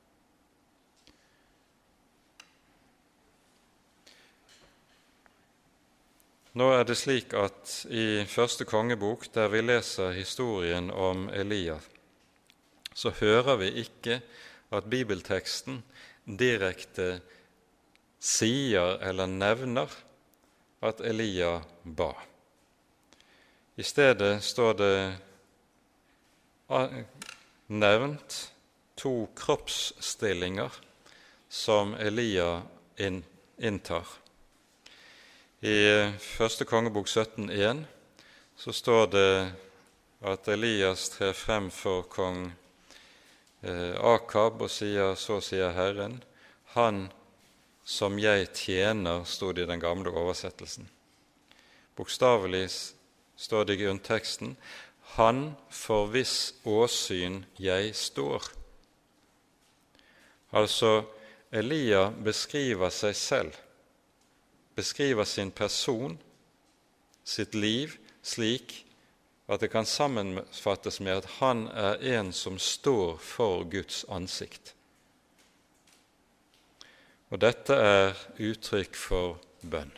Nå 6.56 6.70
er 6.72 6.84
det 6.88 6.96
slik 6.96 7.34
at 7.36 7.72
i 7.92 8.24
første 8.28 8.64
kongebok, 8.64 9.26
der 9.34 9.50
vi 9.52 9.60
leser 9.60 10.14
historien 10.16 10.88
om 10.90 11.28
Elia, 11.28 11.76
så 12.94 13.12
hører 13.20 13.58
vi 13.60 13.68
ikke 13.84 14.20
at 14.72 14.88
bibelteksten 14.88 15.82
direkte 16.24 17.20
sier 18.18 18.96
eller 19.04 19.28
nevner 19.28 19.92
at 20.80 21.00
Elia 21.04 21.58
ba. 21.84 22.12
I 23.76 23.84
stedet 23.86 24.40
står 24.42 24.72
det 24.80 24.94
nevnt 27.68 28.38
to 28.98 29.28
kroppsstillinger 29.38 30.72
som 31.48 31.94
Elia 31.94 32.62
inntar. 32.98 34.08
I 35.58 36.12
første 36.22 36.62
kongebok 36.62 37.08
17.1 37.10 37.80
så 38.54 38.72
står 38.72 39.08
det 39.10 39.30
at 40.22 40.46
Elias 40.54 41.08
trer 41.10 41.34
frem 41.34 41.66
for 41.74 42.04
kong 42.06 42.44
eh, 43.66 43.98
Akab 43.98 44.62
og 44.62 44.70
sier, 44.70 45.16
så 45.18 45.40
sier 45.42 45.74
Herren, 45.74 46.20
Han 46.78 47.08
som 47.82 48.20
jeg 48.22 48.52
tjener, 48.54 49.24
sto 49.26 49.50
det 49.50 49.66
i 49.66 49.72
den 49.72 49.82
gamle 49.82 50.14
oversettelsen. 50.14 50.86
Bokstavelig 51.98 52.68
står 53.34 53.66
det 53.66 53.80
i 53.80 53.82
grunnteksten, 53.82 54.56
Han 55.18 55.56
for 55.74 56.06
hvis 56.06 56.54
åsyn 56.62 57.42
jeg 57.58 57.96
står. 57.98 58.52
Altså, 60.54 61.02
Elia 61.50 62.12
beskriver 62.14 62.94
seg 62.94 63.16
selv, 63.18 63.64
beskriver 64.78 65.26
sin 65.26 65.50
person, 65.50 66.18
sitt 67.24 67.54
liv, 67.54 67.96
slik 68.22 68.84
at 69.48 69.60
det 69.60 69.72
kan 69.72 69.86
sammenfattes 69.86 71.00
med 71.00 71.22
at 71.22 71.30
han 71.38 71.66
er 71.72 72.02
en 72.18 72.32
som 72.32 72.58
står 72.62 73.16
for 73.18 73.64
Guds 73.66 74.04
ansikt. 74.12 74.74
Og 77.32 77.40
dette 77.42 77.74
er 77.74 78.14
uttrykk 78.38 78.94
for 78.96 79.40
bønn. 79.66 79.90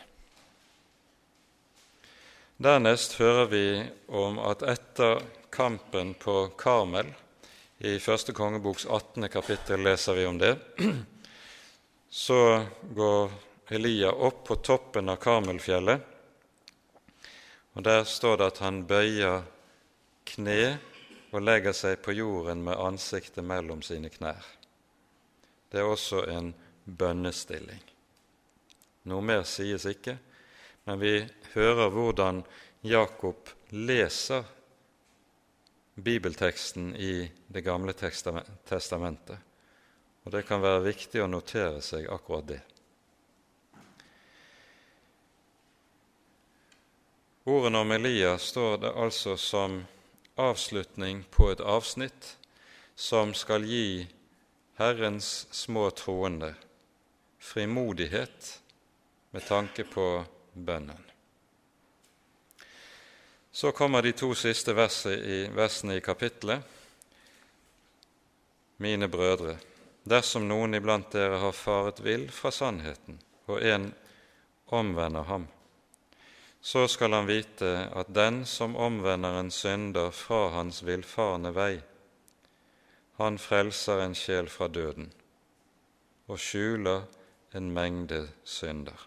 Dernest 2.61 3.17
hører 3.21 3.47
vi 3.51 3.65
om 4.07 4.39
at 4.43 4.65
etter 4.65 5.21
kampen 5.53 6.13
på 6.19 6.51
Karmel, 6.57 7.13
i 7.81 7.95
første 7.97 8.33
kongeboks 8.37 8.85
18. 8.85 9.25
kapittel 9.33 9.81
leser 9.81 10.19
vi 10.19 10.25
om 10.29 10.37
det, 10.37 10.51
så 12.25 12.61
går 12.93 13.31
Elia 13.69 14.11
opp 14.11 14.47
på 14.47 14.55
toppen 14.55 15.09
av 15.09 15.19
Karmelfjellet, 15.21 16.01
og 17.73 17.83
der 17.83 18.03
står 18.03 18.37
det 18.37 18.47
at 18.51 18.63
han 18.65 18.81
bøyer 18.87 19.45
kne 20.27 20.79
og 21.31 21.43
legger 21.43 21.75
seg 21.75 22.01
på 22.03 22.15
jorden 22.17 22.63
med 22.65 22.79
ansiktet 22.79 23.45
mellom 23.47 23.83
sine 23.85 24.11
knær. 24.11 24.43
Det 25.71 25.79
er 25.79 25.87
også 25.87 26.25
en 26.27 26.51
bønnestilling. 26.83 27.83
Noe 29.07 29.23
mer 29.23 29.45
sies 29.47 29.85
ikke, 29.87 30.17
men 30.85 30.99
vi 30.99 31.13
hører 31.53 31.93
hvordan 31.93 32.41
Jakob 32.83 33.49
leser 33.71 34.43
bibelteksten 35.95 36.95
i 36.95 37.31
Det 37.47 37.61
gamle 37.61 37.93
testamentet. 37.93 39.37
Og 40.23 40.31
det 40.31 40.43
kan 40.47 40.61
være 40.61 40.85
viktig 40.85 41.21
å 41.23 41.29
notere 41.29 41.81
seg 41.83 42.07
akkurat 42.11 42.47
det. 42.47 42.59
Ordene 47.43 47.77
om 47.77 47.91
Elia 47.91 48.37
står 48.37 48.77
det 48.77 48.91
altså 48.93 49.37
som 49.37 49.79
avslutning 50.37 51.23
på 51.33 51.49
et 51.51 51.61
avsnitt 51.61 52.35
som 52.95 53.33
skal 53.33 53.65
gi 53.65 54.05
Herrens 54.77 55.47
små 55.51 55.87
troende 55.97 56.53
frimodighet 57.41 58.61
med 59.31 59.45
tanke 59.47 59.83
på 59.83 60.05
bønnen. 60.53 61.01
Så 63.51 63.71
kommer 63.71 64.01
de 64.01 64.11
to 64.13 64.35
siste 64.37 64.73
versene 64.77 65.95
i 65.97 66.03
kapittelet. 66.05 66.61
Mine 68.77 69.09
brødre, 69.09 69.55
dersom 70.03 70.45
noen 70.47 70.77
iblant 70.77 71.09
dere 71.13 71.41
har 71.41 71.57
faret 71.57 71.99
vill 72.05 72.29
fra 72.33 72.53
sannheten, 72.53 73.17
og 73.49 73.65
en 73.65 73.89
omvender 74.65 75.25
ham, 75.27 75.49
så 76.61 76.87
skal 76.87 77.13
han 77.13 77.29
vite 77.29 77.89
at 77.97 78.13
den 78.13 78.43
som 78.45 78.75
omvender 78.75 79.39
en 79.39 79.51
synder 79.51 80.11
fra 80.13 80.49
hans 80.55 80.83
villfarne 80.85 81.53
vei, 81.55 81.81
han 83.17 83.37
frelser 83.41 84.01
en 84.01 84.15
sjel 84.17 84.49
fra 84.49 84.69
døden 84.69 85.11
og 86.31 86.39
skjuler 86.39 87.03
en 87.57 87.67
mengde 87.75 88.23
synder. 88.47 88.97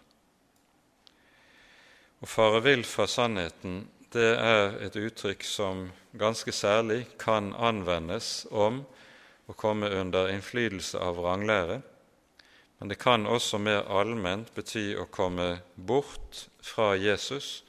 Å 2.21 2.27
fare 2.29 2.61
vill 2.63 2.85
fra 2.87 3.07
sannheten 3.09 3.85
det 4.15 4.31
er 4.39 4.77
et 4.85 4.95
uttrykk 4.95 5.43
som 5.43 5.89
ganske 6.15 6.51
særlig 6.55 7.01
kan 7.19 7.51
anvendes 7.53 8.45
om 8.51 8.83
å 9.51 9.55
komme 9.57 9.89
under 9.91 10.29
innflytelse 10.31 11.01
av 11.01 11.19
vranglære, 11.19 11.81
men 12.79 12.91
det 12.91 12.99
kan 13.01 13.27
også 13.27 13.59
mer 13.59 13.83
allment 13.91 14.53
bety 14.55 14.93
å 14.99 15.07
komme 15.11 15.57
bort 15.75 16.45
fra 16.65 16.95
Jesus 16.97 17.63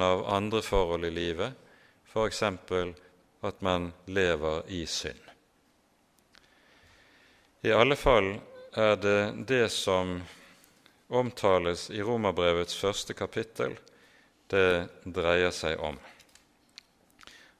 av 0.00 0.26
andre 0.26 0.62
forhold 0.62 1.04
i 1.04 1.10
livet, 1.10 1.52
f.eks. 2.08 2.42
at 3.40 3.60
man 3.60 3.92
lever 4.06 4.62
i 4.68 4.86
synd. 4.86 5.20
I 7.62 7.72
alle 7.76 7.96
fall 7.96 8.38
er 8.72 8.96
det 8.96 9.46
det 9.48 9.68
som 9.72 10.22
omtales 11.08 11.90
i 11.90 12.00
Romerbrevets 12.02 12.76
første 12.80 13.14
kapittel, 13.14 13.76
det 14.48 14.88
dreier 15.04 15.52
seg 15.54 15.78
om. 15.78 15.98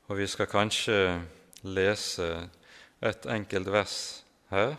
Og 0.09 0.17
vi 0.19 0.27
skal 0.27 0.49
kanskje 0.51 1.21
lese 1.63 2.31
et 3.05 3.29
enkelt 3.29 3.69
vers 3.71 3.99
her 4.51 4.75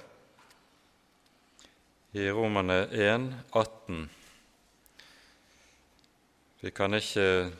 i 2.18 2.26
Romerne 2.34 2.88
1, 2.92 3.30
18. 3.54 4.10
Vi 6.62 6.72
kan 6.72 6.94
ikke 6.94 7.52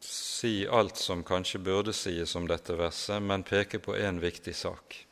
si 0.00 0.66
alt 0.66 0.96
som 0.96 1.24
kanskje 1.24 1.60
burde 1.60 1.92
sies 1.92 2.36
om 2.36 2.46
dette 2.48 2.76
verset, 2.76 3.22
men 3.22 3.44
peke 3.44 3.78
på 3.78 3.96
én 3.96 4.20
viktig 4.20 4.54
sak. 4.56 5.02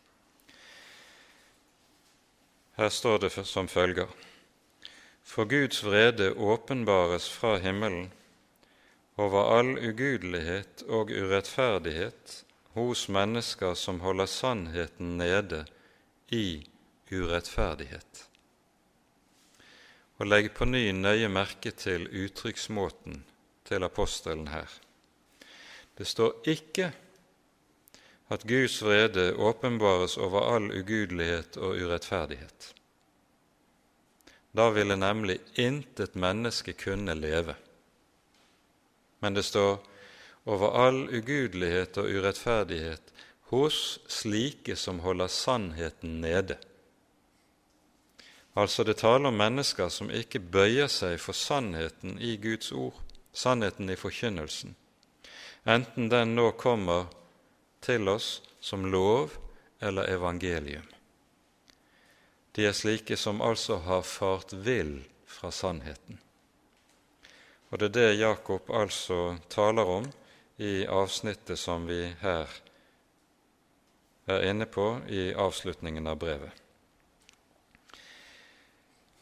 Her 2.75 2.89
står 2.91 3.19
det 3.27 3.35
som 3.47 3.69
følger 3.69 4.09
for 5.25 5.45
Guds 5.45 5.85
vrede 5.85 6.33
åpenbares 6.33 7.29
fra 7.29 7.57
himmelen 7.59 8.11
over 9.17 9.57
all 9.59 9.73
ugudelighet 9.79 10.83
og 10.89 11.11
urettferdighet 11.11 12.45
hos 12.75 13.07
mennesker 13.09 13.75
som 13.79 14.01
holder 14.05 14.27
sannheten 14.27 15.17
nede 15.19 15.65
i 16.29 16.67
urettferdighet. 17.13 18.24
Og 20.19 20.29
legg 20.31 20.53
på 20.55 20.67
ny 20.69 20.91
nøye 20.95 21.29
merke 21.29 21.73
til 21.75 22.07
uttrykksmåten 22.07 23.25
til 23.67 23.87
apostelen 23.87 24.49
her. 24.53 24.71
Det 25.99 26.07
står 26.07 26.47
ikke 26.51 26.93
at 28.35 28.47
Guds 28.49 28.81
vrede 28.83 29.33
åpenbares 29.35 30.17
over 30.19 30.47
all 30.55 30.71
ugudelighet 30.71 31.57
og 31.57 31.77
urettferdighet. 31.83 32.75
Da 34.55 34.71
ville 34.71 34.97
nemlig 34.97 35.41
intet 35.59 36.15
menneske 36.15 36.73
kunne 36.79 37.15
leve. 37.15 37.55
Men 39.21 39.35
det 39.35 39.45
står 39.45 39.83
over 40.47 40.71
all 40.87 41.01
ugudelighet 41.09 41.99
og 41.99 42.11
urettferdighet 42.11 43.13
hos 43.51 43.99
slike 44.09 44.77
som 44.77 45.01
holder 45.01 45.27
sannheten 45.27 46.21
nede. 46.21 46.57
Altså 48.55 48.85
det 48.87 49.01
taler 49.03 49.29
om 49.29 49.39
mennesker 49.39 49.91
som 49.91 50.13
ikke 50.15 50.39
bøyer 50.39 50.91
seg 50.91 51.19
for 51.19 51.35
sannheten 51.35 52.19
i 52.23 52.37
Guds 52.39 52.71
ord, 52.73 52.95
sannheten 53.35 53.91
i 53.91 53.99
forkynnelsen, 53.99 54.77
enten 55.67 56.11
den 56.13 56.37
nå 56.39 56.53
kommer 56.61 57.09
til 57.83 58.09
oss 58.09 58.39
som 58.61 58.87
lov 58.87 59.35
eller 59.83 60.09
evangelium. 60.15 60.87
De 62.55 62.69
er 62.69 62.77
slike 62.77 63.17
som 63.19 63.43
altså 63.43 63.81
har 63.83 64.07
fart 64.07 64.53
vill 64.53 65.01
fra 65.27 65.51
sannheten. 65.51 66.21
Og 67.75 67.81
det 67.81 67.89
er 67.91 67.97
det 67.99 68.21
Jakob 68.21 68.71
altså 68.71 69.37
taler 69.51 69.89
om 69.99 70.07
i 70.63 70.87
avsnittet 70.87 71.59
som 71.59 71.89
vi 71.91 72.05
her 72.21 72.61
er 74.31 74.47
inne 74.47 74.71
på 74.71 75.01
i 75.11 75.33
avslutningen 75.35 76.07
av 76.07 76.21
brevet. 76.23 76.64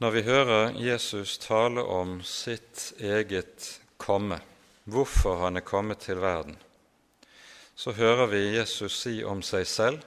Når 0.02 0.10
vi 0.10 0.20
hører 0.26 0.72
Jesus 0.82 1.36
tale 1.38 1.82
om 1.86 2.16
sitt 2.26 2.88
eget 2.98 3.66
komme, 4.02 4.40
hvorfor 4.90 5.36
han 5.44 5.60
er 5.60 5.62
kommet 5.62 6.00
til 6.02 6.18
verden, 6.18 6.56
så 7.78 7.94
hører 7.94 8.26
vi 8.32 8.40
Jesus 8.56 8.96
si 8.98 9.20
om 9.22 9.44
seg 9.46 9.62
selv 9.70 10.00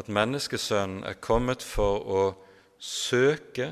at 0.00 0.08
menneskesønnen 0.08 1.02
er 1.04 1.18
kommet 1.20 1.60
for 1.60 2.08
å 2.08 2.22
søke 2.80 3.66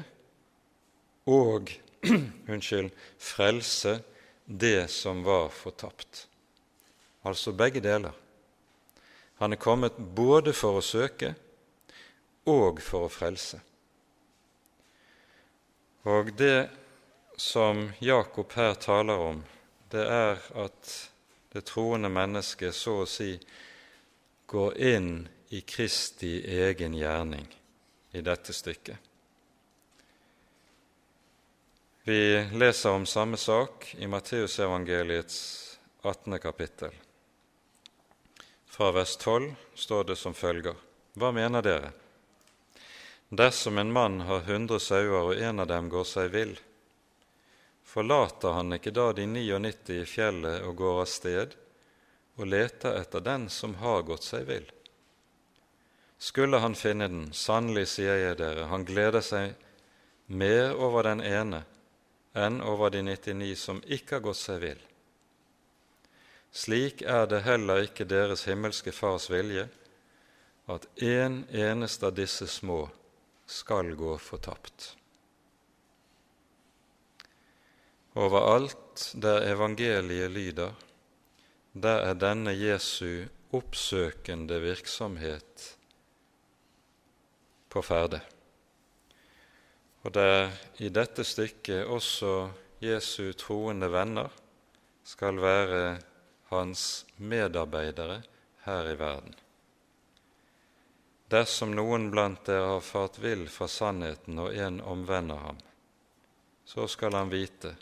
og 1.25 1.73
unnskyld, 2.53 2.93
frelse 3.17 3.97
det 4.45 4.91
som 4.93 5.25
var 5.25 5.49
fortapt. 5.57 6.27
Altså 7.25 7.57
begge 7.57 7.81
deler. 7.81 8.13
Han 9.41 9.57
er 9.57 9.63
kommet 9.65 9.97
både 9.97 10.53
for 10.53 10.83
å 10.83 10.85
søke 10.85 11.33
og 12.45 12.85
for 12.85 13.09
å 13.09 13.13
frelse. 13.17 13.65
Og 16.03 16.33
det 16.33 16.71
som 17.37 17.93
Jakob 17.99 18.53
her 18.53 18.75
taler 18.75 19.19
om, 19.19 19.43
det 19.91 20.05
er 20.07 20.39
at 20.57 20.95
det 21.53 21.65
troende 21.69 22.09
mennesket 22.09 22.75
så 22.75 23.03
å 23.03 23.09
si 23.09 23.35
går 24.51 24.77
inn 24.79 25.13
i 25.51 25.61
Kristi 25.61 26.39
egen 26.63 26.95
gjerning 26.95 27.47
i 28.15 28.23
dette 28.23 28.55
stykket. 28.55 28.97
Vi 32.09 32.21
leser 32.57 32.97
om 32.97 33.07
samme 33.07 33.37
sak 33.37 33.91
i 33.99 34.07
Matteusevangeliets 34.09 35.39
18. 36.03 36.39
kapittel. 36.39 36.95
Fra 38.67 38.89
vers 38.91 39.17
12 39.17 39.53
står 39.75 40.05
det 40.05 40.17
som 40.17 40.35
følger.: 40.35 40.75
Hva 41.15 41.31
mener 41.35 41.63
dere? 41.63 41.93
Dersom 43.31 43.79
en 43.79 43.93
mann 43.93 44.21
har 44.27 44.41
hundre 44.41 44.81
sauer, 44.83 45.31
og 45.31 45.39
en 45.39 45.63
av 45.63 45.69
dem 45.71 45.87
går 45.89 46.07
seg 46.09 46.33
vill, 46.35 46.57
forlater 47.87 48.57
han 48.57 48.75
ikke 48.75 48.91
da 48.91 49.13
de 49.15 49.27
99 49.27 50.01
i 50.01 50.07
fjellet 50.07 50.67
og 50.67 50.75
går 50.83 50.99
av 51.05 51.09
sted 51.11 51.55
og 52.41 52.51
leter 52.51 52.99
etter 52.99 53.23
den 53.23 53.47
som 53.51 53.77
har 53.79 54.03
gått 54.11 54.27
seg 54.27 54.49
vill? 54.51 54.67
Skulle 56.19 56.59
han 56.59 56.75
finne 56.75 57.07
den, 57.07 57.31
sannelig 57.33 57.87
sier 57.95 58.19
jeg 58.19 58.43
dere, 58.43 58.67
han 58.67 58.83
gleder 58.85 59.23
seg 59.23 59.55
mer 60.27 60.75
over 60.75 61.07
den 61.07 61.23
ene 61.23 61.65
enn 62.35 62.59
over 62.67 62.91
de 62.91 63.07
99 63.07 63.55
som 63.57 63.83
ikke 63.87 64.19
har 64.19 64.27
gått 64.27 64.43
seg 64.43 64.63
vill. 64.67 64.87
Slik 66.51 67.07
er 67.07 67.31
det 67.31 67.45
heller 67.47 67.87
ikke 67.87 68.11
deres 68.11 68.49
himmelske 68.51 68.91
Fars 68.91 69.31
vilje 69.31 69.69
at 70.71 70.87
en 70.99 71.45
eneste 71.51 72.11
av 72.11 72.19
disse 72.19 72.51
små 72.51 72.89
skal 73.51 73.95
gå 73.99 74.15
fortapt. 74.23 74.95
Overalt 78.19 79.11
der 79.23 79.47
evangeliet 79.51 80.31
lyder, 80.31 80.73
der 81.75 82.07
er 82.11 82.15
denne 82.19 82.55
Jesu 82.55 83.27
oppsøkende 83.55 84.61
virksomhet 84.63 85.67
på 87.71 87.83
ferde. 87.83 88.21
Og 90.03 90.15
der 90.15 90.51
i 90.79 90.89
dette 90.89 91.25
stykket 91.27 91.87
også 91.87 92.51
Jesu 92.83 93.33
troende 93.39 93.91
venner 93.93 94.31
skal 95.05 95.39
være 95.43 95.99
hans 96.51 97.07
medarbeidere 97.19 98.23
her 98.65 98.91
i 98.91 98.99
verden. 98.99 99.35
Dersom 101.31 101.77
noen 101.79 102.09
blant 102.11 102.43
dere 102.49 102.73
har 102.73 102.81
fart 102.83 103.19
vill 103.23 103.45
fra 103.49 103.69
sannheten 103.71 104.39
og 104.43 104.55
en 104.55 104.81
omvender 104.81 105.39
ham, 105.39 105.59
så 106.67 106.89
skal 106.91 107.15
han 107.15 107.31
vite 107.31 107.77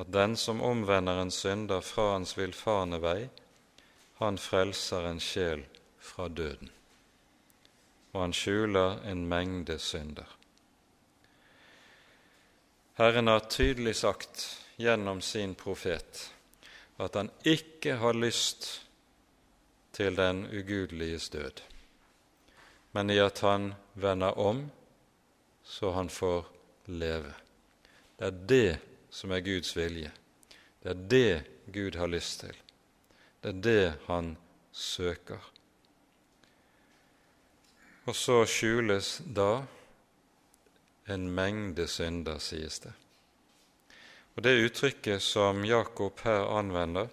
at 0.00 0.08
den 0.08 0.36
som 0.40 0.62
omvender 0.64 1.20
en 1.20 1.30
synder 1.30 1.84
fra 1.84 2.14
hans 2.14 2.32
villfarne 2.38 2.96
vei, 3.02 3.28
han 4.22 4.38
frelser 4.40 5.04
en 5.10 5.20
sjel 5.20 5.66
fra 6.00 6.28
døden, 6.32 6.70
og 8.12 8.20
han 8.22 8.36
skjuler 8.36 9.02
en 9.10 9.26
mengde 9.28 9.76
synder. 9.78 10.28
Herren 12.96 13.28
har 13.28 13.48
tydelig 13.52 13.98
sagt 14.00 14.46
gjennom 14.80 15.20
sin 15.20 15.52
profet 15.54 16.30
at 17.00 17.16
han 17.16 17.28
ikke 17.44 17.98
har 18.00 18.16
lyst 18.16 18.70
til 19.96 20.16
den 20.16 20.46
ugudeliges 20.48 21.28
død 21.32 21.60
men 22.92 23.10
i 23.10 23.18
at 23.22 23.42
han 23.46 23.72
vender 23.94 24.38
om 24.38 24.70
så 25.70 25.92
han 25.92 26.08
får 26.08 26.44
leve. 26.84 27.34
Det 28.18 28.26
er 28.26 28.38
det 28.52 28.78
som 29.10 29.30
er 29.30 29.44
Guds 29.44 29.76
vilje. 29.76 30.10
Det 30.82 30.90
er 30.90 31.04
det 31.12 31.42
Gud 31.70 31.96
har 31.96 32.10
lyst 32.10 32.40
til. 32.40 32.56
Det 33.40 33.52
er 33.52 33.60
det 33.62 33.92
han 34.06 34.34
søker. 34.72 35.38
Og 38.04 38.16
så 38.16 38.42
skjules 38.48 39.20
da 39.24 39.62
en 41.10 41.30
mengde 41.30 41.86
synder, 41.88 42.38
sies 42.42 42.80
det. 42.82 42.92
Og 44.34 44.42
Det 44.42 44.58
uttrykket 44.64 45.22
som 45.22 45.64
Jakob 45.64 46.20
her 46.24 46.48
anvender, 46.58 47.08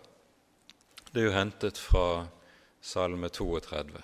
det 1.11 1.21
er 1.21 1.25
jo 1.25 1.37
hentet 1.37 1.77
fra 1.77 2.27
Salme 2.81 3.29
32. 3.29 4.01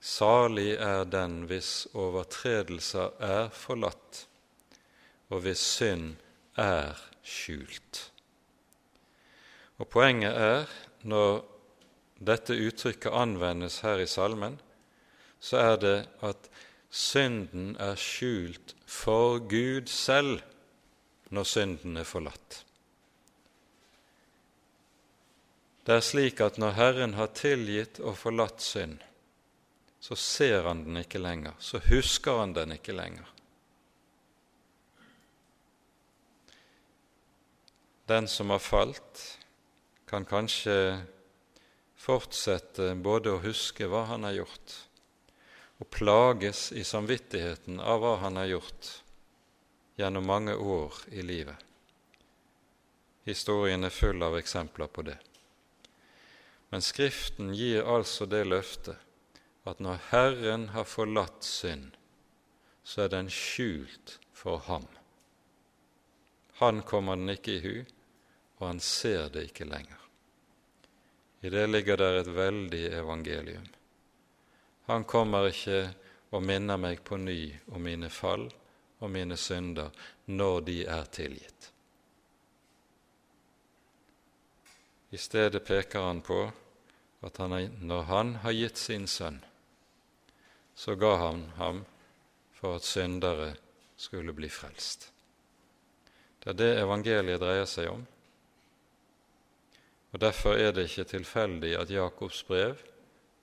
Salig 0.00 0.76
er 0.76 1.04
den 1.10 1.44
hvis 1.50 1.86
overtredelser 1.94 3.16
er 3.22 3.48
forlatt, 3.54 4.26
og 5.32 5.42
hvis 5.46 5.62
synd 5.76 6.14
er 6.56 6.98
skjult. 7.26 8.10
Og 9.78 9.88
Poenget 9.92 10.36
er, 10.36 10.70
når 11.02 11.42
dette 12.16 12.56
uttrykket 12.56 13.12
anvendes 13.12 13.80
her 13.84 14.00
i 14.00 14.08
salmen, 14.08 14.60
så 15.40 15.58
er 15.60 15.76
det 15.82 15.96
at 16.24 16.48
synden 16.90 17.74
er 17.82 17.98
skjult 18.00 18.74
for 18.88 19.38
Gud 19.38 19.90
selv 19.92 20.40
når 21.34 21.48
synden 21.50 21.96
er 22.00 22.08
forlatt. 22.08 22.62
Det 25.86 25.94
er 25.94 26.02
slik 26.02 26.40
at 26.42 26.56
når 26.58 26.74
Herren 26.74 27.14
har 27.14 27.30
tilgitt 27.36 28.00
og 28.00 28.16
forlatt 28.18 28.64
synd, 28.64 28.96
så 30.06 30.16
ser 30.16 30.62
han 30.62 30.84
den 30.84 31.00
ikke 31.00 31.18
lenger, 31.18 31.56
så 31.58 31.80
husker 31.82 32.36
han 32.38 32.52
den 32.54 32.76
ikke 32.76 32.94
lenger. 32.94 33.26
Den 38.06 38.28
som 38.30 38.52
har 38.54 38.62
falt, 38.62 39.22
kan 40.06 40.22
kanskje 40.30 40.76
fortsette 41.98 42.92
både 43.02 43.32
å 43.34 43.40
huske 43.42 43.88
hva 43.90 44.04
han 44.12 44.22
har 44.28 44.36
gjort, 44.36 44.76
og 45.82 45.90
plages 45.90 46.68
i 46.70 46.84
samvittigheten 46.86 47.80
av 47.82 47.98
hva 48.04 48.12
han 48.22 48.38
har 48.38 48.52
gjort 48.52 48.90
gjennom 49.98 50.30
mange 50.30 50.54
år 50.54 51.00
i 51.18 51.24
livet. 51.26 51.64
Historien 53.26 53.82
er 53.82 53.90
full 53.90 54.22
av 54.22 54.38
eksempler 54.38 54.86
på 54.86 55.02
det. 55.10 55.18
Men 56.70 56.86
Skriften 56.92 57.50
gir 57.58 57.82
altså 57.82 58.30
det 58.30 58.44
løftet 58.46 59.02
at 59.66 59.80
når 59.82 60.02
Herren 60.10 60.68
har 60.74 60.86
forlatt 60.86 61.44
synd, 61.44 61.96
så 62.86 63.06
er 63.06 63.12
den 63.12 63.30
skjult 63.32 64.18
for 64.32 64.62
ham. 64.68 64.86
Han 66.62 66.82
kommer 66.86 67.18
den 67.18 67.34
ikke 67.34 67.56
i 67.56 67.62
hu, 67.64 67.74
og 68.58 68.66
han 68.68 68.80
ser 68.80 69.28
det 69.34 69.48
ikke 69.50 69.66
lenger. 69.68 69.98
I 71.42 71.50
det 71.52 71.66
ligger 71.68 71.98
der 72.00 72.20
et 72.20 72.30
veldig 72.34 72.84
evangelium. 72.96 73.66
Han 74.86 75.04
kommer 75.04 75.50
ikke 75.50 75.90
og 76.30 76.42
minner 76.42 76.78
meg 76.80 77.02
på 77.04 77.18
ny 77.18 77.40
om 77.74 77.82
mine 77.82 78.10
fall 78.10 78.46
og 79.02 79.10
mine 79.12 79.36
synder 79.36 79.90
når 80.30 80.60
de 80.66 80.76
er 80.86 81.10
tilgitt. 81.12 81.72
I 85.10 85.18
stedet 85.20 85.62
peker 85.64 86.06
han 86.06 86.22
på 86.24 86.40
at 87.26 87.36
han, 87.42 87.54
når 87.80 88.02
han 88.10 88.34
har 88.42 88.54
gitt 88.56 88.78
sin 88.78 89.06
sønn, 89.06 89.38
så 90.76 90.94
ga 90.94 91.14
han 91.16 91.46
ham 91.56 91.84
for 92.52 92.76
at 92.76 92.84
syndere 92.84 93.54
skulle 93.96 94.34
bli 94.36 94.48
frelst. 94.52 95.08
Det 96.38 96.52
er 96.52 96.58
det 96.60 96.72
evangeliet 96.82 97.40
dreier 97.40 97.64
seg 97.66 97.88
om. 97.90 98.04
Og 100.12 100.20
Derfor 100.20 100.60
er 100.60 100.74
det 100.76 100.86
ikke 100.90 101.08
tilfeldig 101.16 101.72
at 101.80 101.90
Jakobs 101.92 102.42
brev 102.46 102.76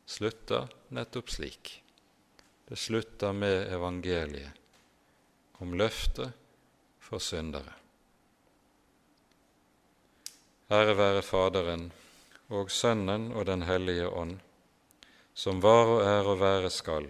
slutter 0.05 0.69
nettopp 0.93 1.33
slik. 1.33 1.73
Det 2.69 2.77
slutter 2.79 3.33
med 3.33 3.73
evangeliet 3.73 4.53
om 5.61 5.73
løftet 5.77 6.31
for 7.01 7.21
syndere. 7.21 7.73
Ære 10.71 10.95
være 10.97 11.21
Faderen 11.21 11.89
og 12.49 12.71
Sønnen 12.71 13.31
og 13.33 13.45
Den 13.45 13.61
hellige 13.67 14.07
ånd, 14.09 14.37
som 15.33 15.61
var 15.61 15.91
og 15.97 16.01
er 16.07 16.29
og 16.29 16.39
være 16.39 16.71
skal, 16.73 17.09